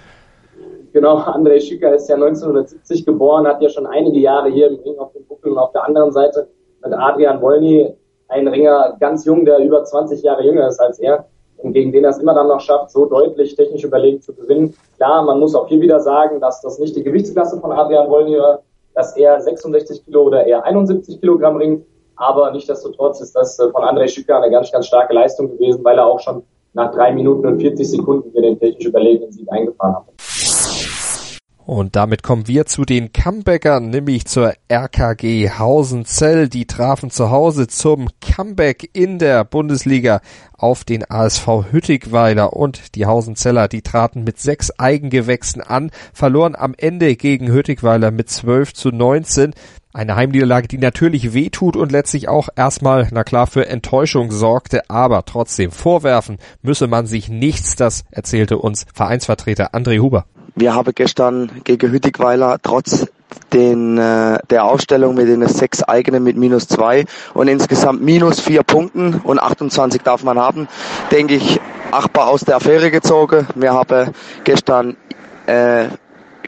Genau, 0.93 1.17
André 1.17 1.60
Schücker 1.60 1.95
ist 1.95 2.08
ja 2.08 2.13
1970 2.13 3.04
geboren, 3.04 3.47
hat 3.47 3.60
ja 3.60 3.69
schon 3.69 3.88
einige 3.88 4.19
Jahre 4.19 4.52
hier 4.52 4.67
im 4.67 4.76
Ring 4.76 5.00
auf 5.00 5.13
dem 5.13 5.26
Buckel 5.26 5.54
und 5.54 5.58
auf 5.58 5.71
der 5.71 5.86
anderen 5.86 6.12
Seite 6.12 6.50
mit 6.84 6.93
Adrian 6.93 7.41
Wolny, 7.41 7.95
ein 8.28 8.47
Ringer 8.47 8.95
ganz 9.00 9.26
jung, 9.26 9.43
der 9.43 9.58
über 9.58 9.84
20 9.84 10.21
Jahre 10.21 10.45
jünger 10.45 10.67
ist 10.67 10.80
als 10.80 11.00
er 11.00 11.26
und 11.58 11.74
gegen 11.74 11.91
den 11.91 12.04
er 12.04 12.12
es 12.12 12.20
immer 12.20 12.34
dann 12.34 12.48
noch 12.48 12.60
schafft, 12.60 12.91
so 12.91 13.06
deutlich 13.06 13.56
technisch 13.56 13.84
überlegen 13.84 14.22
zu 14.22 14.34
gewinnen. 14.34 14.74
Klar, 14.98 15.24
man 15.24 15.39
muss 15.39 15.56
auch 15.56 15.67
hier 15.67 15.82
wieder 15.82 16.00
sagen, 16.00 16.39
dass 16.39 16.62
das 16.62 16.80
nicht 16.80 16.96
die 16.96 17.04
Gewichtsklasse 17.04 17.60
von 17.60 17.72
Adrian 17.72 18.10
Wolny 18.10 18.38
war, 18.38 18.62
dass 18.93 19.15
er 19.15 19.39
66 19.39 20.06
Kilo 20.06 20.24
oder 20.24 20.46
eher 20.46 20.63
71 20.63 21.20
Kilogramm 21.20 21.58
ringt, 21.58 21.86
aber 22.15 22.52
nichtsdestotrotz 22.52 23.22
ist 23.22 23.36
das 23.36 23.60
äh, 23.60 23.70
von 23.70 23.84
André 23.84 24.08
Schücker 24.08 24.38
eine 24.38 24.52
ganz, 24.52 24.72
ganz 24.72 24.88
starke 24.88 25.13
Leistung 25.13 25.50
gewesen, 25.52 25.84
weil 25.84 25.98
er 25.98 26.08
auch 26.08 26.20
schon 26.20 26.43
nach 26.74 26.91
drei 26.91 27.12
Minuten 27.13 27.46
und 27.46 27.60
40 27.60 27.89
Sekunden 27.89 28.32
hier 28.32 28.41
den 28.41 28.60
technisch 28.60 28.86
überlegenen 28.86 29.32
Sieg 29.32 29.48
eingefahren 29.52 29.96
hat. 29.96 30.06
Und 31.67 31.97
damit 31.97 32.23
kommen 32.23 32.47
wir 32.47 32.65
zu 32.65 32.86
den 32.86 33.12
Comebackern, 33.12 33.89
nämlich 33.89 34.25
zur 34.25 34.53
RKG 34.71 35.49
Hausenzell. 35.49 36.47
Die 36.47 36.65
trafen 36.65 37.12
zu 37.12 37.30
Hause 37.30 37.67
zum 37.67 38.08
Comeback 38.21 38.89
in 38.93 39.19
der 39.19 39.43
Bundesliga 39.43 40.21
auf 40.53 40.86
den 40.86 41.03
ASV 41.12 41.65
Hüttigweiler 41.69 42.53
und 42.53 42.95
die 42.95 43.06
Hausenzeller, 43.06 43.67
die 43.67 43.82
traten 43.82 44.23
mit 44.23 44.39
sechs 44.39 44.71
Eigengewächsen 44.80 45.62
an, 45.62 45.91
verloren 46.13 46.56
am 46.56 46.73
Ende 46.77 47.17
gegen 47.17 47.51
Hüttigweiler 47.51 48.12
mit 48.12 48.30
12 48.30 48.73
zu 48.73 48.91
19. 48.91 49.53
Eine 49.91 50.15
Heimniederlage, 50.15 50.69
die 50.69 50.77
natürlich 50.77 51.34
wehtut 51.34 51.75
und 51.75 51.91
letztlich 51.91 52.30
auch 52.30 52.47
erstmal, 52.56 53.10
na 53.12 53.25
klar, 53.25 53.45
für 53.45 53.67
Enttäuschung 53.67 54.32
sorgte, 54.32 54.89
aber 54.89 55.25
trotzdem 55.25 55.71
vorwerfen 55.71 56.38
müsse 56.62 56.88
man 56.88 57.08
sich 57.08 57.27
nichts, 57.27 57.75
das 57.75 58.06
erzählte 58.10 58.58
uns 58.58 58.86
Vereinsvertreter 58.93 59.75
André 59.75 59.99
Huber. 59.99 60.27
Wir 60.58 60.74
haben 60.74 60.91
gestern 60.96 61.52
gegen 61.65 61.91
Hüttigweiler 61.91 62.58
trotz 62.63 63.06
den, 63.54 64.00
äh, 64.00 64.39
der 64.50 64.65
Aufstellung 64.65 65.13
mit 65.13 65.28
den 65.28 65.48
sechs 65.48 65.84
eigenen 65.84 66.24
mit 66.24 66.36
minus 66.36 66.67
zwei 66.67 67.06
und 67.36 67.48
insgesamt 67.48 68.02
minus 68.02 68.39
vier 68.39 68.63
Punkten 68.63 69.22
und 69.24 69.38
28 69.38 70.02
darf 70.02 70.24
man 70.24 70.39
haben, 70.39 70.67
denke 71.12 71.36
ich, 71.36 71.62
achtbar 71.91 72.30
aus 72.30 72.41
der 72.41 72.56
Affäre 72.56 72.89
gezogen. 72.89 73.46
Wir 73.54 73.74
haben 73.74 74.13
gestern 74.46 74.98
äh, 75.46 75.89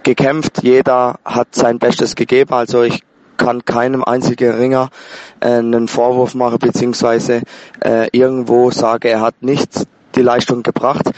gekämpft, 0.01 0.63
jeder 0.63 1.19
hat 1.23 1.49
sein 1.51 1.77
Bestes 1.77 2.15
gegeben, 2.15 2.55
also 2.55 2.81
ich 2.81 3.03
kann 3.37 3.63
keinem 3.63 4.03
einzigen 4.03 4.55
Ringer 4.55 4.89
äh, 5.39 5.49
einen 5.49 5.87
Vorwurf 5.87 6.33
machen, 6.33 6.57
beziehungsweise 6.57 7.43
äh, 7.85 8.07
irgendwo 8.11 8.71
sage, 8.71 9.09
er 9.09 9.21
hat 9.21 9.35
nichts 9.41 9.85
die 10.19 10.23
Leistung 10.23 10.63
gebracht. 10.63 11.09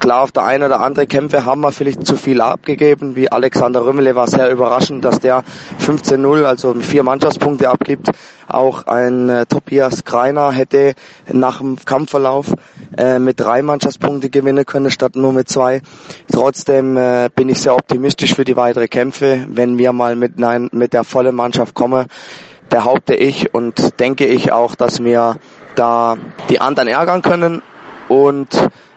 Klar, 0.00 0.22
auf 0.22 0.32
der 0.32 0.44
einen 0.44 0.64
oder 0.64 0.80
anderen 0.80 1.08
Kämpfe 1.08 1.44
haben 1.44 1.60
wir 1.60 1.72
vielleicht 1.72 2.06
zu 2.06 2.16
viel 2.16 2.40
abgegeben. 2.40 3.16
Wie 3.16 3.30
Alexander 3.30 3.84
Rümmele 3.84 4.14
war 4.14 4.28
sehr 4.28 4.50
überraschend, 4.50 5.04
dass 5.04 5.20
der 5.20 5.42
15-0, 5.80 6.44
also 6.44 6.74
vier 6.74 7.02
Mannschaftspunkte 7.02 7.68
abgibt. 7.68 8.10
Auch 8.46 8.86
ein 8.86 9.28
äh, 9.28 9.46
Tobias 9.46 10.04
Greiner 10.04 10.52
hätte 10.52 10.94
nach 11.32 11.58
dem 11.58 11.76
Kampfverlauf 11.84 12.54
äh, 12.96 13.18
mit 13.18 13.40
drei 13.40 13.62
Mannschaftspunkte 13.62 14.30
gewinnen 14.30 14.64
können 14.64 14.90
statt 14.90 15.16
nur 15.16 15.32
mit 15.32 15.48
zwei. 15.48 15.82
Trotzdem 16.30 16.96
äh, 16.96 17.30
bin 17.34 17.48
ich 17.48 17.60
sehr 17.60 17.74
optimistisch 17.74 18.34
für 18.34 18.44
die 18.44 18.56
weitere 18.56 18.86
Kämpfe. 18.86 19.46
Wenn 19.48 19.78
wir 19.78 19.92
mal 19.92 20.14
mit, 20.14 20.38
nein, 20.38 20.68
mit 20.72 20.92
der 20.92 21.04
vollen 21.04 21.34
Mannschaft 21.34 21.74
kommen, 21.74 22.06
behaupte 22.68 23.14
ich 23.14 23.54
und 23.54 23.98
denke 24.00 24.26
ich 24.26 24.52
auch, 24.52 24.74
dass 24.74 25.02
wir 25.02 25.36
da 25.74 26.16
die 26.48 26.60
anderen 26.60 26.88
ärgern 26.88 27.22
können 27.22 27.62
und 28.08 28.48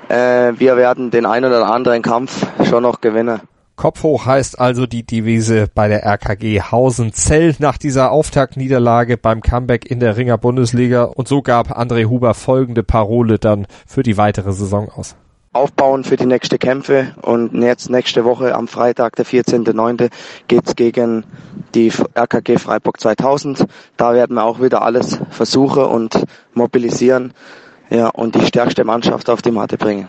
äh, 0.09 0.53
wir 0.57 0.77
werden 0.77 1.11
den 1.11 1.25
einen 1.25 1.51
oder 1.51 1.67
anderen 1.67 2.01
Kampf 2.01 2.45
schon 2.69 2.83
noch 2.83 3.01
gewinnen. 3.01 3.41
Kopf 3.75 4.01
hoch 4.01 4.25
heißt 4.25 4.59
also 4.59 4.87
die 4.87 5.05
Devise 5.05 5.67
bei 5.73 5.87
der 5.87 6.03
RKG 6.03 6.61
Hausen-Zell 6.71 7.55
nach 7.59 7.77
dieser 7.77 8.11
Auftaktniederlage 8.11 9.17
beim 9.17 9.41
Comeback 9.41 9.85
in 9.85 9.99
der 9.99 10.17
Ringer 10.17 10.39
Bundesliga 10.39 11.03
und 11.03 11.27
so 11.27 11.43
gab 11.43 11.77
André 11.77 12.05
Huber 12.09 12.33
folgende 12.33 12.81
Parole 12.81 13.37
dann 13.37 13.67
für 13.85 14.01
die 14.01 14.17
weitere 14.17 14.51
Saison 14.51 14.89
aus. 14.89 15.15
Aufbauen 15.53 16.03
für 16.03 16.15
die 16.17 16.25
nächste 16.25 16.57
Kämpfe 16.57 17.13
und 17.21 17.53
jetzt 17.53 17.89
nächste 17.91 18.25
Woche 18.25 18.55
am 18.55 18.67
Freitag, 18.67 19.15
der 19.15 19.25
14.9. 19.25 20.09
geht's 20.47 20.75
gegen 20.75 21.23
die 21.75 21.91
RKG 22.15 22.57
Freiburg 22.57 22.99
2000. 22.99 23.65
Da 23.95 24.13
werden 24.15 24.35
wir 24.35 24.43
auch 24.43 24.59
wieder 24.59 24.81
alles 24.81 25.19
versuchen 25.29 25.83
und 25.85 26.23
mobilisieren 26.53 27.33
ja, 27.89 28.09
und 28.09 28.35
die 28.35 28.45
stärkste 28.45 28.83
Mannschaft 28.83 29.29
auf 29.29 29.41
die 29.41 29.51
Matte 29.51 29.77
bringen. 29.77 30.07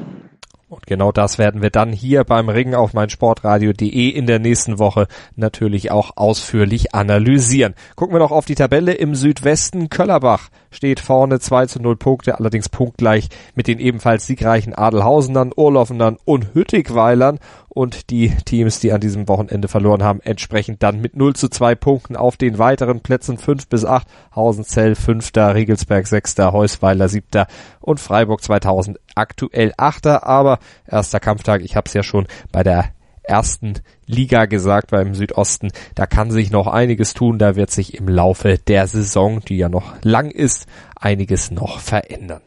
Und 0.70 0.86
genau 0.86 1.12
das 1.12 1.38
werden 1.38 1.62
wir 1.62 1.70
dann 1.70 1.92
hier 1.92 2.24
beim 2.24 2.50
Ring 2.50 2.74
auf 2.74 2.92
meinsportradio.de 2.92 4.10
in 4.10 4.26
der 4.26 4.38
nächsten 4.38 4.78
Woche 4.78 5.06
natürlich 5.34 5.90
auch 5.90 6.10
ausführlich 6.16 6.94
analysieren. 6.94 7.74
Gucken 7.96 8.14
wir 8.14 8.18
noch 8.18 8.32
auf 8.32 8.44
die 8.44 8.54
Tabelle 8.54 8.92
im 8.92 9.14
Südwesten. 9.14 9.88
Köllerbach 9.88 10.50
steht 10.70 11.00
vorne 11.00 11.40
2 11.40 11.66
zu 11.66 11.80
0 11.80 11.96
Punkte, 11.96 12.38
allerdings 12.38 12.68
punktgleich 12.68 13.30
mit 13.54 13.66
den 13.66 13.78
ebenfalls 13.78 14.26
siegreichen 14.26 14.74
Adelhausenern, 14.74 15.52
Urlaufenern 15.56 16.18
und 16.26 16.52
Hüttigweilern 16.52 17.38
und 17.68 18.10
die 18.10 18.34
Teams, 18.44 18.80
die 18.80 18.92
an 18.92 19.00
diesem 19.00 19.28
Wochenende 19.28 19.68
verloren 19.68 20.02
haben, 20.02 20.20
entsprechend 20.20 20.82
dann 20.82 21.00
mit 21.00 21.16
0 21.16 21.36
zu 21.36 21.48
2 21.48 21.74
Punkten 21.74 22.16
auf 22.16 22.36
den 22.36 22.58
weiteren 22.58 23.00
Plätzen 23.00 23.38
5 23.38 23.68
bis 23.68 23.84
8, 23.84 24.06
Hausenzell 24.34 24.94
5. 24.94 25.30
Regelsberg 25.36 26.06
6. 26.06 26.36
Heusweiler 26.38 27.08
7. 27.08 27.44
und 27.80 28.00
Freiburg 28.00 28.42
2000 28.42 28.98
aktuell 29.14 29.72
8. 29.76 30.06
Aber 30.06 30.58
erster 30.86 31.20
Kampftag, 31.20 31.62
ich 31.62 31.76
habe 31.76 31.86
es 31.86 31.94
ja 31.94 32.02
schon 32.02 32.26
bei 32.52 32.62
der 32.62 32.86
ersten 33.22 33.74
Liga 34.06 34.46
gesagt 34.46 34.90
beim 34.90 35.14
Südosten. 35.14 35.70
Da 35.94 36.06
kann 36.06 36.30
sich 36.30 36.50
noch 36.50 36.66
einiges 36.66 37.12
tun. 37.14 37.38
Da 37.38 37.56
wird 37.56 37.70
sich 37.70 37.94
im 37.94 38.08
Laufe 38.08 38.58
der 38.58 38.86
Saison, 38.86 39.40
die 39.40 39.58
ja 39.58 39.68
noch 39.68 39.94
lang 40.02 40.30
ist, 40.30 40.66
einiges 40.96 41.50
noch 41.50 41.78
verändern. 41.78 42.40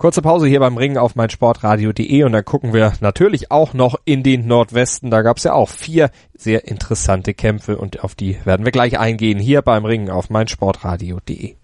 Kurze 0.00 0.22
Pause 0.22 0.46
hier 0.46 0.60
beim 0.60 0.76
Ringen 0.76 0.96
auf 0.96 1.16
meinsportradio.de 1.16 2.22
und 2.22 2.30
dann 2.30 2.44
gucken 2.44 2.72
wir 2.72 2.92
natürlich 3.00 3.50
auch 3.50 3.74
noch 3.74 3.96
in 4.04 4.22
den 4.22 4.46
Nordwesten. 4.46 5.10
Da 5.10 5.22
gab 5.22 5.38
es 5.38 5.42
ja 5.42 5.54
auch 5.54 5.68
vier 5.68 6.12
sehr 6.36 6.68
interessante 6.68 7.34
Kämpfe 7.34 7.76
und 7.76 8.04
auf 8.04 8.14
die 8.14 8.38
werden 8.44 8.64
wir 8.64 8.70
gleich 8.70 9.00
eingehen 9.00 9.40
hier 9.40 9.60
beim 9.60 9.84
Ringen 9.84 10.08
auf 10.08 10.30
meinsportradio.de. 10.30 11.56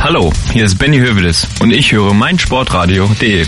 Hallo, 0.00 0.32
hier 0.54 0.64
ist 0.64 0.78
Benny 0.78 0.96
Hövedes 0.96 1.46
und 1.60 1.74
ich 1.74 1.92
höre 1.92 2.14
meinsportradio.de. 2.14 3.44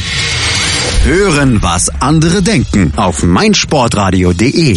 Hören, 1.05 1.62
was 1.62 1.88
andere 2.03 2.42
denken 2.42 2.92
auf 2.96 3.22
meinsportradio.de. 3.22 4.76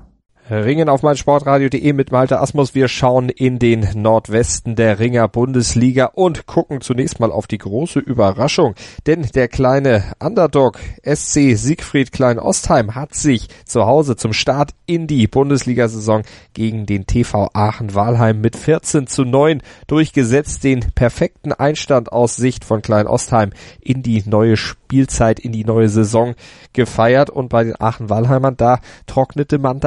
Ringen 0.51 0.89
auf 0.89 1.01
meinsportradio.de 1.01 1.93
mit 1.93 2.11
Malte 2.11 2.41
Asmus. 2.41 2.75
Wir 2.75 2.89
schauen 2.89 3.29
in 3.29 3.57
den 3.57 3.87
Nordwesten 3.95 4.75
der 4.75 4.99
Ringer 4.99 5.29
Bundesliga 5.29 6.07
und 6.13 6.45
gucken 6.45 6.81
zunächst 6.81 7.21
mal 7.21 7.31
auf 7.31 7.47
die 7.47 7.57
große 7.57 7.99
Überraschung. 7.99 8.75
Denn 9.07 9.21
der 9.33 9.47
kleine 9.47 10.03
Underdog 10.19 10.77
SC 11.05 11.55
Siegfried 11.55 12.11
Klein-Ostheim 12.11 12.95
hat 12.95 13.15
sich 13.15 13.47
zu 13.63 13.85
Hause 13.85 14.17
zum 14.17 14.33
Start 14.33 14.71
in 14.85 15.07
die 15.07 15.25
Bundesliga-Saison 15.27 16.23
gegen 16.53 16.85
den 16.85 17.07
TV 17.07 17.49
Aachen-Walheim 17.53 18.41
mit 18.41 18.57
14 18.57 19.07
zu 19.07 19.23
9 19.23 19.61
durchgesetzt. 19.87 20.65
Den 20.65 20.81
perfekten 20.93 21.53
Einstand 21.53 22.11
aus 22.11 22.35
Sicht 22.35 22.65
von 22.65 22.81
Klein-Ostheim 22.81 23.51
in 23.79 24.03
die 24.03 24.23
neue 24.25 24.57
Spielzeit, 24.57 25.39
in 25.39 25.53
die 25.53 25.63
neue 25.63 25.87
Saison 25.87 26.35
gefeiert. 26.73 27.29
Und 27.29 27.47
bei 27.47 27.63
den 27.63 27.79
Aachen-Walheimern, 27.79 28.57
da 28.57 28.81
trocknete 29.07 29.57
man 29.57 29.79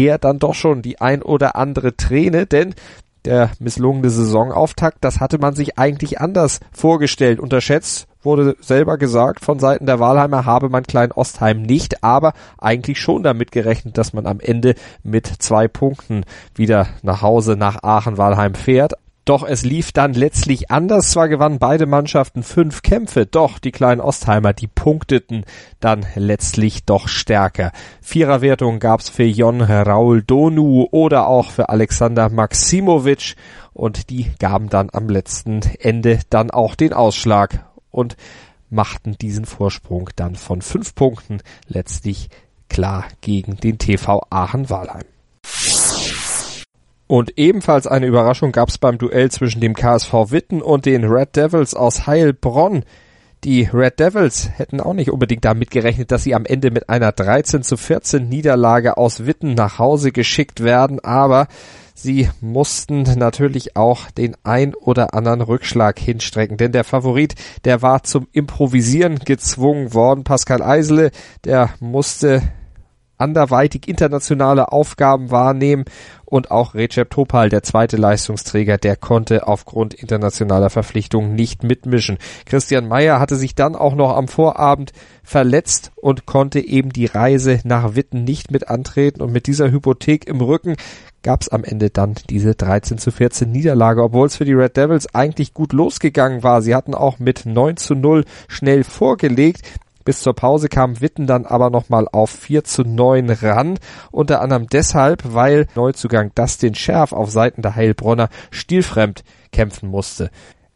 dahinterher 0.00 0.18
dann 0.18 0.38
doch 0.38 0.54
schon 0.54 0.82
die 0.82 1.00
ein 1.00 1.22
oder 1.22 1.56
andere 1.56 1.96
Träne, 1.96 2.46
denn 2.46 2.74
der 3.26 3.50
misslungene 3.58 4.08
Saisonauftakt, 4.08 4.98
das 5.02 5.20
hatte 5.20 5.38
man 5.38 5.54
sich 5.54 5.78
eigentlich 5.78 6.20
anders 6.20 6.60
vorgestellt. 6.72 7.38
Unterschätzt 7.38 8.06
wurde 8.22 8.56
selber 8.60 8.96
gesagt 8.96 9.44
von 9.44 9.58
Seiten 9.58 9.84
der 9.84 10.00
Wahlheimer 10.00 10.46
habe 10.46 10.70
man 10.70 10.84
Klein 10.84 11.12
Ostheim 11.12 11.60
nicht, 11.60 12.02
aber 12.02 12.32
eigentlich 12.56 12.98
schon 12.98 13.22
damit 13.22 13.52
gerechnet, 13.52 13.98
dass 13.98 14.14
man 14.14 14.26
am 14.26 14.40
Ende 14.40 14.74
mit 15.02 15.26
zwei 15.26 15.68
Punkten 15.68 16.24
wieder 16.54 16.86
nach 17.02 17.20
Hause 17.20 17.56
nach 17.56 17.82
Aachen-Walheim 17.82 18.54
fährt. 18.54 18.94
Doch 19.30 19.44
es 19.44 19.62
lief 19.62 19.92
dann 19.92 20.12
letztlich 20.14 20.72
anders. 20.72 21.12
Zwar 21.12 21.28
gewannen 21.28 21.60
beide 21.60 21.86
Mannschaften 21.86 22.42
fünf 22.42 22.82
Kämpfe, 22.82 23.26
doch 23.26 23.60
die 23.60 23.70
kleinen 23.70 24.00
Ostheimer, 24.00 24.52
die 24.52 24.66
punkteten 24.66 25.44
dann 25.78 26.04
letztlich 26.16 26.84
doch 26.84 27.06
stärker. 27.06 27.70
Viererwertung 28.02 28.80
gab's 28.80 29.08
für 29.08 29.22
Jon 29.22 29.60
Raul 29.60 30.24
Donu 30.24 30.88
oder 30.90 31.28
auch 31.28 31.52
für 31.52 31.68
Alexander 31.68 32.28
Maximovic 32.28 33.36
und 33.72 34.10
die 34.10 34.32
gaben 34.40 34.68
dann 34.68 34.90
am 34.92 35.08
letzten 35.08 35.60
Ende 35.78 36.18
dann 36.28 36.50
auch 36.50 36.74
den 36.74 36.92
Ausschlag 36.92 37.70
und 37.92 38.16
machten 38.68 39.16
diesen 39.16 39.44
Vorsprung 39.44 40.10
dann 40.16 40.34
von 40.34 40.60
fünf 40.60 40.96
Punkten 40.96 41.40
letztlich 41.68 42.30
klar 42.68 43.04
gegen 43.20 43.58
den 43.58 43.78
TV 43.78 44.26
Aachen-Walheim. 44.28 45.04
Und 47.10 47.38
ebenfalls 47.38 47.88
eine 47.88 48.06
Überraschung 48.06 48.52
gab 48.52 48.68
es 48.68 48.78
beim 48.78 48.96
Duell 48.96 49.32
zwischen 49.32 49.60
dem 49.60 49.74
KSV 49.74 50.12
Witten 50.30 50.62
und 50.62 50.86
den 50.86 51.02
Red 51.02 51.34
Devils 51.34 51.74
aus 51.74 52.06
Heilbronn. 52.06 52.84
Die 53.42 53.68
Red 53.72 53.98
Devils 53.98 54.48
hätten 54.54 54.80
auch 54.80 54.94
nicht 54.94 55.10
unbedingt 55.10 55.44
damit 55.44 55.72
gerechnet, 55.72 56.12
dass 56.12 56.22
sie 56.22 56.36
am 56.36 56.46
Ende 56.46 56.70
mit 56.70 56.88
einer 56.88 57.10
13 57.10 57.64
zu 57.64 57.76
14 57.76 58.28
Niederlage 58.28 58.96
aus 58.96 59.26
Witten 59.26 59.54
nach 59.54 59.80
Hause 59.80 60.12
geschickt 60.12 60.62
werden, 60.62 61.00
aber 61.00 61.48
sie 61.94 62.30
mussten 62.40 63.02
natürlich 63.02 63.74
auch 63.74 64.08
den 64.12 64.36
ein 64.44 64.76
oder 64.76 65.12
anderen 65.12 65.40
Rückschlag 65.40 65.98
hinstrecken, 65.98 66.58
denn 66.58 66.70
der 66.70 66.84
Favorit, 66.84 67.34
der 67.64 67.82
war 67.82 68.04
zum 68.04 68.28
Improvisieren 68.30 69.18
gezwungen 69.18 69.94
worden. 69.94 70.22
Pascal 70.22 70.62
Eisele, 70.62 71.10
der 71.44 71.70
musste 71.80 72.40
anderweitig 73.20 73.88
internationale 73.88 74.72
Aufgaben 74.72 75.30
wahrnehmen 75.30 75.84
und 76.24 76.50
auch 76.50 76.74
Recep 76.74 77.10
Topal, 77.10 77.48
der 77.48 77.62
zweite 77.62 77.96
Leistungsträger, 77.96 78.78
der 78.78 78.96
konnte 78.96 79.48
aufgrund 79.48 79.94
internationaler 79.94 80.70
Verpflichtungen 80.70 81.34
nicht 81.34 81.64
mitmischen. 81.64 82.18
Christian 82.46 82.88
Meyer 82.88 83.18
hatte 83.18 83.36
sich 83.36 83.54
dann 83.54 83.74
auch 83.74 83.94
noch 83.94 84.16
am 84.16 84.28
Vorabend 84.28 84.92
verletzt 85.24 85.90
und 85.96 86.26
konnte 86.26 86.60
eben 86.60 86.90
die 86.90 87.06
Reise 87.06 87.60
nach 87.64 87.94
Witten 87.96 88.24
nicht 88.24 88.50
mit 88.50 88.68
antreten 88.68 89.22
und 89.22 89.32
mit 89.32 89.46
dieser 89.46 89.70
Hypothek 89.70 90.26
im 90.26 90.40
Rücken 90.40 90.76
gab 91.22 91.42
es 91.42 91.48
am 91.48 91.64
Ende 91.64 91.90
dann 91.90 92.14
diese 92.30 92.54
13 92.54 92.98
zu 92.98 93.10
14 93.10 93.50
Niederlage, 93.50 94.02
obwohl 94.02 94.26
es 94.26 94.36
für 94.36 94.44
die 94.44 94.54
Red 94.54 94.76
Devils 94.76 95.14
eigentlich 95.14 95.52
gut 95.52 95.72
losgegangen 95.72 96.42
war. 96.42 96.62
Sie 96.62 96.74
hatten 96.74 96.94
auch 96.94 97.18
mit 97.18 97.44
9 97.44 97.76
zu 97.76 97.94
0 97.94 98.24
schnell 98.48 98.84
vorgelegt. 98.84 99.62
Bis 100.10 100.22
zur 100.22 100.34
Pause 100.34 100.68
kam 100.68 101.00
Witten 101.00 101.28
dann 101.28 101.46
aber 101.46 101.70
nochmal 101.70 102.08
auf 102.10 102.30
4 102.30 102.64
zu 102.64 102.82
9 102.82 103.30
ran. 103.30 103.78
Unter 104.10 104.40
anderem 104.40 104.66
deshalb, 104.66 105.22
weil 105.24 105.68
Neuzugang 105.76 106.32
Dustin 106.34 106.74
Scherf 106.74 107.12
auf 107.12 107.30
Seiten 107.30 107.62
der 107.62 107.76
Heilbronner 107.76 108.28
stilfremd 108.50 109.22
kämpfen 109.52 109.88
musste. 109.88 110.30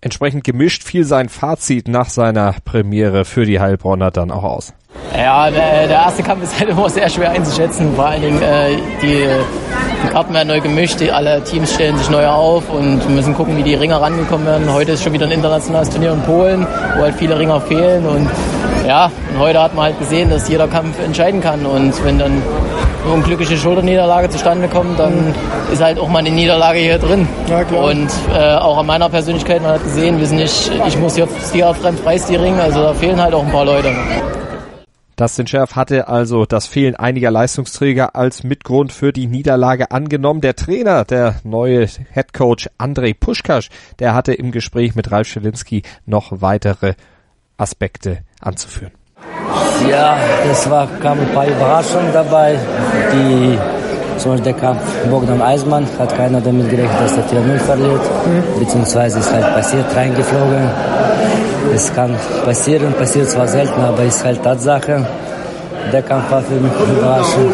Entsprechend 0.04 0.44
gemischt 0.44 0.84
fiel 0.84 1.04
sein 1.04 1.30
Fazit 1.30 1.88
nach 1.88 2.10
seiner 2.10 2.56
Premiere 2.66 3.24
für 3.24 3.46
die 3.46 3.58
Heilbronner 3.58 4.10
dann 4.10 4.30
auch 4.30 4.44
aus. 4.44 4.74
Ja, 5.16 5.50
der, 5.50 5.86
der 5.86 5.96
erste 5.96 6.22
Kampf 6.22 6.42
ist 6.42 6.60
halt 6.60 6.68
immer 6.68 6.90
sehr 6.90 7.08
schwer 7.08 7.30
einzuschätzen. 7.30 7.94
Vor 7.96 8.04
allen 8.04 8.20
Dingen 8.20 8.42
äh, 8.42 8.76
die, 9.00 9.26
die 10.04 10.08
Karten 10.08 10.34
werden 10.34 10.48
neu 10.48 10.60
gemischt, 10.60 11.00
die, 11.00 11.10
alle 11.10 11.42
Teams 11.44 11.72
stellen 11.72 11.96
sich 11.96 12.10
neu 12.10 12.26
auf 12.26 12.68
und 12.68 13.08
müssen 13.14 13.34
gucken, 13.34 13.56
wie 13.56 13.62
die 13.62 13.76
Ringer 13.76 13.98
rangekommen 13.98 14.46
werden. 14.46 14.70
Heute 14.70 14.92
ist 14.92 15.02
schon 15.02 15.14
wieder 15.14 15.24
ein 15.24 15.32
internationales 15.32 15.88
Turnier 15.88 16.12
in 16.12 16.20
Polen, 16.20 16.66
wo 16.96 17.02
halt 17.02 17.14
viele 17.14 17.38
Ringer 17.38 17.62
fehlen 17.62 18.04
und 18.04 18.28
ja, 18.86 19.10
und 19.32 19.38
heute 19.38 19.62
hat 19.62 19.74
man 19.74 19.86
halt 19.86 19.98
gesehen, 19.98 20.28
dass 20.28 20.46
jeder 20.50 20.68
Kampf 20.68 21.02
entscheiden 21.02 21.40
kann. 21.40 21.64
Und 21.64 22.04
wenn 22.04 22.18
dann 22.18 22.42
eine 23.04 23.14
unglückliche 23.14 23.56
Schulterniederlage 23.56 24.30
zustande 24.30 24.68
kommt, 24.68 24.98
dann 24.98 25.34
ist 25.72 25.82
halt 25.82 25.98
auch 25.98 26.08
mal 26.08 26.20
eine 26.20 26.30
Niederlage 26.30 26.78
hier 26.78 26.98
drin. 26.98 27.28
Ja, 27.48 27.64
klar. 27.64 27.84
Und 27.84 28.10
äh, 28.34 28.54
auch 28.56 28.78
an 28.78 28.86
meiner 28.86 29.08
Persönlichkeit, 29.08 29.62
man 29.62 29.72
hat 29.72 29.84
gesehen, 29.84 30.18
wir 30.18 30.26
sind 30.26 30.38
nicht, 30.38 30.70
ich 30.86 30.98
muss 30.98 31.14
hier 31.14 31.28
Stil-Fremd 31.42 32.00
Freistilring, 32.00 32.58
also 32.58 32.82
da 32.82 32.94
fehlen 32.94 33.20
halt 33.20 33.34
auch 33.34 33.44
ein 33.44 33.52
paar 33.52 33.64
Leute. 33.64 33.92
Dustin 35.16 35.46
Scherf 35.46 35.76
hatte 35.76 36.08
also 36.08 36.44
das 36.44 36.66
Fehlen 36.66 36.96
einiger 36.96 37.30
Leistungsträger 37.30 38.16
als 38.16 38.42
Mitgrund 38.42 38.92
für 38.92 39.12
die 39.12 39.28
Niederlage 39.28 39.92
angenommen. 39.92 40.40
Der 40.40 40.56
Trainer, 40.56 41.04
der 41.04 41.36
neue 41.44 41.86
Headcoach 42.10 42.68
Andrei 42.78 43.12
Puschkasch, 43.12 43.68
der 44.00 44.12
hatte 44.12 44.34
im 44.34 44.50
Gespräch 44.50 44.96
mit 44.96 45.12
Ralf 45.12 45.28
Schelinski 45.28 45.82
noch 46.04 46.40
weitere 46.40 46.94
Aspekte 47.56 48.18
anzuführen. 48.40 48.90
Ja, 49.88 50.16
es 50.50 50.68
war, 50.70 50.88
kam 51.00 51.20
ein 51.20 51.28
paar 51.34 51.46
Überraschungen 51.46 52.12
dabei. 52.12 52.56
Die, 53.12 53.58
zum 54.18 54.32
Beispiel 54.32 54.52
der 54.52 54.60
Kampf 54.60 54.80
Bogdan 55.10 55.42
Eismann 55.42 55.86
hat 55.98 56.16
keiner 56.16 56.40
damit 56.40 56.70
gerechnet, 56.70 57.00
dass 57.00 57.14
der 57.14 57.24
4-0 57.24 57.58
verliert. 57.58 58.00
Mhm. 58.26 58.60
Beziehungsweise 58.60 59.18
ist 59.18 59.32
halt 59.32 59.54
passiert, 59.54 59.84
reingeflogen. 59.94 60.70
Es 61.74 61.92
kann 61.94 62.14
passieren, 62.44 62.92
passiert 62.94 63.28
zwar 63.30 63.48
selten, 63.48 63.80
aber 63.80 64.04
ist 64.04 64.24
halt 64.24 64.42
Tatsache. 64.42 65.06
Der 65.92 66.02
Kampf 66.02 66.30
war 66.30 66.42
für 66.42 66.54
mich 66.54 66.72
überraschend. 66.96 67.52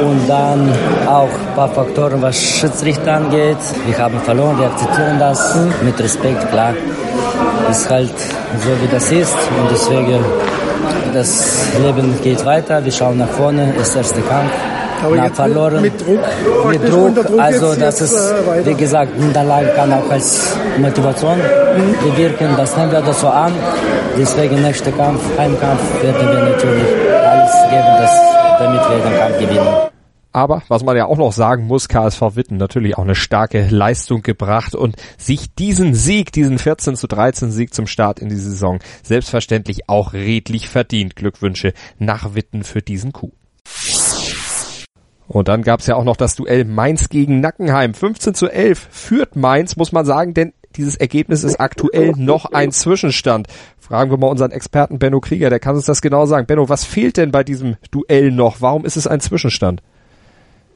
Und 0.00 0.28
dann 0.28 0.70
auch 1.06 1.28
ein 1.28 1.54
paar 1.56 1.68
Faktoren, 1.68 2.22
was 2.22 2.40
Schiedsrichter 2.40 3.14
angeht. 3.14 3.56
Wir 3.86 3.98
haben 3.98 4.20
verloren, 4.20 4.58
wir 4.58 4.66
akzeptieren 4.66 5.18
das 5.18 5.56
mhm. 5.56 5.72
mit 5.84 5.98
Respekt, 5.98 6.50
klar 6.50 6.72
ist 7.70 7.90
halt 7.90 8.18
so, 8.18 8.70
wie 8.82 8.88
das 8.90 9.10
ist. 9.10 9.34
Und 9.34 9.70
deswegen, 9.70 10.24
das 11.12 11.72
Leben 11.80 12.14
geht 12.22 12.44
weiter. 12.44 12.84
Wir 12.84 12.92
schauen 12.92 13.18
nach 13.18 13.28
vorne. 13.28 13.74
Ist 13.80 13.94
der 13.94 14.02
erste 14.02 14.20
Kampf. 14.22 14.52
Aber 15.04 15.16
Na, 15.16 15.24
jetzt 15.26 15.36
verloren. 15.36 15.82
Mit, 15.82 16.00
Druck? 16.00 16.20
Mit 16.68 16.90
Druck. 16.90 17.14
Druck 17.14 17.40
also, 17.40 17.74
das 17.74 18.00
ist, 18.00 18.16
äh, 18.16 18.66
wie 18.66 18.74
gesagt, 18.74 19.18
Niederlage 19.18 19.68
kann 19.76 19.92
auch 19.92 20.10
als 20.10 20.56
Motivation 20.78 21.38
mhm. 21.38 22.10
bewirken. 22.10 22.48
Das 22.56 22.76
nehmen 22.76 22.92
wir 22.92 23.00
das 23.00 23.20
so 23.20 23.28
an. 23.28 23.52
Deswegen, 24.16 24.60
nächster 24.62 24.90
Kampf, 24.92 25.22
Heimkampf, 25.38 25.80
werden 26.02 26.28
wir 26.28 26.42
natürlich 26.50 26.88
alles 27.24 27.52
geben, 27.70 27.92
dass, 28.00 28.12
damit 28.58 28.80
wir 28.88 29.10
den 29.10 29.18
Kampf 29.18 29.38
gewinnen. 29.38 29.88
Aber 30.32 30.62
was 30.68 30.84
man 30.84 30.96
ja 30.96 31.06
auch 31.06 31.16
noch 31.16 31.32
sagen 31.32 31.66
muss, 31.66 31.88
KSV 31.88 32.20
Witten 32.34 32.58
natürlich 32.58 32.98
auch 32.98 33.02
eine 33.02 33.14
starke 33.14 33.66
Leistung 33.70 34.22
gebracht 34.22 34.74
und 34.74 34.96
sich 35.16 35.54
diesen 35.54 35.94
Sieg, 35.94 36.32
diesen 36.32 36.58
14 36.58 36.96
zu 36.96 37.06
13 37.06 37.50
Sieg 37.50 37.72
zum 37.72 37.86
Start 37.86 38.18
in 38.18 38.28
die 38.28 38.36
Saison 38.36 38.78
selbstverständlich 39.02 39.88
auch 39.88 40.12
redlich 40.12 40.68
verdient. 40.68 41.16
Glückwünsche 41.16 41.72
nach 41.98 42.34
Witten 42.34 42.62
für 42.62 42.82
diesen 42.82 43.12
Coup. 43.12 43.32
Und 45.26 45.48
dann 45.48 45.62
gab's 45.62 45.86
ja 45.86 45.94
auch 45.94 46.04
noch 46.04 46.16
das 46.16 46.36
Duell 46.36 46.64
Mainz 46.64 47.10
gegen 47.10 47.40
Nackenheim. 47.40 47.92
15 47.92 48.34
zu 48.34 48.48
11 48.48 48.88
führt 48.90 49.36
Mainz, 49.36 49.76
muss 49.76 49.92
man 49.92 50.06
sagen, 50.06 50.32
denn 50.32 50.52
dieses 50.76 50.96
Ergebnis 50.96 51.44
ist 51.44 51.60
aktuell 51.60 52.12
noch 52.16 52.46
ein 52.46 52.72
Zwischenstand. 52.72 53.48
Fragen 53.78 54.10
wir 54.10 54.18
mal 54.18 54.28
unseren 54.28 54.52
Experten 54.52 54.98
Benno 54.98 55.20
Krieger, 55.20 55.50
der 55.50 55.60
kann 55.60 55.74
uns 55.74 55.86
das 55.86 56.00
genau 56.00 56.26
sagen. 56.26 56.46
Benno, 56.46 56.68
was 56.68 56.84
fehlt 56.84 57.16
denn 57.16 57.30
bei 57.30 57.44
diesem 57.44 57.76
Duell 57.90 58.30
noch? 58.30 58.60
Warum 58.60 58.84
ist 58.84 58.96
es 58.96 59.06
ein 59.06 59.20
Zwischenstand? 59.20 59.82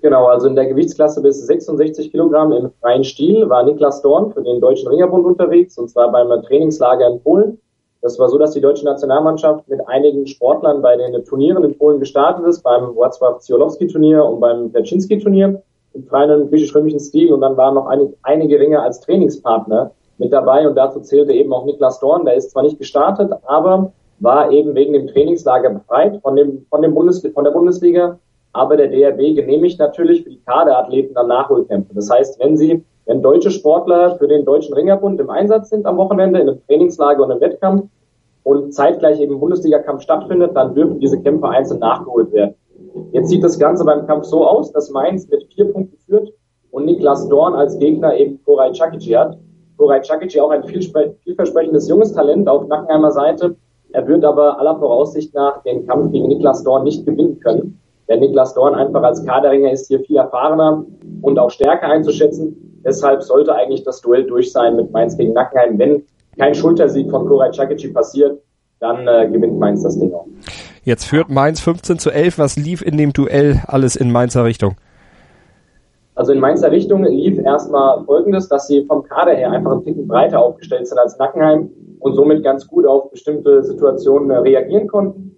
Genau, 0.02 0.26
also 0.26 0.48
in 0.48 0.56
der 0.56 0.66
Gewichtsklasse 0.66 1.22
bis 1.22 1.46
66 1.46 2.10
Kilogramm 2.10 2.50
im 2.50 2.72
freien 2.80 3.04
Stil 3.04 3.48
war 3.48 3.62
Niklas 3.62 4.02
Dorn 4.02 4.32
für 4.32 4.42
den 4.42 4.60
Deutschen 4.60 4.88
Ringerbund 4.88 5.24
unterwegs, 5.24 5.78
und 5.78 5.88
zwar 5.88 6.10
beim 6.10 6.28
Trainingslager 6.42 7.06
in 7.08 7.22
Polen. 7.22 7.60
Das 8.00 8.18
war 8.18 8.28
so, 8.28 8.36
dass 8.36 8.50
die 8.50 8.60
deutsche 8.60 8.84
Nationalmannschaft 8.84 9.68
mit 9.68 9.78
einigen 9.86 10.26
Sportlern 10.26 10.82
bei 10.82 10.96
den 10.96 11.24
Turnieren 11.24 11.62
in 11.62 11.78
Polen 11.78 12.00
gestartet 12.00 12.44
ist, 12.46 12.62
beim 12.62 12.96
Wacław 12.96 13.38
Ziolowski-Turnier 13.38 14.24
und 14.24 14.40
beim 14.40 14.72
Perczynski-Turnier 14.72 15.62
im 15.94 16.04
freien 16.04 16.50
griechisch-römischen 16.50 16.98
Stil. 16.98 17.32
Und 17.32 17.42
dann 17.42 17.56
waren 17.56 17.76
noch 17.76 17.86
einige, 17.86 18.14
einige 18.24 18.58
Ringer 18.58 18.82
als 18.82 18.98
Trainingspartner 19.02 19.92
mit 20.18 20.32
dabei 20.32 20.66
und 20.66 20.74
dazu 20.74 20.98
zählte 20.98 21.32
eben 21.32 21.52
auch 21.52 21.64
Niklas 21.64 22.00
Dorn. 22.00 22.24
Der 22.24 22.34
ist 22.34 22.50
zwar 22.50 22.64
nicht 22.64 22.80
gestartet, 22.80 23.30
aber 23.44 23.92
war 24.18 24.50
eben 24.50 24.74
wegen 24.74 24.94
dem 24.94 25.06
Trainingslager 25.06 25.70
befreit 25.70 26.20
von 26.22 26.34
dem, 26.34 26.66
von 26.70 26.82
dem 26.82 26.92
Bundes, 26.92 27.24
von 27.32 27.44
der 27.44 27.52
Bundesliga 27.52 28.18
Aber 28.52 28.76
der 28.76 28.88
DRB 28.88 29.34
genehmigt 29.34 29.79
natürlich 29.79 30.24
für 30.24 30.31
die 30.31 30.40
Kaderathleten 30.44 31.14
dann 31.14 31.29
Nachholkämpfe. 31.29 31.94
Das 31.94 32.10
heißt, 32.10 32.38
wenn 32.40 32.56
sie, 32.56 32.85
wenn 33.06 33.22
deutsche 33.22 33.50
Sportler 33.50 34.16
für 34.16 34.29
den 34.29 34.44
Deutschen 34.44 34.74
Ringerbund 34.74 35.20
im 35.20 35.31
Einsatz 35.31 35.70
sind 35.70 35.87
am 35.87 35.96
Wochenende, 35.96 36.40
in 36.40 36.48
einem 36.48 36.66
Trainingslager 36.66 37.24
und 37.24 37.31
im 37.31 37.40
Wettkampf 37.40 37.85
und 38.44 38.74
zeitgleich 38.74 39.20
eben 39.20 39.40
Bundesliga-Kampf 39.40 40.02
stattfindet, 40.02 40.54
dann 40.54 40.74
dürfen 40.74 41.00
diese 41.00 41.20
Kämpfe 41.20 41.48
einzeln 41.48 41.81
nachgeholt 41.81 42.33
werden. 42.33 42.54
Jetzt 43.12 43.31
sieht 43.31 43.42
das 43.42 43.58
Ganze 43.58 43.85
beim 43.85 44.06
Kampf 44.06 44.24
so 44.24 44.46
aus, 44.46 44.72
dass 44.72 44.90
Mainz 44.90 45.29
mit 45.29 45.44
vier 45.54 45.72
Punkten 45.72 45.96
führt 46.04 46.33
und 46.70 46.85
Niklas 46.85 47.29
Dorn 47.29 47.54
als 47.54 47.79
Gegner 47.79 48.14
eben 48.16 48.42
Koray 48.44 48.72
Chakici 48.72 49.12
hat. 49.12 49.38
Koray 49.79 50.02
Chakici 50.02 50.40
auch 50.40 50.50
ein 50.50 50.64
vielversprechendes 50.64 51.88
junges 51.88 52.12
Talent 52.12 52.48
auf 52.48 52.66
Nackenheimer 52.66 53.12
Seite. 53.12 53.56
Er 53.92 54.06
wird 54.06 54.24
aber 54.24 54.58
aller 54.58 54.77
Voraussicht 54.79 55.35
nach 55.35 55.62
den 55.62 55.87
Kampf 55.87 56.12
gegen 56.12 56.29
Niklas 56.29 56.64
Dorn 56.64 56.85
nicht 56.85 57.04
gewinnen 57.06 57.40
können. 57.40 57.79
Der 58.13 58.21
Niklas 58.21 58.52
Dorn 58.52 58.75
einfach 58.75 59.02
als 59.02 59.25
Kaderringer 59.25 59.73
ist 59.73 59.88
hier 59.88 59.98
viel 60.00 60.17
erfahrener 60.17 60.85
und 61.23 61.38
auch 61.38 61.48
stärker 61.48 61.87
einzuschätzen. 61.87 62.54
Deshalb 62.85 63.23
sollte 63.23 63.54
eigentlich 63.54 63.85
das 63.85 64.02
Duell 64.02 64.25
durch 64.25 64.52
sein 64.52 64.77
mit 64.77 64.92
Mainz 64.92 65.17
gegen 65.17 65.33
Nackenheim. 65.33 65.79
Wenn 65.79 66.02
kein 66.38 66.54
Schultersieg 66.54 67.10
von 67.10 67.27
Koray 67.27 67.50
Chakici 67.52 67.88
passiert, 67.88 68.38
dann 68.81 69.08
äh, 69.08 69.31
gewinnt 69.31 69.58
Mainz 69.58 69.83
das 69.83 69.98
Ding 69.98 70.13
auch. 70.13 70.27
Jetzt 70.85 71.06
führt 71.06 71.31
Mainz 71.31 71.60
15 71.60 71.98
zu 71.98 72.10
11. 72.10 72.38
Was 72.38 72.56
lief 72.56 72.83
in 72.83 72.98
dem 72.98 73.15
Duell 73.15 73.63
alles 73.67 73.96
in 73.96 74.13
Mainzer 74.13 74.44
Richtung? 74.44 74.75
Also 76.15 76.33
in 76.33 76.40
Mainzer 76.40 76.71
Richtung 76.71 77.04
lief 77.04 77.38
erstmal 77.38 78.04
Folgendes, 78.04 78.46
dass 78.46 78.67
sie 78.67 78.85
vom 78.85 79.04
Kader 79.04 79.33
her 79.33 79.52
einfach 79.52 79.73
ein 79.73 79.85
Ticken 79.85 80.06
breiter 80.06 80.38
aufgestellt 80.38 80.87
sind 80.87 80.98
als 80.98 81.17
Nackenheim 81.17 81.71
und 81.98 82.15
somit 82.15 82.44
ganz 82.44 82.69
gut 82.69 82.87
auf 82.87 83.10
bestimmte 83.10 83.65
Situationen 83.65 84.31
äh, 84.31 84.37
reagieren 84.37 84.87
konnten. 84.87 85.35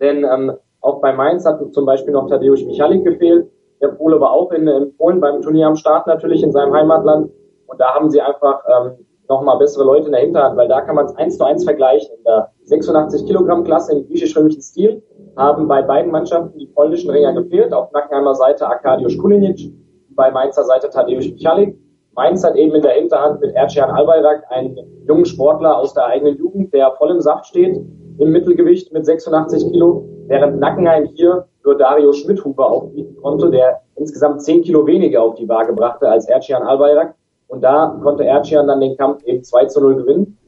Denn 0.00 0.24
ähm, 0.24 0.52
auch 0.82 1.00
bei 1.00 1.12
Mainz 1.12 1.46
hat 1.46 1.60
zum 1.72 1.86
Beispiel 1.86 2.12
noch 2.12 2.28
Tadeusz 2.28 2.64
Michalik 2.64 3.04
gefehlt. 3.04 3.48
Der 3.80 3.88
Pole 3.88 4.20
war 4.20 4.32
auch 4.32 4.50
in, 4.50 4.66
in 4.66 4.96
Polen 4.96 5.20
beim 5.20 5.40
Turnier 5.40 5.68
am 5.68 5.76
Start 5.76 6.06
natürlich 6.06 6.42
in 6.42 6.52
seinem 6.52 6.74
Heimatland. 6.74 7.30
Und 7.66 7.80
da 7.80 7.94
haben 7.94 8.10
sie 8.10 8.20
einfach 8.20 8.62
ähm, 8.68 9.06
nochmal 9.28 9.58
bessere 9.58 9.84
Leute 9.84 10.06
in 10.06 10.12
der 10.12 10.20
Hinterhand, 10.20 10.56
weil 10.56 10.68
da 10.68 10.80
kann 10.80 10.96
man 10.96 11.06
es 11.06 11.16
eins 11.16 11.38
zu 11.38 11.44
eins 11.44 11.64
vergleichen. 11.64 12.14
In 12.16 12.24
der 12.24 12.50
86 12.64 13.26
Kilogramm 13.26 13.64
Klasse 13.64 13.96
im 13.96 14.06
griechisch-römischen 14.06 14.60
Stil 14.60 15.02
haben 15.36 15.68
bei 15.68 15.82
beiden 15.82 16.10
Mannschaften 16.10 16.58
die 16.58 16.66
polnischen 16.66 17.10
Ringer 17.10 17.32
gefehlt. 17.32 17.72
Auf 17.72 17.92
Nackenheimer 17.92 18.34
Seite 18.34 18.66
Arkadiusz 18.66 19.16
Kulinic, 19.18 19.72
bei 20.10 20.30
Mainzer 20.30 20.64
Seite 20.64 20.90
Tadeusz 20.90 21.30
Michalik. 21.30 21.78
Mainz 22.14 22.44
hat 22.44 22.56
eben 22.56 22.74
in 22.74 22.82
der 22.82 22.92
Hinterhand 22.92 23.40
mit 23.40 23.54
Ercian 23.54 23.90
Albayrak 23.90 24.44
einen 24.50 24.76
jungen 25.06 25.24
Sportler 25.24 25.78
aus 25.78 25.94
der 25.94 26.06
eigenen 26.06 26.36
Jugend, 26.36 26.74
der 26.74 26.92
voll 26.98 27.10
im 27.10 27.20
Saft 27.20 27.46
steht, 27.46 27.80
im 28.18 28.30
Mittelgewicht 28.30 28.92
mit 28.92 29.06
86 29.06 29.70
Kilo, 29.70 30.04
während 30.26 30.60
Nackenheim 30.60 31.06
hier 31.14 31.46
nur 31.64 31.76
Dario 31.76 32.12
Schmidhuber 32.12 32.70
aufbieten 32.70 33.16
konnte, 33.22 33.50
der 33.50 33.80
insgesamt 33.96 34.42
10 34.42 34.62
Kilo 34.62 34.86
weniger 34.86 35.22
auf 35.22 35.34
die 35.34 35.48
Waage 35.48 35.72
brachte 35.72 36.08
als 36.08 36.28
Ercian 36.28 36.62
Albayrak. 36.62 37.14
Und 37.48 37.62
da 37.62 37.98
konnte 38.02 38.24
Ercian 38.24 38.66
dann 38.66 38.80
den 38.80 38.96
Kampf 38.96 39.22
eben 39.24 39.44
2 39.44 39.66
zu 39.66 39.80
0 39.80 39.96
gewinnen. 39.96 40.38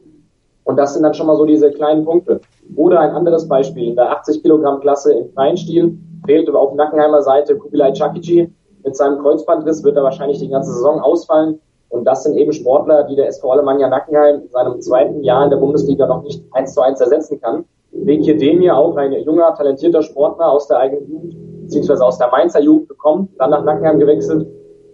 Und 0.65 0.77
das 0.77 0.95
sind 0.95 1.03
dann 1.03 1.15
schon 1.15 1.27
mal 1.27 1.37
so 1.37 1.45
diese 1.45 1.71
kleinen 1.71 2.05
Punkte. 2.05 2.41
Oder 2.77 3.01
ein 3.01 3.11
anderes 3.11 3.47
Beispiel, 3.47 3.89
in 3.89 3.97
der 3.97 4.11
80 4.11 4.43
Kilogramm 4.43 4.81
Klasse 4.81 5.13
im 5.13 5.31
freien 5.33 5.57
Stil 5.57 5.99
fehlte 6.25 6.55
auf 6.55 6.75
Nackenheimer 6.75 7.23
Seite 7.23 7.57
Kubilai 7.57 7.93
Chakici, 7.93 8.51
mit 8.83 8.97
seinem 8.97 9.19
Kreuzbandriss 9.19 9.83
wird 9.83 9.97
er 9.97 10.03
wahrscheinlich 10.03 10.39
die 10.39 10.49
ganze 10.49 10.73
Saison 10.73 11.01
ausfallen. 11.01 11.61
Und 11.95 12.05
das 12.05 12.25
sind 12.25 12.37
eben 12.37 12.53
Sportler, 12.53 13.05
die 13.05 13.15
der 13.15 13.29
SV 13.29 13.53
Alemannia 13.53 13.89
Nackenheim 13.89 14.43
in 14.43 14.49
seinem 14.51 14.81
zweiten 14.81 15.23
Jahr 15.23 15.45
in 15.45 15.51
der 15.51 15.59
Bundesliga 15.59 16.07
noch 16.07 16.25
nicht 16.25 16.43
eins 16.51 16.75
zu 16.75 16.81
eins 16.81 17.01
ersetzen 17.01 17.41
kann. 17.41 17.65
Bekir 17.93 18.37
Demir, 18.37 18.77
auch 18.77 18.97
ein 18.97 19.13
junger, 19.13 19.55
talentierter 19.55 20.03
Sportler 20.03 20.51
aus 20.51 20.67
der 20.67 20.79
eigenen 20.79 21.09
Jugend, 21.09 21.37
beziehungsweise 21.63 22.05
aus 22.05 22.19
der 22.19 22.33
Mainzer 22.33 22.61
Jugend 22.61 22.89
bekommen, 22.89 23.29
dann 23.39 23.51
nach 23.51 23.63
Nackenheim 23.63 24.01
gewechselt, 24.01 24.49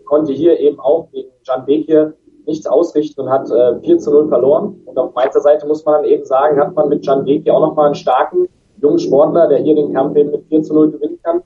konnte 0.04 0.32
hier 0.32 0.60
eben 0.60 0.78
auch 0.78 1.08
gegen 1.10 1.30
Jan 1.44 1.64
Bekir 1.64 2.12
nichts 2.44 2.66
ausrichten 2.66 3.22
und 3.22 3.30
hat 3.30 3.50
äh, 3.50 3.80
4 3.80 3.98
zu 3.98 4.10
0 4.10 4.28
verloren. 4.28 4.82
Und 4.84 4.98
auf 4.98 5.14
Mainzer 5.14 5.40
Seite 5.40 5.66
muss 5.66 5.82
man 5.86 6.02
dann 6.02 6.04
eben 6.04 6.26
sagen, 6.26 6.60
hat 6.60 6.74
man 6.74 6.90
mit 6.90 7.06
Jan 7.06 7.24
Bekir 7.24 7.54
auch 7.54 7.60
nochmal 7.60 7.86
einen 7.86 7.94
starken, 7.94 8.46
jungen 8.82 8.98
Sportler, 8.98 9.48
der 9.48 9.58
hier 9.58 9.74
den 9.74 9.94
Kampf 9.94 10.16
eben 10.16 10.32
mit 10.32 10.44
4 10.48 10.62
zu 10.64 10.74
0 10.74 10.90
gewinnen 10.90 11.18
kann. 11.22 11.42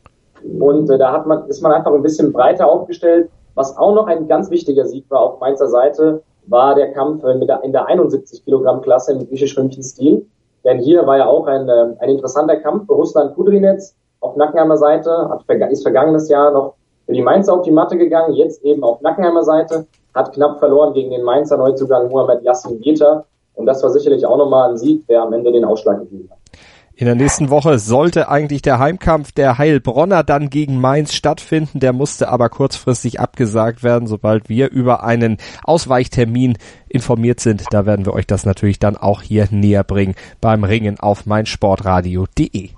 Und 0.59 0.91
äh, 0.91 0.99
da 0.99 1.13
hat 1.13 1.29
man, 1.29 1.47
ist 1.49 1.63
man 1.63 1.71
einfach 1.71 1.93
ein 1.93 2.03
bisschen 2.03 2.33
breiter 2.33 2.69
aufgestellt. 2.69 3.31
Was 3.55 3.77
auch 3.77 3.95
noch 3.95 4.07
ein 4.07 4.29
ganz 4.29 4.51
wichtiger 4.51 4.87
Sieg 4.87 5.05
war 5.11 5.21
auf 5.21 5.41
Mainzer 5.41 5.69
Seite, 5.69 6.23
war 6.47 6.75
der 6.75 6.93
Kampf 6.93 7.25
äh, 7.25 7.39
der, 7.47 7.63
in 7.63 7.73
der 7.73 7.87
71 7.87 8.45
Kilogramm 8.45 8.81
Klasse 8.83 9.13
im 9.13 9.27
griechisch-römischen 9.29 9.83
Stil. 9.83 10.27
Denn 10.65 10.79
hier 10.79 11.07
war 11.07 11.19
ja 11.19 11.27
auch 11.27 11.47
ein, 11.47 11.69
äh, 11.69 11.95
ein 11.99 12.09
interessanter 12.09 12.57
Kampf. 12.57 12.89
Russland 12.89 13.35
Kudrinetz 13.35 13.95
auf 14.21 14.37
Nackenheimer 14.37 14.77
Seite 14.77 15.29
hat, 15.29 15.45
ist 15.71 15.83
vergangenes 15.83 16.29
Jahr 16.29 16.51
noch 16.51 16.75
für 17.07 17.13
die 17.13 17.23
Mainzer 17.23 17.53
auf 17.55 17.63
die 17.63 17.71
Matte 17.71 17.99
gegangen, 17.99 18.33
jetzt 18.35 18.65
eben 18.65 18.83
auf 18.83 19.01
Nackenheimer 19.03 19.43
Seite, 19.43 19.87
hat 20.15 20.33
knapp 20.33 20.59
verloren 20.59 20.95
gegen 20.95 21.11
den 21.11 21.23
Mainzer 21.23 21.59
Neuzugang 21.59 22.09
Mohamed 22.09 22.43
Yassin 22.43 22.81
Bieter. 22.81 23.27
Und 23.55 23.67
das 23.67 23.83
war 23.83 23.91
sicherlich 23.91 24.25
auch 24.25 24.39
nochmal 24.39 24.71
ein 24.71 24.79
Sieg, 24.79 25.07
der 25.07 25.23
am 25.23 25.33
Ende 25.33 25.53
den 25.53 25.65
Ausschlag 25.65 26.01
gegeben 26.01 26.29
hat. 26.31 26.39
In 26.97 27.07
der 27.07 27.17
nächsten 27.17 27.51
Woche 27.51 27.81
sollte 27.81 28.29
eigentlich 28.29 28.63
der 28.63 28.79
Heimkampf 28.79 29.33
der 29.33 29.59
Heilbronner 29.59 30.23
dann 30.23 30.49
gegen 30.49 30.81
Mainz 30.81 31.13
stattfinden. 31.13 31.81
Der 31.81 31.93
musste 31.93 32.29
aber 32.29 32.49
kurzfristig 32.49 33.19
abgesagt 33.19 33.83
werden, 33.83 34.07
sobald 34.07 34.49
wir 34.49 34.71
über 34.71 35.03
einen 35.03 35.39
Ausweichtermin 35.65 36.57
informiert 36.89 37.41
sind. 37.41 37.65
Da 37.71 37.85
werden 37.85 38.07
wir 38.07 38.15
euch 38.15 38.29
das 38.29 38.47
natürlich 38.47 38.79
dann 38.79 38.97
auch 38.97 39.23
hier 39.23 39.49
näher 39.51 39.83
bringen 39.83 40.15
beim 40.41 40.63
Ringen 40.63 41.01
auf 41.01 41.27
meinsportradio.de. 41.27 42.71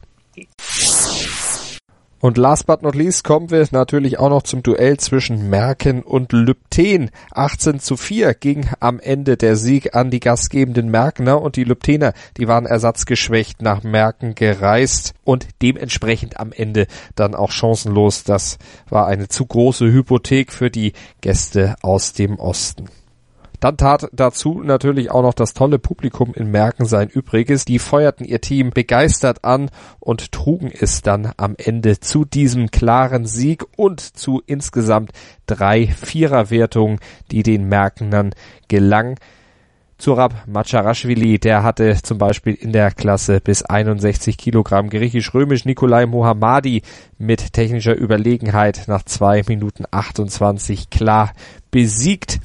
Und 2.19 2.39
last 2.39 2.67
but 2.67 2.83
not 2.83 2.95
least 2.95 3.25
kommen 3.25 3.51
wir 3.51 3.67
natürlich 3.73 4.19
auch 4.19 4.31
noch 4.31 4.43
zum 4.43 4.63
Duell 4.63 4.97
zwischen 4.99 5.51
Merken 5.51 6.03
und 6.03 6.33
Lübten. 6.33 7.11
18 7.33 7.79
zu 7.79 7.99
4 7.99 8.33
ging 8.33 8.69
am 8.81 9.01
Ende 9.01 9.37
der 9.37 9.57
Sieg 9.57 9.95
an 9.95 10.11
die 10.11 10.21
gastgebenden 10.21 10.91
Merkener 10.91 11.43
und 11.43 11.57
die 11.57 11.65
Lübtener, 11.65 12.15
die 12.39 12.49
waren 12.49 12.65
ersatzgeschwächt 12.65 13.61
nach 13.61 13.83
Merken 13.83 14.35
gereist 14.35 15.13
und 15.25 15.47
dementsprechend 15.61 16.41
am 16.41 16.53
Ende 16.53 16.87
dann 17.17 17.35
auch 17.35 17.51
chancenlos. 17.51 18.25
Das 18.25 18.59
war 18.89 19.07
eine 19.07 19.29
zu 19.29 19.45
große 19.45 19.85
Hypothek 19.85 20.53
für 20.53 20.71
die 20.71 20.95
Gäste 21.21 21.77
aus 21.83 22.15
dem 22.15 22.39
Osten. 22.39 22.87
Dann 23.61 23.77
tat 23.77 24.09
dazu 24.13 24.61
natürlich 24.63 25.11
auch 25.11 25.23
noch 25.23 25.35
das 25.35 25.55
tolle 25.55 25.79
Publikum 25.79 26.35
in 26.35 26.51
Merken 26.51 26.85
sein 26.85 27.09
Übriges. 27.09 27.65
Die 27.65 27.79
feuerten 27.79 28.25
ihr 28.25 28.41
Team 28.41 28.71
begeistert 28.71 29.45
an 29.45 29.71
und 30.01 30.33
trugen 30.33 30.71
es 30.73 31.03
dann 31.03 31.33
am 31.37 31.55
Ende 31.57 32.01
zu 32.01 32.25
diesem 32.25 32.71
klaren 32.71 33.27
Sieg 33.27 33.65
und 33.77 34.01
zu 34.01 34.43
insgesamt 34.47 35.13
drei 35.47 35.87
Viererwertungen, 35.87 37.01
die 37.31 37.43
den 37.43 37.69
Merkenern 37.69 38.33
gelang. 38.69 39.17
Zurab 39.99 40.47
Macharashvili, 40.47 41.39
der 41.39 41.63
hatte 41.63 41.97
zum 42.03 42.19
Beispiel 42.19 42.53
in 42.53 42.73
der 42.73 42.91
Klasse 42.91 43.41
bis 43.41 43.63
61 43.63 44.37
Kilogramm 44.37 44.91
griechisch-römisch 44.91 45.65
Nikolai 45.65 46.05
Mohammadi 46.05 46.83
mit 47.17 47.55
technischer 47.55 47.97
Überlegenheit 47.99 48.85
nach 48.89 49.05
zwei 49.05 49.43
Minuten 49.49 49.85
28 49.91 50.91
klar 50.91 51.33
besiegt. 51.71 52.41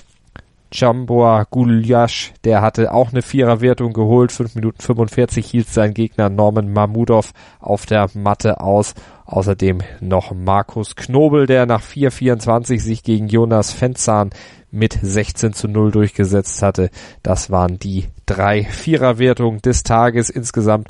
Jambor 0.74 1.46
Gulyash, 1.50 2.34
der 2.44 2.62
hatte 2.62 2.94
auch 2.94 3.12
eine 3.12 3.22
Viererwertung 3.22 3.94
geholt. 3.94 4.32
5 4.32 4.56
Minuten 4.56 4.82
45 4.82 5.46
hielt 5.46 5.68
sein 5.68 5.94
Gegner 5.94 6.30
Norman 6.30 6.72
Mamudov 6.72 7.34
auf 7.60 7.86
der 7.86 8.10
Matte 8.14 8.62
aus. 8.62 8.94
Außerdem 9.26 9.80
noch 10.00 10.34
Markus 10.34 10.96
Knobel, 10.96 11.46
der 11.46 11.66
nach 11.66 11.82
4,24 11.82 12.80
sich 12.80 13.04
gegen 13.04 13.28
Jonas 13.28 13.72
Fenzahn 13.72 14.30
mit 14.72 14.98
16 15.02 15.54
zu 15.54 15.68
0 15.68 15.92
durchgesetzt 15.92 16.62
hatte. 16.62 16.90
Das 17.22 17.52
waren 17.52 17.78
die 17.78 18.08
drei 18.26 18.64
Viererwertungen 18.64 19.62
des 19.62 19.84
Tages. 19.84 20.30
Insgesamt 20.30 20.88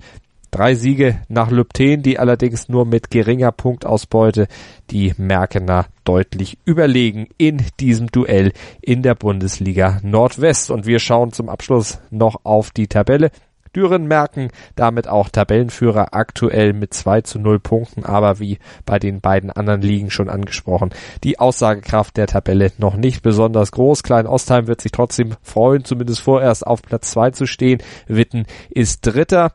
Drei 0.51 0.75
Siege 0.75 1.21
nach 1.29 1.49
Lübten, 1.49 2.03
die 2.03 2.19
allerdings 2.19 2.67
nur 2.67 2.85
mit 2.85 3.09
geringer 3.09 3.53
Punktausbeute 3.53 4.47
die 4.89 5.13
Merkener 5.17 5.85
deutlich 6.03 6.57
überlegen 6.65 7.29
in 7.37 7.63
diesem 7.79 8.07
Duell 8.07 8.51
in 8.81 9.01
der 9.01 9.15
Bundesliga 9.15 10.01
Nordwest. 10.03 10.69
Und 10.69 10.85
wir 10.85 10.99
schauen 10.99 11.31
zum 11.31 11.47
Abschluss 11.47 11.99
noch 12.09 12.41
auf 12.43 12.71
die 12.71 12.87
Tabelle. 12.87 13.31
Düren 13.73 14.05
merken 14.05 14.49
damit 14.75 15.07
auch 15.07 15.29
Tabellenführer 15.29 16.13
aktuell 16.13 16.73
mit 16.73 16.93
2 16.93 17.21
zu 17.21 17.39
0 17.39 17.59
Punkten, 17.59 18.03
aber 18.03 18.39
wie 18.39 18.59
bei 18.85 18.99
den 18.99 19.21
beiden 19.21 19.49
anderen 19.49 19.81
Ligen 19.81 20.11
schon 20.11 20.29
angesprochen, 20.29 20.89
die 21.23 21.39
Aussagekraft 21.39 22.17
der 22.17 22.27
Tabelle 22.27 22.73
noch 22.77 22.97
nicht 22.97 23.23
besonders 23.23 23.71
groß. 23.71 24.03
Klein 24.03 24.27
Ostheim 24.27 24.67
wird 24.67 24.81
sich 24.81 24.91
trotzdem 24.91 25.35
freuen, 25.41 25.85
zumindest 25.85 26.19
vorerst 26.19 26.67
auf 26.67 26.81
Platz 26.81 27.11
2 27.11 27.31
zu 27.31 27.45
stehen. 27.45 27.81
Witten 28.07 28.45
ist 28.69 29.07
Dritter 29.07 29.53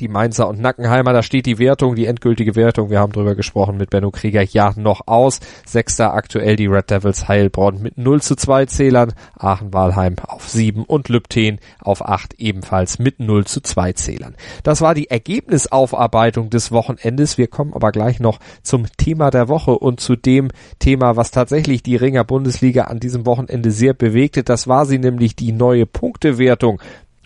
die 0.00 0.08
Mainzer 0.08 0.48
und 0.48 0.60
Nackenheimer. 0.60 1.12
Da 1.12 1.22
steht 1.22 1.46
die 1.46 1.58
Wertung, 1.58 1.94
die 1.94 2.06
endgültige 2.06 2.56
Wertung. 2.56 2.90
Wir 2.90 3.00
haben 3.00 3.12
drüber 3.12 3.34
gesprochen 3.34 3.76
mit 3.76 3.90
Benno 3.90 4.10
Krieger. 4.10 4.42
Ja, 4.42 4.72
noch 4.76 5.02
aus. 5.06 5.40
Sechster 5.66 6.14
aktuell 6.14 6.56
die 6.56 6.66
Red 6.66 6.90
Devils 6.90 7.28
Heilbronn 7.28 7.82
mit 7.82 7.98
0 7.98 8.22
zu 8.22 8.36
2 8.36 8.66
Zählern. 8.66 9.12
Aachen-Walheim 9.38 10.16
auf 10.26 10.48
7 10.48 10.84
und 10.84 11.08
Lübten 11.08 11.58
auf 11.80 12.04
8 12.04 12.34
ebenfalls 12.38 12.98
mit 12.98 13.20
0 13.20 13.44
zu 13.46 13.60
2 13.60 13.92
Zählern. 13.92 14.34
Das 14.62 14.80
war 14.80 14.94
die 14.94 15.10
Ergebnisaufarbeitung 15.10 16.50
des 16.50 16.72
Wochenendes. 16.72 17.38
Wir 17.38 17.48
kommen 17.48 17.74
aber 17.74 17.92
gleich 17.92 18.20
noch 18.20 18.38
zum 18.62 18.86
Thema 18.96 19.30
der 19.30 19.48
Woche 19.48 19.78
und 19.78 20.00
zu 20.00 20.16
dem 20.16 20.48
Thema, 20.78 21.16
was 21.16 21.30
tatsächlich 21.30 21.82
die 21.82 21.96
Ringer 21.96 22.24
Bundesliga 22.24 22.84
an 22.84 23.00
diesem 23.00 23.26
Wochenende 23.26 23.70
sehr 23.70 23.94
bewegte. 23.94 24.42
Das 24.42 24.68
war 24.68 24.86
sie 24.86 24.98
nämlich 24.98 25.36
die 25.36 25.52
neue 25.52 25.86
Punktewertung 25.86 26.80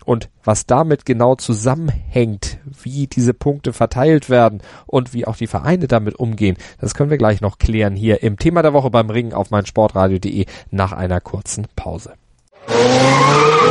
und 0.05 0.29
was 0.43 0.65
damit 0.65 1.05
genau 1.05 1.35
zusammenhängt, 1.35 2.57
wie 2.81 3.07
diese 3.07 3.33
Punkte 3.33 3.73
verteilt 3.73 4.29
werden 4.29 4.61
und 4.85 5.13
wie 5.13 5.25
auch 5.25 5.35
die 5.35 5.47
Vereine 5.47 5.87
damit 5.87 6.15
umgehen, 6.15 6.57
das 6.79 6.93
können 6.93 7.09
wir 7.09 7.17
gleich 7.17 7.41
noch 7.41 7.57
klären 7.57 7.95
hier 7.95 8.23
im 8.23 8.37
Thema 8.37 8.61
der 8.61 8.73
Woche 8.73 8.89
beim 8.89 9.09
Ringen 9.09 9.33
auf 9.33 9.51
meinsportradio.de 9.51 10.45
nach 10.71 10.91
einer 10.91 11.21
kurzen 11.21 11.67
Pause. 11.75 12.13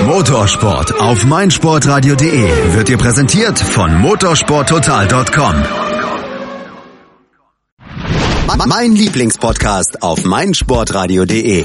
Motorsport 0.07 1.01
auf 1.01 1.24
meinsportradio.de 1.24 2.74
wird 2.74 2.89
dir 2.89 2.99
präsentiert 2.99 3.59
von 3.59 3.95
motorsporttotal.com. 4.01 5.55
Mein 8.66 8.93
Lieblingspodcast 8.93 10.03
auf 10.03 10.24
meinsportradio.de. 10.24 11.64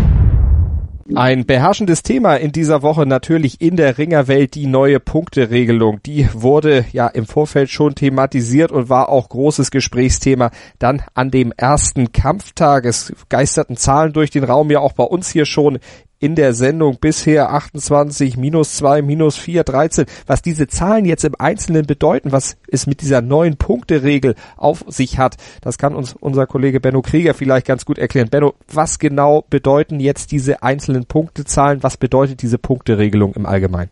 Ein 1.15 1.45
beherrschendes 1.45 2.03
Thema 2.03 2.35
in 2.35 2.51
dieser 2.53 2.83
Woche 2.83 3.05
natürlich 3.05 3.59
in 3.59 3.75
der 3.75 3.97
Ringerwelt 3.97 4.55
die 4.55 4.65
neue 4.65 4.99
Punkteregelung. 4.99 6.01
Die 6.03 6.29
wurde 6.33 6.85
ja 6.93 7.07
im 7.07 7.25
Vorfeld 7.25 7.69
schon 7.69 7.95
thematisiert 7.95 8.71
und 8.71 8.89
war 8.89 9.09
auch 9.09 9.27
großes 9.27 9.71
Gesprächsthema. 9.71 10.51
Dann 10.79 11.01
an 11.13 11.29
dem 11.29 11.51
ersten 11.57 12.13
Kampftag. 12.13 12.85
Es 12.85 13.13
geisterten 13.27 13.75
Zahlen 13.75 14.13
durch 14.13 14.29
den 14.29 14.45
Raum, 14.45 14.71
ja 14.71 14.79
auch 14.79 14.93
bei 14.93 15.03
uns 15.03 15.29
hier 15.29 15.45
schon 15.45 15.79
in 16.21 16.35
der 16.35 16.53
Sendung 16.53 16.97
bisher 17.01 17.51
28, 17.51 18.37
minus 18.37 18.77
2, 18.77 19.01
minus 19.01 19.37
4, 19.37 19.63
13. 19.63 20.05
Was 20.27 20.43
diese 20.43 20.67
Zahlen 20.67 21.05
jetzt 21.05 21.25
im 21.25 21.33
Einzelnen 21.37 21.87
bedeuten, 21.87 22.31
was 22.31 22.57
es 22.69 22.85
mit 22.85 23.01
dieser 23.01 23.21
neuen 23.21 23.57
Punkteregel 23.57 24.35
auf 24.55 24.85
sich 24.87 25.17
hat, 25.17 25.35
das 25.63 25.79
kann 25.79 25.95
uns 25.95 26.15
unser 26.19 26.45
Kollege 26.45 26.79
Benno 26.79 27.01
Krieger 27.01 27.33
vielleicht 27.33 27.65
ganz 27.65 27.85
gut 27.85 27.97
erklären. 27.97 28.29
Benno, 28.29 28.53
was 28.71 28.99
genau 28.99 29.43
bedeuten 29.49 29.99
jetzt 29.99 30.31
diese 30.31 30.61
einzelnen 30.61 31.05
Punktezahlen? 31.05 31.81
Was 31.81 31.97
bedeutet 31.97 32.43
diese 32.43 32.59
Punkteregelung 32.59 33.33
im 33.33 33.47
Allgemeinen? 33.47 33.89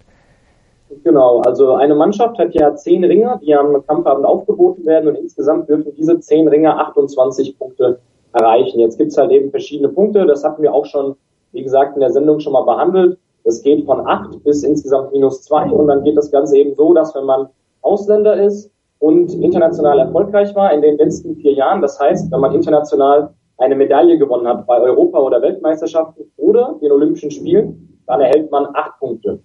Genau, 1.03 1.41
also 1.41 1.73
eine 1.73 1.95
Mannschaft 1.95 2.37
hat 2.37 2.53
ja 2.53 2.75
zehn 2.75 3.03
Ringer, 3.03 3.39
die 3.43 3.55
am 3.55 3.83
Kampfabend 3.87 4.25
aufgeboten 4.25 4.85
werden 4.85 5.09
und 5.09 5.15
insgesamt 5.15 5.67
dürfen 5.67 5.93
diese 5.97 6.19
zehn 6.19 6.47
Ringer 6.47 6.77
28 6.77 7.57
Punkte 7.57 7.99
erreichen. 8.33 8.79
Jetzt 8.79 8.99
gibt's 8.99 9.17
halt 9.17 9.31
eben 9.31 9.49
verschiedene 9.49 9.89
Punkte, 9.89 10.27
das 10.27 10.43
hatten 10.43 10.61
wir 10.61 10.73
auch 10.73 10.85
schon 10.85 11.15
wie 11.51 11.63
gesagt, 11.63 11.95
in 11.95 12.01
der 12.01 12.11
Sendung 12.11 12.39
schon 12.39 12.53
mal 12.53 12.63
behandelt. 12.63 13.17
Es 13.43 13.61
geht 13.63 13.85
von 13.85 14.05
acht 14.05 14.43
bis 14.43 14.63
insgesamt 14.63 15.11
minus 15.11 15.43
zwei 15.43 15.69
und 15.69 15.87
dann 15.87 16.03
geht 16.03 16.17
das 16.17 16.31
Ganze 16.31 16.57
eben 16.57 16.75
so, 16.75 16.93
dass 16.93 17.15
wenn 17.15 17.25
man 17.25 17.47
Ausländer 17.81 18.41
ist 18.41 18.71
und 18.99 19.33
international 19.33 19.99
erfolgreich 19.99 20.53
war 20.55 20.73
in 20.73 20.81
den 20.81 20.97
letzten 20.97 21.35
vier 21.37 21.53
Jahren, 21.53 21.81
das 21.81 21.99
heißt, 21.99 22.31
wenn 22.31 22.41
man 22.41 22.53
international 22.53 23.33
eine 23.57 23.75
Medaille 23.75 24.17
gewonnen 24.17 24.47
hat 24.47 24.65
bei 24.67 24.79
Europa- 24.79 25.19
oder 25.19 25.41
Weltmeisterschaften 25.41 26.31
oder 26.37 26.75
den 26.81 26.91
Olympischen 26.91 27.31
Spielen, 27.31 27.99
dann 28.07 28.21
erhält 28.21 28.51
man 28.51 28.67
acht 28.73 28.99
Punkte. 28.99 29.39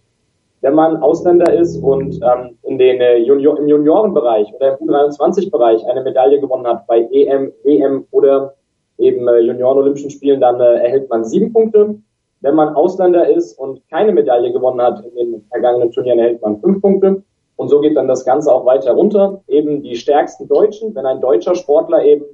Wenn 0.61 0.75
man 0.75 0.97
Ausländer 0.97 1.53
ist 1.53 1.77
und 1.83 2.19
ähm, 2.23 2.57
in 2.63 2.79
den 2.79 3.01
äh, 3.01 3.19
Junior, 3.19 3.59
im 3.59 3.69
Juniorenbereich 3.69 4.53
oder 4.55 4.79
im 4.79 4.89
U23-Bereich 4.89 5.85
eine 5.87 6.03
Medaille 6.03 6.41
gewonnen 6.41 6.67
hat 6.67 6.87
bei 6.87 7.07
EM, 7.13 7.53
WM 7.65 8.07
oder 8.13 8.55
eben 8.99 9.27
äh, 9.29 9.41
Junioren-Olympischen 9.41 10.11
Spielen, 10.11 10.41
dann 10.41 10.61
äh, 10.61 10.77
erhält 10.83 11.09
man 11.11 11.25
sieben 11.25 11.53
Punkte. 11.53 11.97
Wenn 12.41 12.55
man 12.55 12.75
Ausländer 12.75 13.29
ist 13.29 13.59
und 13.59 13.81
keine 13.89 14.13
Medaille 14.13 14.53
gewonnen 14.53 14.81
hat 14.81 15.05
in 15.17 15.33
den 15.33 15.43
vergangenen 15.51 15.91
Turnieren, 15.91 16.19
erhält 16.19 16.43
man 16.43 16.61
fünf 16.61 16.81
Punkte. 16.81 17.23
Und 17.57 17.69
so 17.69 17.81
geht 17.81 17.97
dann 17.97 18.09
das 18.09 18.25
Ganze 18.25 18.53
auch 18.53 18.67
weiter 18.67 18.93
runter. 18.93 19.43
Eben 19.49 19.83
die 19.83 19.97
stärksten 19.97 20.49
Deutschen, 20.49 20.95
wenn 20.95 21.07
ein 21.07 21.21
deutscher 21.21 21.55
Sportler 21.55 22.05
eben 22.05 22.25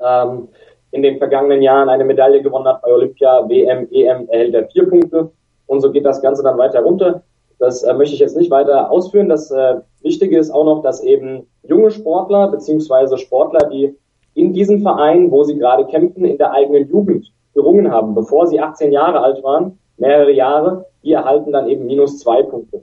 ähm, 0.00 0.48
in 0.92 1.02
den 1.02 1.18
vergangenen 1.18 1.62
Jahren 1.62 1.88
eine 1.88 2.04
Medaille 2.04 2.42
gewonnen 2.42 2.66
hat 2.66 2.82
bei 2.82 2.92
Olympia, 2.92 3.48
WM, 3.48 3.88
EM, 3.90 4.28
erhält 4.28 4.54
er 4.54 4.68
vier 4.68 4.88
Punkte. 4.88 5.30
Und 5.66 5.80
so 5.80 5.90
geht 5.90 6.04
das 6.04 6.20
Ganze 6.20 6.42
dann 6.42 6.58
weiter 6.58 6.82
runter. 6.82 7.22
Das 7.58 7.82
äh, 7.82 7.92
möchte 7.94 8.14
ich 8.14 8.20
jetzt 8.20 8.36
nicht 8.36 8.50
weiter 8.50 8.90
ausführen. 8.90 9.28
Das 9.28 9.50
äh, 9.50 9.76
Wichtige 10.02 10.38
ist 10.38 10.50
auch 10.50 10.64
noch, 10.64 10.82
dass 10.82 11.02
eben 11.02 11.46
junge 11.62 11.90
Sportler 11.90 12.48
beziehungsweise 12.48 13.18
Sportler, 13.18 13.68
die 13.68 13.96
in 14.34 14.52
diesem 14.52 14.82
Verein, 14.82 15.30
wo 15.30 15.42
sie 15.42 15.58
gerade 15.58 15.86
kämpfen, 15.86 16.24
in 16.24 16.38
der 16.38 16.52
eigenen 16.52 16.88
Jugend 16.88 17.32
gerungen 17.54 17.90
haben, 17.90 18.14
bevor 18.14 18.46
sie 18.46 18.60
18 18.60 18.92
Jahre 18.92 19.20
alt 19.20 19.42
waren, 19.42 19.78
mehrere 19.96 20.32
Jahre, 20.32 20.86
die 21.02 21.12
erhalten 21.12 21.52
dann 21.52 21.68
eben 21.68 21.86
minus 21.86 22.18
zwei 22.18 22.42
Punkte. 22.42 22.82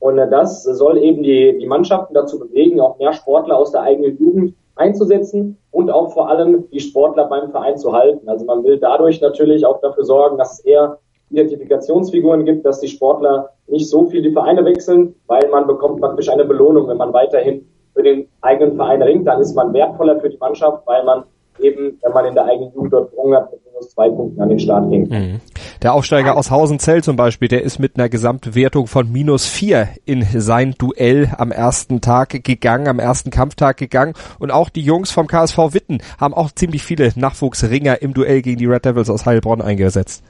Und 0.00 0.18
äh, 0.18 0.28
das 0.28 0.62
soll 0.62 0.98
eben 0.98 1.22
die, 1.22 1.58
die 1.58 1.66
Mannschaften 1.66 2.14
dazu 2.14 2.38
bewegen, 2.38 2.80
auch 2.80 2.98
mehr 2.98 3.12
Sportler 3.12 3.56
aus 3.56 3.72
der 3.72 3.82
eigenen 3.82 4.18
Jugend 4.18 4.54
einzusetzen 4.76 5.58
und 5.70 5.90
auch 5.90 6.12
vor 6.12 6.28
allem 6.28 6.68
die 6.70 6.80
Sportler 6.80 7.26
beim 7.26 7.50
Verein 7.50 7.76
zu 7.76 7.92
halten. 7.92 8.28
Also 8.28 8.44
man 8.44 8.62
will 8.64 8.78
dadurch 8.78 9.20
natürlich 9.20 9.66
auch 9.66 9.80
dafür 9.80 10.04
sorgen, 10.04 10.38
dass 10.38 10.58
es 10.58 10.60
eher 10.60 10.98
Identifikationsfiguren 11.30 12.44
gibt, 12.44 12.64
dass 12.64 12.80
die 12.80 12.88
Sportler 12.88 13.50
nicht 13.66 13.88
so 13.88 14.06
viel 14.06 14.22
die 14.22 14.32
Vereine 14.32 14.64
wechseln, 14.64 15.14
weil 15.26 15.48
man 15.50 15.66
bekommt 15.66 16.00
praktisch 16.00 16.28
eine 16.28 16.44
Belohnung, 16.44 16.88
wenn 16.88 16.96
man 16.96 17.12
weiterhin 17.12 17.68
für 17.98 18.04
den 18.04 18.28
eigenen 18.42 18.76
Verein 18.76 19.02
ringt, 19.02 19.26
dann 19.26 19.40
ist 19.40 19.56
man 19.56 19.72
wertvoller 19.72 20.20
für 20.20 20.30
die 20.30 20.38
Mannschaft, 20.38 20.86
weil 20.86 21.04
man 21.04 21.24
eben, 21.58 21.98
wenn 22.00 22.12
man 22.12 22.26
in 22.26 22.34
der 22.34 22.44
eigenen 22.44 22.72
Jugend 22.72 22.92
dort 22.92 23.10
gerungen 23.10 23.34
hat, 23.36 23.50
mit 23.50 23.60
minus 23.66 23.90
zwei 23.90 24.08
Punkten 24.08 24.40
an 24.40 24.48
den 24.48 24.60
Start 24.60 24.88
ging. 24.88 25.08
Mhm. 25.08 25.40
Der 25.82 25.94
Aufsteiger 25.94 26.36
aus 26.36 26.52
Hausenzell 26.52 27.02
zum 27.02 27.16
Beispiel, 27.16 27.48
der 27.48 27.64
ist 27.64 27.80
mit 27.80 27.98
einer 27.98 28.08
Gesamtwertung 28.08 28.86
von 28.86 29.10
minus 29.10 29.46
vier 29.46 29.88
in 30.04 30.22
sein 30.22 30.76
Duell 30.78 31.32
am 31.36 31.50
ersten 31.50 32.00
Tag 32.00 32.44
gegangen, 32.44 32.86
am 32.86 33.00
ersten 33.00 33.30
Kampftag 33.30 33.78
gegangen. 33.78 34.14
Und 34.38 34.52
auch 34.52 34.68
die 34.68 34.82
Jungs 34.82 35.10
vom 35.10 35.26
KSV 35.26 35.58
Witten 35.74 35.98
haben 36.20 36.34
auch 36.34 36.52
ziemlich 36.52 36.84
viele 36.84 37.10
Nachwuchsringer 37.16 38.00
im 38.00 38.14
Duell 38.14 38.42
gegen 38.42 38.58
die 38.58 38.66
Red 38.66 38.84
Devils 38.84 39.10
aus 39.10 39.26
Heilbronn 39.26 39.60
eingesetzt. 39.60 40.22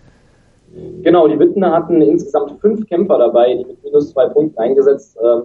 Genau, 1.03 1.29
die 1.29 1.39
Wittener 1.39 1.73
hatten 1.73 2.01
insgesamt 2.01 2.61
fünf 2.63 2.87
Kämpfer 2.87 3.19
dabei, 3.19 3.55
die 3.55 3.65
mit 3.67 3.83
minus 3.85 4.13
zwei 4.13 4.27
Punkten 4.29 4.59
eingesetzt 4.59 5.19
äh, 5.19 5.41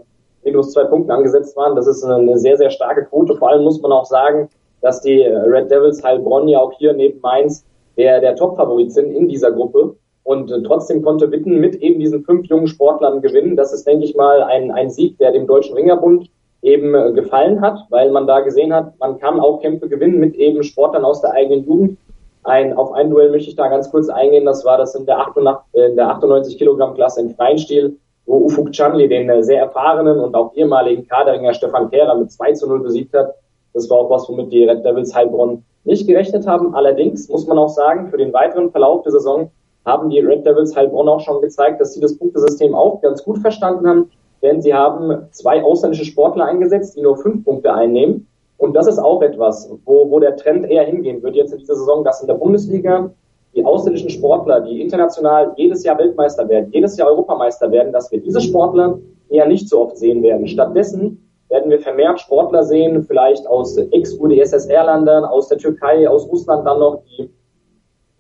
minus 0.46 0.72
zwei 0.72 0.84
Punkten 0.86 1.12
angesetzt 1.12 1.56
waren. 1.56 1.76
Das 1.76 1.88
ist 1.88 2.04
eine 2.04 2.38
sehr, 2.38 2.58
sehr 2.58 2.70
starke 2.70 3.06
Quote. 3.06 3.36
Vor 3.36 3.50
allem 3.50 3.64
muss 3.64 3.82
man 3.82 3.92
auch 3.92 4.06
sagen, 4.06 4.50
dass 4.82 5.02
die 5.02 5.22
Red 5.22 5.72
Devils 5.72 6.04
Heilbronn 6.04 6.48
ja 6.48 6.60
auch 6.60 6.74
hier 6.74 6.94
neben 6.94 7.20
Mainz 7.22 7.66
der, 7.98 8.20
der 8.20 8.36
Top-Favorit 8.36 8.92
sind 8.92 9.12
in 9.12 9.28
dieser 9.28 9.52
Gruppe. 9.52 9.96
Und 10.24 10.52
äh, 10.52 10.62
trotzdem 10.64 11.02
konnte 11.02 11.32
Witten 11.32 11.60
mit 11.60 11.76
eben 11.76 12.00
diesen 12.00 12.24
fünf 12.24 12.48
jungen 12.48 12.68
Sportlern 12.68 13.22
gewinnen. 13.22 13.56
Das 13.56 13.74
ist, 13.74 13.86
denke 13.86 14.06
ich 14.06 14.16
mal, 14.16 14.42
ein, 14.44 14.72
ein 14.72 14.90
Sieg, 14.90 15.18
der 15.18 15.32
dem 15.32 15.48
Deutschen 15.48 15.76
Ringerbund 15.76 16.30
eben 16.62 16.96
äh, 16.96 17.12
gefallen 17.12 17.62
hat, 17.62 17.80
weil 17.90 18.10
man 18.12 18.26
da 18.26 18.40
gesehen 18.40 18.74
hat, 18.74 18.98
man 19.00 19.20
kann 19.20 19.40
auch 19.40 19.62
Kämpfe 19.62 19.90
gewinnen 19.90 20.20
mit 20.20 20.36
eben 20.36 20.64
Sportlern 20.64 21.04
aus 21.04 21.22
der 21.22 21.34
eigenen 21.34 21.66
Jugend. 21.66 21.98
Ein, 22.44 22.74
auf 22.74 22.92
ein 22.94 23.10
Duell 23.10 23.32
möchte 23.32 23.50
ich 23.50 23.56
da 23.56 23.68
ganz 23.68 23.92
kurz 23.92 24.10
eingehen. 24.10 24.46
Das 24.46 24.66
war 24.66 24.78
das 24.78 24.96
in 24.96 25.06
der 25.06 25.20
98, 25.20 25.90
in 25.90 25.96
der 25.96 26.10
98 26.10 26.58
Kilogramm 26.58 26.94
Klasse 26.94 27.22
im 27.22 27.36
freien 27.36 27.58
Stil 27.58 27.98
wo 28.26 28.46
Ufuk 28.46 28.72
Chanli 28.72 29.08
den 29.08 29.30
äh, 29.30 29.44
sehr 29.44 29.60
erfahrenen 29.60 30.20
und 30.20 30.36
auch 30.36 30.54
ehemaligen 30.56 31.08
Kaderinger 31.08 31.54
Stefan 31.54 31.90
Kehrer 31.90 32.16
mit 32.16 32.32
2 32.32 32.54
zu 32.54 32.68
0 32.68 32.82
besiegt 32.82 33.14
hat. 33.14 33.36
Das 33.74 33.90
war 33.90 34.00
auch 34.00 34.10
was, 34.10 34.30
womit 34.30 34.52
die 34.52 34.64
Red 34.64 34.86
Devils 34.86 35.14
Heilbronn 35.14 35.64
nicht 35.84 36.08
gerechnet 36.08 36.48
haben. 36.48 36.76
Allerdings 36.76 37.28
muss 37.30 37.48
man 37.48 37.58
auch 37.58 37.70
sagen, 37.70 38.10
für 38.10 38.18
den 38.18 38.34
weiteren 38.34 38.72
Verlauf 38.72 39.04
der 39.04 39.12
Saison 39.12 39.52
haben 39.86 40.10
die 40.10 40.20
Red 40.20 40.46
Devils 40.46 40.76
Heilbronn 40.76 41.10
auch 41.10 41.20
schon 41.20 41.42
gezeigt, 41.42 41.82
dass 41.82 41.94
sie 41.94 42.00
das 42.00 42.18
Punktesystem 42.18 42.74
auch 42.74 43.02
ganz 43.02 43.24
gut 43.24 43.40
verstanden 43.40 43.88
haben, 43.88 44.12
denn 44.42 44.62
sie 44.62 44.74
haben 44.74 45.28
zwei 45.32 45.64
ausländische 45.64 46.06
Sportler 46.06 46.46
eingesetzt, 46.46 46.96
die 46.96 47.02
nur 47.02 47.18
fünf 47.18 47.44
Punkte 47.44 47.74
einnehmen. 47.74 48.28
Und 48.58 48.76
das 48.76 48.88
ist 48.88 49.00
auch 49.00 49.22
etwas, 49.22 49.70
wo, 49.84 50.10
wo 50.10 50.20
der 50.20 50.38
Trend 50.38 50.70
eher 50.70 50.86
hingehen 50.86 51.22
wird 51.22 51.36
jetzt 51.36 51.52
in 51.52 51.60
dieser 51.60 51.76
Saison, 51.76 52.04
dass 52.04 52.22
in 52.22 52.28
der 52.28 52.36
Bundesliga 52.36 53.10
die 53.56 53.64
ausländischen 53.64 54.10
Sportler, 54.10 54.62
die 54.62 54.82
international 54.82 55.54
jedes 55.58 55.84
Jahr 55.84 55.98
Weltmeister 55.98 56.48
werden, 56.50 56.72
jedes 56.72 56.98
Jahr 56.98 57.10
Europameister 57.10 57.72
werden, 57.72 57.94
dass 57.94 58.12
wir 58.12 58.20
diese 58.20 58.42
Sportler 58.42 59.00
eher 59.30 59.48
nicht 59.48 59.70
so 59.70 59.82
oft 59.82 59.98
sehen 59.98 60.24
werden. 60.24 60.48
Stattdessen 60.48 61.20
werden 61.50 61.70
wir 61.70 61.80
vermehrt 61.80 62.20
Sportler 62.20 62.64
sehen, 62.64 63.04
vielleicht 63.04 63.46
aus 63.48 63.78
Ex-UdSSR-Ländern, 63.78 65.24
aus 65.26 65.50
der 65.50 65.60
Türkei, 65.60 66.10
aus 66.10 66.28
Russland 66.28 66.66
dann 66.66 66.80
noch, 66.80 67.04
die, 67.06 67.30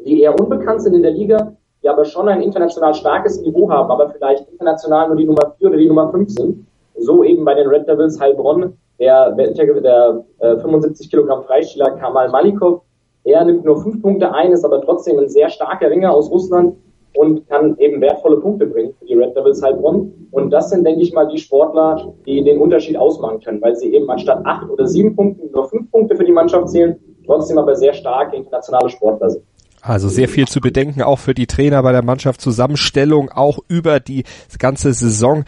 die 0.05 0.21
eher 0.21 0.39
unbekannt 0.39 0.83
sind 0.83 0.93
in 0.93 1.01
der 1.01 1.11
Liga, 1.11 1.55
die 1.81 1.89
aber 1.89 2.05
schon 2.05 2.29
ein 2.29 2.41
international 2.41 2.93
starkes 2.93 3.41
Niveau 3.41 3.69
haben, 3.71 3.89
aber 3.89 4.09
vielleicht 4.09 4.47
international 4.49 5.07
nur 5.07 5.17
die 5.17 5.25
Nummer 5.25 5.55
4 5.57 5.67
oder 5.67 5.77
die 5.77 5.87
Nummer 5.87 6.11
5 6.11 6.29
sind. 6.29 6.67
So 6.99 7.23
eben 7.23 7.43
bei 7.43 7.55
den 7.55 7.67
Red 7.67 7.87
Devils 7.87 8.19
Heilbronn, 8.19 8.77
der, 8.99 9.31
der 9.31 10.23
äh, 10.39 10.57
75 10.57 11.09
Kilogramm 11.09 11.43
Freisteller 11.43 11.91
Kamal 11.97 12.29
Malikov, 12.29 12.83
er 13.23 13.45
nimmt 13.45 13.63
nur 13.65 13.81
fünf 13.81 14.01
Punkte 14.01 14.33
ein, 14.33 14.51
ist 14.51 14.65
aber 14.65 14.81
trotzdem 14.81 15.17
ein 15.19 15.29
sehr 15.29 15.49
starker 15.49 15.89
Ringer 15.89 16.13
aus 16.13 16.29
Russland 16.29 16.75
und 17.15 17.47
kann 17.47 17.77
eben 17.77 18.01
wertvolle 18.01 18.37
Punkte 18.37 18.65
bringen 18.65 18.93
für 18.99 19.05
die 19.05 19.13
Red 19.13 19.35
Devils 19.35 19.61
Heilbronn. 19.61 20.11
Und 20.31 20.49
das 20.49 20.69
sind, 20.69 20.85
denke 20.85 21.01
ich 21.01 21.13
mal, 21.13 21.27
die 21.27 21.37
Sportler, 21.37 22.13
die 22.25 22.43
den 22.43 22.59
Unterschied 22.59 22.97
ausmachen 22.97 23.39
können, 23.39 23.61
weil 23.61 23.75
sie 23.75 23.93
eben 23.93 24.09
anstatt 24.09 24.45
acht 24.45 24.69
oder 24.69 24.87
sieben 24.87 25.15
Punkten 25.15 25.51
nur 25.51 25.69
fünf 25.69 25.91
Punkte 25.91 26.15
für 26.15 26.25
die 26.25 26.31
Mannschaft 26.31 26.69
zählen, 26.69 26.99
trotzdem 27.25 27.57
aber 27.57 27.75
sehr 27.75 27.93
starke 27.93 28.35
internationale 28.35 28.89
Sportler 28.89 29.29
sind. 29.29 29.43
Also 29.81 30.07
sehr 30.07 30.29
viel 30.29 30.47
zu 30.47 30.61
bedenken, 30.61 31.01
auch 31.01 31.19
für 31.19 31.33
die 31.33 31.45
Trainer 31.45 31.83
bei 31.83 31.91
der 31.91 32.03
Mannschaftszusammenstellung, 32.03 33.29
auch 33.29 33.59
über 33.67 33.99
die 33.99 34.23
ganze 34.57 34.93
Saison 34.93 35.43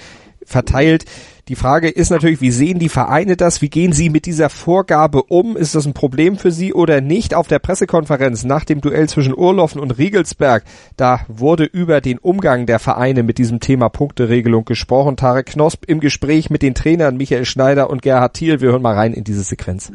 verteilt. 0.45 1.05
Die 1.48 1.56
Frage 1.56 1.89
ist 1.89 2.10
natürlich, 2.10 2.41
wie 2.41 2.50
sehen 2.50 2.80
die 2.80 2.89
Vereine 2.89 3.38
das? 3.38 3.62
Wie 3.62 3.70
gehen 3.70 3.93
sie 3.93 4.10
mit 4.10 4.26
dieser 4.26 4.50
Vorgabe 4.50 5.22
um? 5.22 5.56
Ist 5.56 5.76
das 5.76 5.86
ein 5.86 5.93
Problem 5.93 6.39
für 6.39 6.50
sie 6.50 6.74
oder 6.74 7.02
nicht? 7.02 7.36
Auf 7.36 7.48
der 7.48 7.60
Pressekonferenz 7.60 8.46
nach 8.46 8.66
dem 8.66 8.82
Duell 8.82 9.08
zwischen 9.08 9.38
Urloffen 9.38 9.80
und 9.80 9.91
Riegelsberg, 9.91 10.64
da 10.98 11.20
wurde 11.28 11.66
über 11.66 12.02
den 12.02 12.18
Umgang 12.18 12.66
der 12.66 12.80
Vereine 12.80 13.22
mit 13.22 13.38
diesem 13.38 13.60
Thema 13.60 13.89
Punkteregelung 13.89 14.66
gesprochen. 14.66 15.18
Tarek 15.18 15.46
Knosp 15.46 15.86
im 15.86 16.00
Gespräch 16.00 16.50
mit 16.50 16.64
den 16.64 16.74
Trainern 16.74 17.16
Michael 17.16 17.46
Schneider 17.46 17.91
und 17.91 18.02
Gerhard 18.02 18.34
Thiel. 18.34 18.60
Wir 18.60 18.72
hören 18.72 18.82
mal 18.82 18.96
rein 18.96 19.14
in 19.14 19.24
diese 19.24 19.43
Sequenz. 19.43 19.91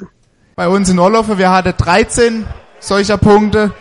Bei 0.54 0.68
uns 0.68 0.88
in 0.88 1.00
Urloffe, 1.00 1.36
wir 1.36 1.50
hatten 1.50 1.74
13 1.76 2.46
solcher 2.78 3.18
Punkte. 3.18 3.72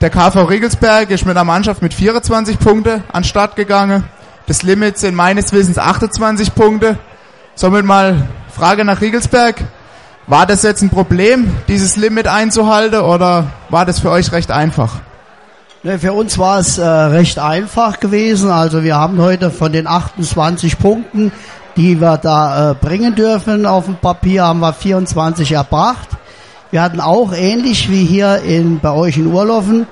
Der 0.00 0.08
KV 0.08 0.44
Riegelsberg 0.44 1.10
ist 1.10 1.26
mit 1.26 1.36
einer 1.36 1.44
Mannschaft 1.44 1.82
mit 1.82 1.92
24 1.92 2.58
Punkte 2.58 3.04
an 3.12 3.24
Start 3.24 3.56
gegangen. 3.56 4.04
Das 4.46 4.62
Limit 4.62 4.98
sind 4.98 5.14
meines 5.14 5.54
Wissens 5.54 5.78
28 5.78 6.54
Punkte. 6.54 6.98
Somit 7.54 7.86
mal 7.86 8.28
Frage 8.54 8.84
nach 8.84 9.00
Riegelsberg. 9.00 9.64
War 10.26 10.44
das 10.44 10.62
jetzt 10.62 10.82
ein 10.82 10.90
Problem, 10.90 11.50
dieses 11.66 11.96
Limit 11.96 12.28
einzuhalten 12.28 13.00
oder 13.00 13.46
war 13.70 13.86
das 13.86 14.00
für 14.00 14.10
euch 14.10 14.32
recht 14.32 14.50
einfach? 14.50 14.96
Ne, 15.82 15.98
für 15.98 16.12
uns 16.12 16.36
war 16.36 16.58
es 16.58 16.76
äh, 16.76 16.84
recht 16.84 17.38
einfach 17.38 18.00
gewesen. 18.00 18.50
Also 18.50 18.84
wir 18.84 18.96
haben 18.96 19.18
heute 19.18 19.50
von 19.50 19.72
den 19.72 19.86
28 19.86 20.78
Punkten, 20.78 21.32
die 21.76 22.00
wir 22.00 22.18
da 22.18 22.72
äh, 22.72 22.74
bringen 22.74 23.14
dürfen 23.14 23.64
auf 23.64 23.86
dem 23.86 23.96
Papier, 23.96 24.44
haben 24.44 24.60
wir 24.60 24.74
24 24.74 25.52
erbracht. 25.52 26.08
Wir 26.70 26.82
hatten 26.82 27.00
auch 27.00 27.32
ähnlich 27.32 27.90
wie 27.90 28.04
hier 28.04 28.42
in, 28.42 28.80
bei 28.80 28.92
euch 28.92 29.16
in 29.16 29.26
Urlaufen 29.26 29.86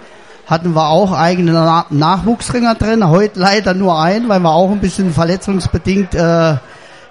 hatten 0.46 0.74
wir 0.74 0.88
auch 0.88 1.12
eigene 1.12 1.52
Na 1.52 1.86
Nachwuchsringer 1.90 2.74
drin. 2.74 3.08
Heute 3.08 3.40
leider 3.40 3.74
nur 3.74 4.00
einen, 4.00 4.28
weil 4.28 4.40
wir 4.40 4.50
auch 4.50 4.70
ein 4.70 4.80
bisschen 4.80 5.12
verletzungsbedingt 5.12 6.14
äh, 6.14 6.56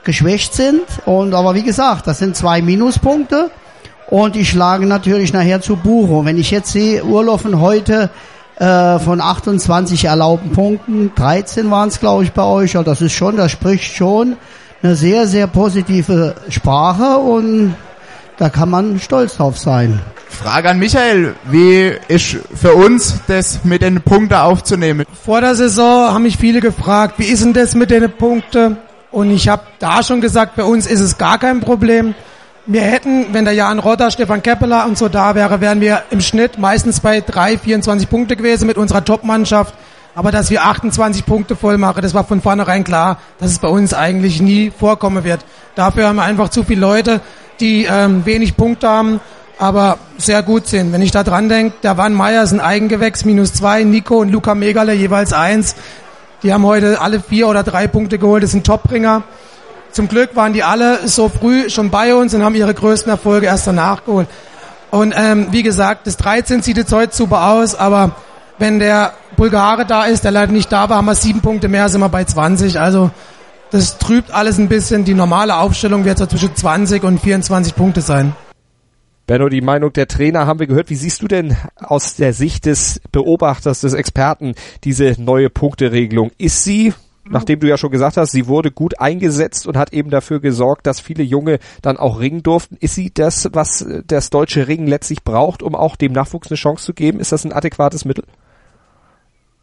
geschwächt 0.04 0.54
sind. 0.54 0.84
Und 1.06 1.34
aber 1.34 1.56
wie 1.56 1.64
gesagt, 1.64 2.08
das 2.08 2.20
sind 2.20 2.36
zwei 2.36 2.62
Minuspunkte. 2.62 3.52
Und 4.10 4.36
die 4.36 4.46
schlagen 4.46 4.90
natürlich 4.90 5.32
nachher 5.32 5.62
zu 5.62 5.78
Buche. 5.78 6.26
wenn 6.26 6.38
ich 6.38 6.52
jetzt 6.52 6.74
sehe, 6.74 7.04
Urlaufen 7.06 7.62
heute 7.62 8.10
äh, 8.58 9.00
von 9.00 9.22
28 9.22 10.06
erlaubten 10.06 10.52
Punkten, 10.52 11.12
13 11.16 11.72
waren 11.72 11.88
es 11.88 12.00
glaube 12.00 12.26
ich 12.26 12.34
bei 12.34 12.44
euch. 12.44 12.76
Also 12.76 12.84
das 12.84 13.02
ist 13.02 13.14
schon, 13.14 13.38
das 13.38 13.52
spricht 13.52 13.96
schon 13.96 14.36
eine 14.84 14.96
sehr, 14.96 15.28
sehr 15.28 15.48
positive 15.48 16.36
Sprache 16.50 17.18
und 17.18 17.76
da 18.38 18.50
kann 18.50 18.70
man 18.70 19.00
stolz 19.00 19.38
drauf 19.38 19.58
sein. 19.58 20.02
Frage 20.32 20.70
an 20.70 20.80
Michael, 20.80 21.36
wie 21.44 21.92
ist 22.08 22.38
für 22.56 22.74
uns 22.74 23.20
das 23.28 23.64
mit 23.64 23.82
den 23.82 24.02
Punkten 24.02 24.34
aufzunehmen? 24.34 25.06
Vor 25.24 25.42
der 25.42 25.54
Saison 25.56 26.14
haben 26.14 26.24
mich 26.24 26.38
viele 26.38 26.62
gefragt, 26.62 27.16
wie 27.18 27.26
ist 27.26 27.44
denn 27.44 27.54
das 27.54 27.76
mit 27.76 27.92
den 27.92 28.10
Punkten? 28.12 28.78
Und 29.12 29.30
ich 29.30 29.50
habe 29.50 29.64
da 29.80 30.02
schon 30.02 30.22
gesagt, 30.22 30.56
bei 30.56 30.64
uns 30.64 30.88
ist 30.88 31.02
es 31.02 31.18
gar 31.18 31.38
kein 31.38 31.60
Problem. 31.60 32.16
Wir 32.66 32.82
hätten, 32.82 33.34
wenn 33.34 33.46
der 33.46 33.54
Jan 33.54 33.80
Rotter, 33.80 34.10
Stefan 34.10 34.42
Keppeler 34.42 34.86
und 34.86 34.98
so 34.98 35.10
da 35.10 35.36
wäre, 35.36 35.62
wären 35.62 35.82
wir 35.82 36.04
im 36.10 36.22
Schnitt 36.22 36.58
meistens 36.58 37.02
bei 37.02 37.20
3, 37.22 37.58
24 37.58 38.10
Punkte 38.10 38.36
gewesen 38.36 38.68
mit 38.68 38.78
unserer 38.78 39.04
Top-Mannschaft. 39.04 39.76
Aber 40.16 40.32
dass 40.32 40.50
wir 40.50 40.64
28 40.64 41.26
Punkte 41.26 41.56
voll 41.56 41.78
machen, 41.78 42.02
das 42.02 42.14
war 42.14 42.24
von 42.24 42.42
vornherein 42.42 42.84
klar, 42.84 43.20
dass 43.40 43.52
es 43.52 43.60
bei 43.60 43.68
uns 43.68 43.94
eigentlich 43.94 44.42
nie 44.42 44.72
vorkommen 44.72 45.24
wird. 45.24 45.46
Dafür 45.76 46.08
haben 46.08 46.16
wir 46.16 46.24
einfach 46.24 46.50
zu 46.50 46.64
viele 46.64 46.82
Leute, 46.82 47.22
die 47.60 47.86
ähm, 47.86 48.26
wenig 48.26 48.58
Punkte 48.58 48.90
haben 48.90 49.20
aber 49.62 50.00
sehr 50.18 50.42
gut 50.42 50.66
sind. 50.66 50.92
Wenn 50.92 51.04
ich 51.04 51.12
da 51.12 51.24
dran 51.24 51.48
denke, 51.48 51.76
der 51.84 51.96
Van 51.96 52.14
Meyer 52.14 52.42
ist 52.42 52.52
ein 52.52 52.60
Eigengewächs, 52.60 53.26
minus 53.26 53.54
zwei, 53.54 53.84
Nico 53.84 54.18
und 54.18 54.30
Luca 54.30 54.56
Megale 54.56 54.94
jeweils 54.94 55.34
eins. 55.34 55.76
Die 56.42 56.52
haben 56.52 56.66
heute 56.66 57.00
alle 57.00 57.20
vier 57.20 57.48
oder 57.48 57.62
drei 57.62 57.88
Punkte 57.88 58.18
geholt, 58.18 58.42
das 58.42 58.52
sind 58.52 58.66
Topbringer. 58.66 59.22
Zum 59.92 60.08
Glück 60.08 60.36
waren 60.36 60.54
die 60.54 60.64
alle 60.64 61.08
so 61.08 61.30
früh 61.30 61.70
schon 61.70 61.92
bei 61.92 62.16
uns 62.16 62.34
und 62.34 62.44
haben 62.44 62.56
ihre 62.56 62.74
größten 62.74 63.12
Erfolge 63.12 63.46
erst 63.46 63.68
danach 63.68 64.04
geholt. 64.04 64.28
Und 64.90 65.14
ähm, 65.16 65.50
wie 65.52 65.62
gesagt, 65.62 66.08
das 66.08 66.18
13 66.18 66.64
sieht 66.64 66.78
jetzt 66.78 66.92
heute 66.92 67.16
super 67.16 67.46
aus, 67.52 67.76
aber 67.76 68.16
wenn 68.58 68.80
der 68.80 69.14
Bulgare 69.38 69.86
da 69.86 70.06
ist, 70.06 70.24
der 70.24 70.32
leider 70.32 70.52
nicht 70.52 70.72
da 70.72 70.90
war, 70.90 70.98
haben 70.98 71.06
wir 71.06 71.14
sieben 71.14 71.42
Punkte 71.42 71.68
mehr, 71.68 71.88
sind 71.88 72.02
wir 72.02 72.10
bei 72.10 72.24
20. 72.24 72.80
Also 72.80 73.12
das 73.70 74.00
trübt 74.00 74.34
alles 74.34 74.58
ein 74.58 74.70
bisschen. 74.70 75.06
Die 75.06 75.14
normale 75.14 75.56
Aufstellung 75.58 76.04
wird 76.04 76.18
so 76.18 76.26
zwischen 76.26 76.56
20 76.56 77.04
und 77.04 77.20
24 77.20 77.76
Punkte 77.76 78.02
sein. 78.02 78.36
Benno, 79.32 79.48
die 79.48 79.62
Meinung 79.62 79.94
der 79.94 80.10
Trainer 80.10 80.46
haben 80.46 80.60
wir 80.60 80.68
gehört. 80.68 80.90
Wie 80.90 80.96
siehst 80.96 81.22
du 81.22 81.28
denn 81.30 81.56
aus 81.78 82.18
der 82.18 82.34
Sicht 82.34 82.66
des 82.66 83.00
Beobachters, 83.14 83.80
des 83.80 83.94
Experten 83.94 84.56
diese 84.84 85.16
neue 85.24 85.50
Punkteregelung? 85.50 86.32
Ist 86.38 86.66
sie, 86.66 86.92
nachdem 87.30 87.62
du 87.62 87.70
ja 87.70 87.78
schon 87.78 87.92
gesagt 87.92 88.18
hast, 88.18 88.34
sie 88.34 88.50
wurde 88.50 88.72
gut 88.72 89.00
eingesetzt 89.00 89.68
und 89.68 89.78
hat 89.78 89.94
eben 89.94 90.10
dafür 90.10 90.42
gesorgt, 90.42 90.86
dass 90.86 91.00
viele 91.00 91.24
Junge 91.24 91.60
dann 91.82 91.96
auch 91.96 92.20
ringen 92.20 92.44
durften. 92.44 92.76
Ist 92.82 92.96
sie 92.96 93.10
das, 93.14 93.48
was 93.54 93.88
das 94.06 94.32
deutsche 94.32 94.68
Ringen 94.68 94.88
letztlich 94.88 95.24
braucht, 95.24 95.64
um 95.64 95.76
auch 95.76 95.96
dem 95.96 96.12
Nachwuchs 96.12 96.52
eine 96.52 96.58
Chance 96.58 96.84
zu 96.84 96.94
geben? 96.94 97.22
Ist 97.22 97.32
das 97.32 97.46
ein 97.46 97.54
adäquates 97.54 98.04
Mittel? 98.04 98.26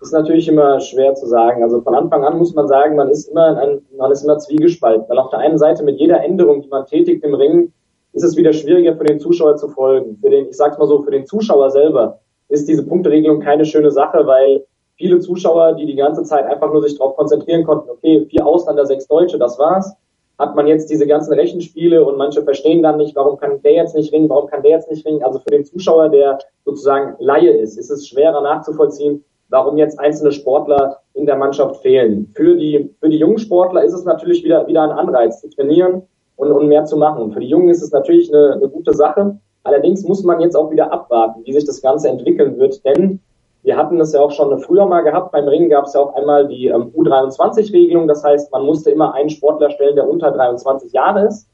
Das 0.01 0.09
ist 0.09 0.15
natürlich 0.15 0.49
immer 0.49 0.81
schwer 0.81 1.15
zu 1.15 1.27
sagen. 1.27 1.63
Also 1.63 1.83
von 1.83 1.95
Anfang 1.95 2.25
an 2.25 2.39
muss 2.39 2.55
man 2.55 2.69
sagen, 2.69 2.97
man 2.97 3.11
ist 3.11 3.29
immer, 3.29 3.59
ein, 3.59 3.83
man 3.99 4.13
ist 4.13 4.25
immer 4.25 4.39
zwiegespalten. 4.39 5.05
Weil 5.09 5.19
auf 5.19 5.29
der 5.29 5.41
einen 5.41 5.59
Seite 5.59 5.85
mit 5.85 5.99
jeder 5.99 6.25
Änderung, 6.25 6.63
die 6.63 6.69
man 6.69 6.87
tätigt 6.87 7.23
im 7.23 7.35
Ring, 7.35 7.71
ist 8.19 8.25
es 8.25 8.37
wieder 8.37 8.53
schwieriger 8.53 8.97
für 8.97 9.05
den 9.05 9.21
Zuschauer 9.21 9.57
zu 9.57 9.69
folgen. 9.69 10.19
Für 10.21 10.31
den, 10.31 10.49
ich 10.49 10.57
sag's 10.57 10.77
mal 10.77 10.89
so, 10.89 11.03
für 11.03 11.11
den 11.13 11.27
Zuschauer 11.27 11.71
selber 11.71 12.21
ist 12.49 12.69
diese 12.69 12.85
Punkteregelung 12.85 13.41
keine 13.41 13.65
schöne 13.65 13.91
Sache, 13.91 14.27
weil 14.27 14.65
viele 14.97 15.21
Zuschauer, 15.21 15.75
die 15.75 15.87
die 15.87 15.95
ganze 15.95 16.25
Zeit 16.25 16.45
einfach 16.47 16.73
nur 16.73 16.83
sich 16.83 16.99
darauf 16.99 17.17
konzentrieren 17.17 17.65
konnten, 17.65 17.89
okay, 17.91 18.27
vier 18.29 18.45
Ausländer, 18.45 18.85
sechs 18.87 19.07
Deutsche, 19.07 19.39
das 19.39 19.59
war's, 19.59 19.95
hat 20.39 20.57
man 20.57 20.67
jetzt 20.67 20.91
diese 20.91 21.07
ganzen 21.07 21.35
Rechenspiele 21.35 22.05
und 22.05 22.17
manche 22.17 22.43
verstehen 22.43 22.83
dann 22.83 22.97
nicht, 22.97 23.15
warum 23.15 23.39
kann 23.39 23.63
der 23.63 23.73
jetzt 23.73 23.95
nicht 23.95 24.13
ringen, 24.13 24.29
warum 24.29 24.49
kann 24.49 24.63
der 24.63 24.73
jetzt 24.73 24.91
nicht 24.91 25.07
ringen. 25.07 25.23
Also 25.23 25.39
für 25.39 25.51
den 25.51 25.65
Zuschauer, 25.65 26.09
der 26.09 26.39
sozusagen 26.65 27.15
Laie 27.19 27.51
ist, 27.51 27.79
ist 27.79 27.91
es 27.91 28.09
schwerer 28.09 28.41
nachzuvollziehen, 28.41 29.25
warum 29.49 29.79
jetzt 29.79 29.99
einzelne 29.99 30.33
Sportler 30.33 30.99
in 31.15 31.27
der 31.27 31.37
Mannschaft 31.37 31.83
fehlen. 31.83 32.33
Für 32.35 32.57
die, 32.57 32.95
für 33.01 33.09
die 33.09 33.19
jungen 33.19 33.39
Sportler 33.39 33.85
ist 33.85 33.95
es 33.95 34.05
natürlich 34.05 34.43
wieder, 34.45 34.67
wieder 34.67 34.83
ein 34.83 34.91
Anreiz 34.91 35.41
zu 35.41 35.49
trainieren, 35.49 36.03
und, 36.39 36.51
und 36.51 36.69
mehr 36.69 36.85
zu 36.85 36.97
machen. 36.97 37.33
Für 37.33 37.41
die 37.41 37.49
Jungen 37.49 37.69
ist 37.69 37.83
es 37.83 37.93
natürlich 37.93 38.33
eine, 38.33 38.55
eine 38.55 38.69
gute 38.69 38.95
Sache. 38.95 39.39
Allerdings 39.65 40.05
muss 40.05 40.25
man 40.25 40.41
jetzt 40.41 40.57
auch 40.57 40.71
wieder 40.71 40.91
abwarten, 40.93 41.43
wie 41.45 41.53
sich 41.53 41.67
das 41.67 41.83
Ganze 41.83 42.09
entwickeln 42.09 42.59
wird, 42.59 42.83
denn 42.85 43.21
wir 43.63 43.77
hatten 43.77 43.99
das 43.99 44.13
ja 44.13 44.21
auch 44.21 44.31
schon 44.31 44.57
früher 44.61 44.87
mal 44.87 45.03
gehabt. 45.03 45.33
Beim 45.33 45.49
Ringen 45.49 45.69
gab 45.69 45.85
es 45.85 45.95
ja 45.95 46.01
auch 46.01 46.15
einmal 46.15 46.47
die 46.47 46.69
ähm, 46.69 46.93
U23-Regelung. 46.97 48.07
Das 48.07 48.25
heißt, 48.25 48.53
man 48.53 48.65
musste 48.65 48.91
immer 48.91 49.15
einen 49.15 49.29
Sportler 49.29 49.71
stellen, 49.71 49.97
der 49.97 50.09
unter 50.09 50.31
23 50.31 50.93
Jahre 50.93 51.27
ist. 51.27 51.49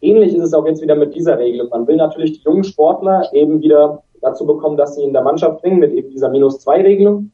Ähnlich 0.00 0.34
ist 0.34 0.42
es 0.42 0.54
auch 0.54 0.66
jetzt 0.66 0.80
wieder 0.80 0.96
mit 0.96 1.14
dieser 1.14 1.38
Regelung. 1.38 1.68
Man 1.68 1.86
will 1.86 1.96
natürlich 1.96 2.38
die 2.38 2.44
jungen 2.44 2.64
Sportler 2.64 3.28
eben 3.34 3.60
wieder 3.60 4.02
dazu 4.22 4.46
bekommen, 4.46 4.78
dass 4.78 4.96
sie 4.96 5.04
in 5.04 5.12
der 5.12 5.22
Mannschaft 5.22 5.62
ringen 5.62 5.78
mit 5.78 5.92
eben 5.92 6.10
dieser 6.10 6.30
Minus-2-Regelung. 6.30 7.30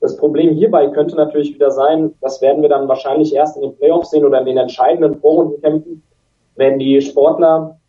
Das 0.00 0.16
Problem 0.16 0.50
hierbei 0.54 0.88
könnte 0.88 1.16
natürlich 1.16 1.54
wieder 1.54 1.70
sein, 1.70 2.12
das 2.20 2.40
werden 2.40 2.62
wir 2.62 2.68
dann 2.68 2.88
wahrscheinlich 2.88 3.34
erst 3.34 3.56
in 3.56 3.62
den 3.62 3.76
Playoffs 3.76 4.10
sehen 4.10 4.24
oder 4.24 4.40
in 4.40 4.46
den 4.46 4.56
entscheidenden 4.58 5.18
Vorrundenkämpfen, 5.20 6.02
wenn 6.60 6.78
die 6.78 7.00
Sportler 7.00 7.80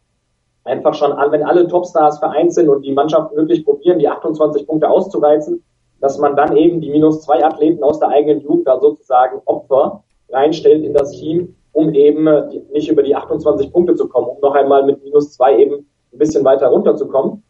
einfach 0.63 0.93
schon 0.93 1.11
an, 1.11 1.30
wenn 1.34 1.43
alle 1.43 1.67
Topstars 1.67 2.19
vereint 2.19 2.53
sind 2.53 2.69
und 2.69 2.84
die 2.84 2.93
Mannschaften 2.93 3.36
wirklich 3.36 3.65
probieren, 3.65 3.99
die 3.99 4.07
28 4.07 4.65
Punkte 4.65 4.89
auszureizen, 4.89 5.61
dass 5.99 6.17
man 6.17 6.38
dann 6.38 6.55
eben 6.55 6.80
die 6.80 6.89
minus 6.89 7.22
zwei 7.22 7.43
Athleten 7.43 7.84
aus 7.84 7.99
der 7.99 8.07
eigenen 8.07 8.39
Jugend 8.39 8.65
da 8.65 8.80
sozusagen 8.80 9.41
Opfer 9.43 10.03
reinstellt 10.30 10.86
in 10.86 10.93
das 10.93 11.11
Team, 11.11 11.53
um 11.74 11.93
eben 11.93 12.30
nicht 12.72 12.89
über 12.89 13.03
die 13.03 13.13
28 13.13 13.74
Punkte 13.74 13.95
zu 13.95 14.07
kommen, 14.07 14.28
um 14.28 14.39
noch 14.39 14.55
einmal 14.55 14.86
mit 14.86 15.03
minus 15.03 15.34
zwei 15.34 15.57
eben 15.57 15.86
ein 16.13 16.17
bisschen 16.17 16.45
weiter 16.45 16.67
runterzukommen. 16.67 17.43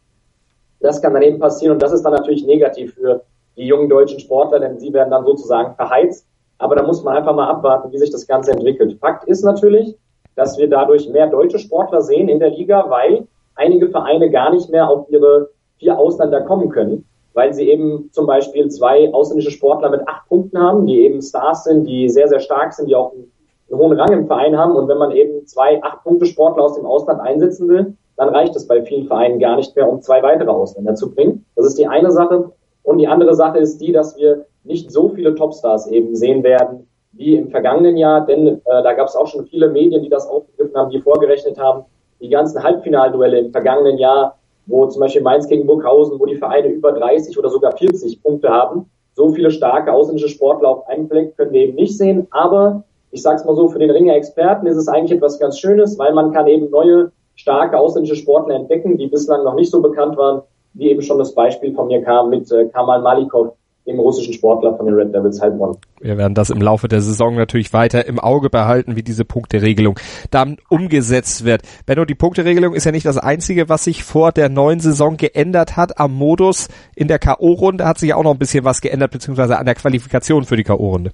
Das 0.80 1.00
kann 1.00 1.14
dann 1.14 1.22
eben 1.22 1.38
passieren 1.38 1.74
und 1.74 1.82
das 1.82 1.92
ist 1.92 2.02
dann 2.02 2.14
natürlich 2.14 2.44
negativ 2.44 2.94
für 2.94 3.22
die 3.56 3.66
jungen 3.66 3.88
deutschen 3.88 4.18
Sportler, 4.18 4.58
denn 4.58 4.80
sie 4.80 4.92
werden 4.92 5.12
dann 5.12 5.24
sozusagen 5.24 5.76
verheizt. 5.76 6.26
Aber 6.58 6.74
da 6.74 6.82
muss 6.82 7.04
man 7.04 7.16
einfach 7.16 7.34
mal 7.36 7.48
abwarten, 7.48 7.92
wie 7.92 7.98
sich 7.98 8.10
das 8.10 8.26
Ganze 8.26 8.50
entwickelt. 8.50 8.98
Fakt 8.98 9.28
ist 9.28 9.44
natürlich, 9.44 9.96
dass 10.34 10.58
wir 10.58 10.68
dadurch 10.68 11.08
mehr 11.08 11.26
deutsche 11.26 11.58
Sportler 11.58 12.02
sehen 12.02 12.28
in 12.28 12.38
der 12.38 12.50
Liga, 12.50 12.86
weil 12.88 13.26
einige 13.54 13.88
Vereine 13.88 14.30
gar 14.30 14.52
nicht 14.52 14.70
mehr 14.70 14.88
auf 14.88 15.10
ihre 15.10 15.50
vier 15.78 15.98
Ausländer 15.98 16.42
kommen 16.42 16.68
können, 16.68 17.04
weil 17.34 17.52
sie 17.52 17.68
eben 17.68 18.10
zum 18.12 18.26
Beispiel 18.26 18.68
zwei 18.68 19.12
ausländische 19.12 19.50
Sportler 19.50 19.90
mit 19.90 20.06
acht 20.06 20.28
Punkten 20.28 20.58
haben, 20.58 20.86
die 20.86 21.00
eben 21.00 21.20
Stars 21.20 21.64
sind, 21.64 21.84
die 21.84 22.08
sehr, 22.08 22.28
sehr 22.28 22.40
stark 22.40 22.72
sind, 22.72 22.88
die 22.88 22.94
auch 22.94 23.12
einen, 23.12 23.30
einen 23.70 23.80
hohen 23.80 23.98
Rang 23.98 24.12
im 24.12 24.26
Verein 24.26 24.56
haben. 24.56 24.76
Und 24.76 24.88
wenn 24.88 24.98
man 24.98 25.12
eben 25.12 25.46
zwei 25.46 25.82
acht-Punkte-Sportler 25.82 26.62
aus 26.62 26.74
dem 26.74 26.86
Ausland 26.86 27.20
einsetzen 27.20 27.68
will, 27.68 27.94
dann 28.16 28.28
reicht 28.28 28.54
es 28.54 28.66
bei 28.66 28.82
vielen 28.82 29.06
Vereinen 29.06 29.38
gar 29.38 29.56
nicht 29.56 29.74
mehr, 29.74 29.88
um 29.88 30.00
zwei 30.02 30.22
weitere 30.22 30.50
Ausländer 30.50 30.94
zu 30.94 31.10
bringen. 31.10 31.44
Das 31.56 31.66
ist 31.66 31.78
die 31.78 31.86
eine 31.86 32.10
Sache. 32.10 32.52
Und 32.82 32.98
die 32.98 33.08
andere 33.08 33.34
Sache 33.34 33.58
ist 33.58 33.80
die, 33.80 33.92
dass 33.92 34.16
wir 34.16 34.46
nicht 34.64 34.90
so 34.90 35.08
viele 35.08 35.34
Topstars 35.34 35.86
eben 35.88 36.14
sehen 36.14 36.42
werden 36.42 36.86
wie 37.12 37.36
im 37.36 37.50
vergangenen 37.50 37.96
Jahr, 37.96 38.24
denn 38.24 38.46
äh, 38.46 38.60
da 38.64 38.92
gab 38.94 39.08
es 39.08 39.16
auch 39.16 39.26
schon 39.26 39.44
viele 39.46 39.68
Medien, 39.68 40.02
die 40.02 40.08
das 40.08 40.26
aufgegriffen 40.26 40.76
haben, 40.76 40.90
die 40.90 41.00
vorgerechnet 41.00 41.58
haben, 41.58 41.84
die 42.20 42.28
ganzen 42.28 42.62
Halbfinalduelle 42.62 43.38
im 43.38 43.50
vergangenen 43.50 43.98
Jahr, 43.98 44.38
wo 44.66 44.86
zum 44.86 45.00
Beispiel 45.00 45.22
Mainz 45.22 45.48
gegen 45.48 45.66
Burghausen, 45.66 46.18
wo 46.18 46.26
die 46.26 46.36
Vereine 46.36 46.68
über 46.68 46.92
30 46.92 47.38
oder 47.38 47.50
sogar 47.50 47.76
40 47.76 48.22
Punkte 48.22 48.48
haben. 48.48 48.88
So 49.14 49.30
viele 49.32 49.50
starke 49.50 49.92
ausländische 49.92 50.28
Sportler 50.28 50.68
auf 50.68 50.88
einem 50.88 51.08
Fleck 51.08 51.36
können 51.36 51.52
wir 51.52 51.62
eben 51.62 51.74
nicht 51.74 51.98
sehen. 51.98 52.26
Aber 52.30 52.84
ich 53.10 53.22
sag's 53.22 53.44
mal 53.44 53.56
so, 53.56 53.68
für 53.68 53.78
den 53.78 53.90
Ringer-Experten 53.90 54.66
ist 54.66 54.76
es 54.76 54.88
eigentlich 54.88 55.12
etwas 55.12 55.38
ganz 55.38 55.58
Schönes, 55.58 55.98
weil 55.98 56.14
man 56.14 56.32
kann 56.32 56.46
eben 56.46 56.70
neue, 56.70 57.12
starke 57.34 57.78
ausländische 57.78 58.16
Sportler 58.16 58.54
entdecken, 58.54 58.96
die 58.96 59.08
bislang 59.08 59.44
noch 59.44 59.54
nicht 59.54 59.70
so 59.70 59.82
bekannt 59.82 60.16
waren, 60.16 60.42
wie 60.74 60.90
eben 60.90 61.02
schon 61.02 61.18
das 61.18 61.34
Beispiel 61.34 61.74
von 61.74 61.88
mir 61.88 62.02
kam 62.02 62.30
mit 62.30 62.50
äh, 62.52 62.66
Kamal 62.66 63.02
Malikov, 63.02 63.54
dem 63.86 63.98
russischen 63.98 64.32
Sportler 64.32 64.76
von 64.76 64.86
den 64.86 64.94
Red 64.94 65.12
Devils 65.12 65.40
Heilbronn. 65.40 65.76
Wir 66.00 66.16
werden 66.16 66.34
das 66.34 66.50
im 66.50 66.60
Laufe 66.60 66.88
der 66.88 67.00
Saison 67.00 67.34
natürlich 67.34 67.72
weiter 67.72 68.06
im 68.06 68.20
Auge 68.20 68.48
behalten, 68.48 68.96
wie 68.96 69.02
diese 69.02 69.24
Punkteregelung 69.24 69.98
dann 70.30 70.58
umgesetzt 70.70 71.44
wird. 71.44 71.62
Benno, 71.86 72.04
die 72.04 72.14
Punkteregelung 72.14 72.74
ist 72.74 72.84
ja 72.84 72.92
nicht 72.92 73.06
das 73.06 73.18
Einzige, 73.18 73.68
was 73.68 73.84
sich 73.84 74.04
vor 74.04 74.30
der 74.32 74.48
neuen 74.48 74.80
Saison 74.80 75.16
geändert 75.16 75.76
hat 75.76 75.98
am 75.98 76.14
Modus. 76.14 76.68
In 76.94 77.08
der 77.08 77.18
K.O.-Runde 77.18 77.84
hat 77.84 77.98
sich 77.98 78.10
ja 78.10 78.16
auch 78.16 78.24
noch 78.24 78.32
ein 78.32 78.38
bisschen 78.38 78.64
was 78.64 78.80
geändert, 78.80 79.10
beziehungsweise 79.10 79.58
an 79.58 79.66
der 79.66 79.74
Qualifikation 79.74 80.44
für 80.44 80.56
die 80.56 80.64
K.O.-Runde. 80.64 81.10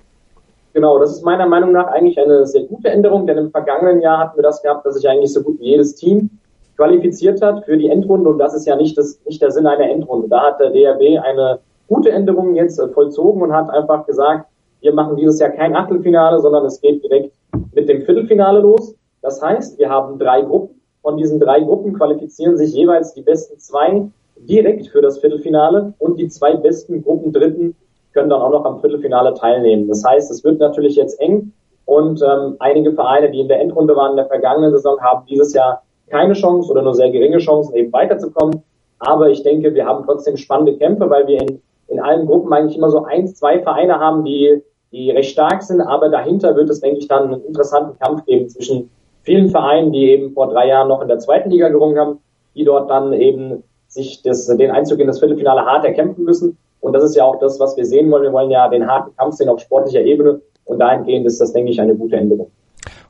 Genau, 0.75 0.99
das 0.99 1.13
ist 1.13 1.25
meiner 1.25 1.49
Meinung 1.49 1.73
nach 1.73 1.89
eigentlich 1.89 2.19
eine 2.21 2.47
sehr 2.47 2.65
gute 2.65 2.89
Änderung, 2.89 3.27
denn 3.27 3.39
im 3.39 3.51
vergangenen 3.51 4.01
Jahr 4.01 4.19
hatten 4.19 4.37
wir 4.37 4.43
das 4.43 4.63
gehabt, 4.63 4.85
dass 4.85 4.95
sich 4.95 5.09
eigentlich 5.09 5.33
so 5.33 5.43
gut 5.43 5.59
wie 5.59 5.71
jedes 5.71 5.95
Team 5.97 6.31
qualifiziert 6.77 7.43
hat 7.43 7.65
für 7.65 7.77
die 7.77 7.89
Endrunde 7.89 8.31
und 8.31 8.39
das 8.39 8.55
ist 8.55 8.67
ja 8.67 8.77
nicht, 8.77 8.97
das, 8.97 9.19
nicht 9.27 9.43
der 9.43 9.51
Sinn 9.51 9.67
einer 9.67 9.91
Endrunde. 9.91 10.29
Da 10.29 10.43
hat 10.43 10.61
der 10.61 10.71
DRB 10.71 11.19
eine 11.25 11.59
gute 11.89 12.11
Änderungen 12.11 12.55
jetzt 12.55 12.79
äh, 12.79 12.89
vollzogen 12.89 13.43
und 13.43 13.53
hat 13.53 13.71
einfach 13.71 14.07
gesagt, 14.07 14.49
wir 14.81 14.95
machen 14.95 15.17
dieses 15.17 15.41
Jahr 15.41 15.51
kein 15.51 15.75
Achtelfinale, 15.75 16.41
sondern 16.41 16.65
es 16.65 16.81
geht 16.81 17.03
direkt 17.03 17.35
mit 17.75 17.89
dem 17.89 18.03
Viertelfinale 18.03 18.61
los. 18.61 18.95
Das 19.23 19.43
heißt, 19.43 19.79
wir 19.79 19.89
haben 19.91 20.19
drei 20.19 20.43
Gruppen. 20.43 20.81
Von 21.03 21.17
diesen 21.17 21.41
drei 21.41 21.61
Gruppen 21.61 21.95
qualifizieren 21.95 22.57
sich 22.57 22.75
jeweils 22.75 23.15
die 23.15 23.23
besten 23.23 23.59
zwei 23.59 24.09
direkt 24.37 24.89
für 24.89 25.01
das 25.01 25.19
Viertelfinale 25.19 25.95
und 25.99 26.19
die 26.19 26.29
zwei 26.29 26.55
besten 26.55 27.03
Gruppen 27.03 27.33
Dritten 27.33 27.75
können 28.13 28.31
dann 28.31 28.41
auch 28.41 28.51
noch 28.51 28.65
am 28.65 28.81
Viertelfinale 28.81 29.35
teilnehmen. 29.35 29.89
Das 29.89 30.05
heißt, 30.05 30.31
es 30.31 30.45
wird 30.45 30.61
natürlich 30.61 30.97
jetzt 30.97 31.21
eng 31.21 31.53
und 31.87 32.23
ähm, 32.23 32.57
einige 32.59 32.93
Vereine, 32.93 33.31
die 33.31 33.41
in 33.41 33.49
der 33.49 33.61
Endrunde 33.61 33.97
waren 33.97 34.11
in 34.11 34.17
der 34.17 34.27
vergangenen 34.27 34.71
Saison, 34.73 35.01
haben 35.01 35.25
dieses 35.29 35.55
Jahr 35.55 35.83
keine 36.09 36.35
Chance 36.35 36.71
oder 36.71 36.83
nur 36.83 36.95
sehr 36.95 37.11
geringe 37.11 37.39
Chancen, 37.39 37.75
eben 37.75 37.93
weiterzukommen. 37.93 38.63
Aber 38.99 39.31
ich 39.31 39.43
denke, 39.43 39.75
wir 39.75 39.87
haben 39.87 40.05
trotzdem 40.05 40.37
spannende 40.37 40.77
Kämpfe, 40.77 41.09
weil 41.09 41.27
wir 41.27 41.41
in 41.41 41.63
in 41.89 42.01
allen 42.01 42.27
Gruppen 42.27 42.53
eigentlich 42.53 42.77
immer 42.77 42.91
so 42.91 43.05
eins, 43.05 43.35
zwei 43.35 43.61
Vereine 43.61 43.99
haben, 43.99 44.25
die, 44.25 44.63
die 44.93 45.11
recht 45.11 45.31
stark 45.31 45.63
sind, 45.63 45.81
aber 45.81 46.09
dahinter 46.09 46.55
wird 46.57 46.71
es, 46.71 46.81
denke 46.81 46.99
ich, 46.99 47.09
dann 47.09 47.33
einen 47.33 47.45
interessanten 47.45 47.99
Kampf 47.99 48.25
geben 48.25 48.49
zwischen 48.49 48.91
vielen 49.23 49.51
Vereinen, 49.51 49.93
die 49.93 50.11
eben 50.11 50.33
vor 50.33 50.49
drei 50.49 50.69
Jahren 50.69 50.89
noch 50.89 51.03
in 51.03 51.09
der 51.09 51.19
zweiten 51.19 51.51
Liga 51.51 51.69
gerungen 51.69 51.99
haben, 51.99 52.19
die 52.55 52.65
dort 52.65 52.89
dann 52.91 53.13
eben 53.13 53.63
sich 53.89 54.23
das, 54.23 54.47
den 54.47 54.71
Einzug 54.71 55.01
in 55.01 55.07
das 55.07 55.19
Viertelfinale 55.19 55.63
hart 55.63 55.85
erkämpfen 55.85 56.25
müssen. 56.25 56.59
Und 56.81 56.93
das 56.93 57.03
ist 57.03 57.17
ja 57.17 57.25
auch 57.25 57.39
das, 57.41 57.59
was 57.59 57.77
wir 57.77 57.85
sehen 57.85 58.11
wollen. 58.11 58.23
Wir 58.23 58.33
wollen 58.33 58.51
ja 58.51 58.69
den 58.69 58.87
harten 58.87 59.17
Kampf 59.17 59.37
sehen 59.37 59.49
auf 59.49 59.61
sportlicher 59.61 60.01
Ebene. 60.01 60.41
Und 60.65 60.79
dahingehend 60.79 61.27
ist 61.27 61.41
das, 61.41 61.53
denke 61.53 61.71
ich, 61.71 61.81
eine 61.81 61.95
gute 61.95 62.17
Änderung. 62.17 62.51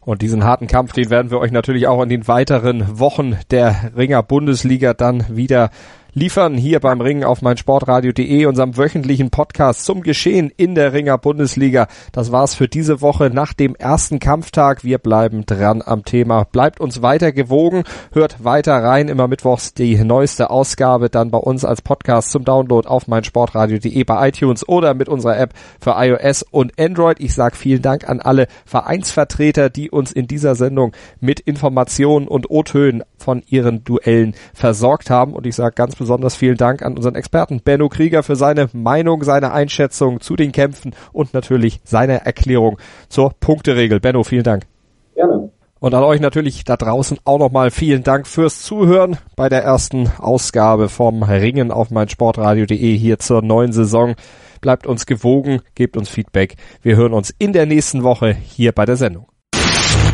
Und 0.00 0.22
diesen 0.22 0.44
harten 0.44 0.68
Kampf, 0.68 0.92
den 0.92 1.10
werden 1.10 1.30
wir 1.30 1.38
euch 1.38 1.52
natürlich 1.52 1.86
auch 1.86 2.02
in 2.02 2.08
den 2.08 2.26
weiteren 2.28 2.98
Wochen 2.98 3.36
der 3.50 3.92
Ringer 3.96 4.22
Bundesliga 4.22 4.94
dann 4.94 5.24
wieder 5.28 5.70
liefern 6.14 6.54
hier 6.54 6.80
beim 6.80 7.00
Ringen 7.00 7.24
auf 7.24 7.42
meinsportradio.de, 7.42 8.46
unserem 8.46 8.76
wöchentlichen 8.76 9.30
Podcast 9.30 9.84
zum 9.84 10.02
Geschehen 10.02 10.50
in 10.56 10.74
der 10.74 10.92
Ringer 10.92 11.18
Bundesliga. 11.18 11.86
Das 12.12 12.32
war's 12.32 12.54
für 12.54 12.68
diese 12.68 13.00
Woche 13.00 13.30
nach 13.30 13.52
dem 13.52 13.74
ersten 13.74 14.18
Kampftag. 14.18 14.84
Wir 14.84 14.98
bleiben 14.98 15.44
dran 15.44 15.82
am 15.84 16.04
Thema. 16.04 16.44
Bleibt 16.44 16.80
uns 16.80 17.02
weiter 17.02 17.32
gewogen, 17.32 17.84
hört 18.12 18.42
weiter 18.44 18.82
rein. 18.82 19.09
Immer 19.09 19.28
mittwochs 19.28 19.74
die 19.74 19.96
neueste 19.96 20.50
Ausgabe 20.50 21.11
dann 21.11 21.30
bei 21.30 21.38
uns 21.38 21.64
als 21.64 21.82
Podcast 21.82 22.30
zum 22.30 22.44
Download 22.44 22.88
auf 22.88 23.06
meinsportradio.de 23.06 24.04
bei 24.04 24.28
iTunes 24.28 24.66
oder 24.68 24.94
mit 24.94 25.09
unserer 25.09 25.38
App 25.38 25.54
für 25.80 25.94
iOS 25.96 26.42
und 26.42 26.78
Android. 26.80 27.20
Ich 27.20 27.34
sage 27.34 27.56
vielen 27.56 27.82
Dank 27.82 28.09
an 28.09 28.20
alle 28.20 28.46
Vereinsvertreter, 28.64 29.70
die 29.70 29.90
uns 29.90 30.12
in 30.12 30.26
dieser 30.26 30.54
Sendung 30.54 30.92
mit 31.20 31.40
Informationen 31.40 32.28
und 32.28 32.50
O-Tönen 32.50 33.02
von 33.18 33.42
ihren 33.46 33.84
Duellen 33.84 34.34
versorgt 34.54 35.11
haben. 35.11 35.34
Und 35.34 35.46
ich 35.46 35.54
sage 35.54 35.74
ganz 35.74 35.97
besonders 35.99 36.36
vielen 36.36 36.57
Dank 36.57 36.82
an 36.82 36.96
unseren 36.96 37.14
Experten 37.14 37.61
Benno 37.61 37.88
Krieger 37.88 38.22
für 38.22 38.36
seine 38.36 38.68
Meinung, 38.72 39.22
seine 39.24 39.53
Einschätzung 39.53 40.20
zu 40.20 40.36
den 40.36 40.53
Kämpfen 40.53 40.94
und 41.12 41.34
natürlich 41.34 41.80
seine 41.84 42.24
Erklärung 42.24 42.78
zur 43.09 43.34
Punkteregel. 43.38 44.01
Benno, 44.01 44.22
vielen 44.24 44.44
Dank. 44.44 44.64
Gerne. 45.14 45.51
Und 45.80 45.94
an 45.94 46.03
euch 46.03 46.20
natürlich 46.20 46.64
da 46.64 46.76
draußen 46.76 47.18
auch 47.24 47.38
nochmal 47.38 47.70
vielen 47.70 48.03
Dank 48.03 48.26
fürs 48.26 48.62
Zuhören 48.62 49.16
bei 49.36 49.49
der 49.49 49.62
ersten 49.62 50.11
Ausgabe 50.18 50.88
vom 50.88 51.22
Ringen 51.22 51.70
auf 51.70 51.90
meinsportradio.de 51.90 52.96
hier 52.96 53.18
zur 53.18 53.42
neuen 53.42 53.72
Saison. 53.72 54.16
Bleibt 54.61 54.88
uns 54.88 55.07
gewogen, 55.07 55.61
gebt 55.76 55.96
uns 55.96 56.09
Feedback. 56.09 56.57
Wir 56.82 56.96
hören 56.96 57.12
uns 57.12 57.32
in 57.38 57.53
der 57.53 57.66
nächsten 57.66 58.03
Woche 58.03 58.32
hier 58.32 58.72
bei 58.72 58.86
der 58.86 58.96
Sendung. 58.96 59.26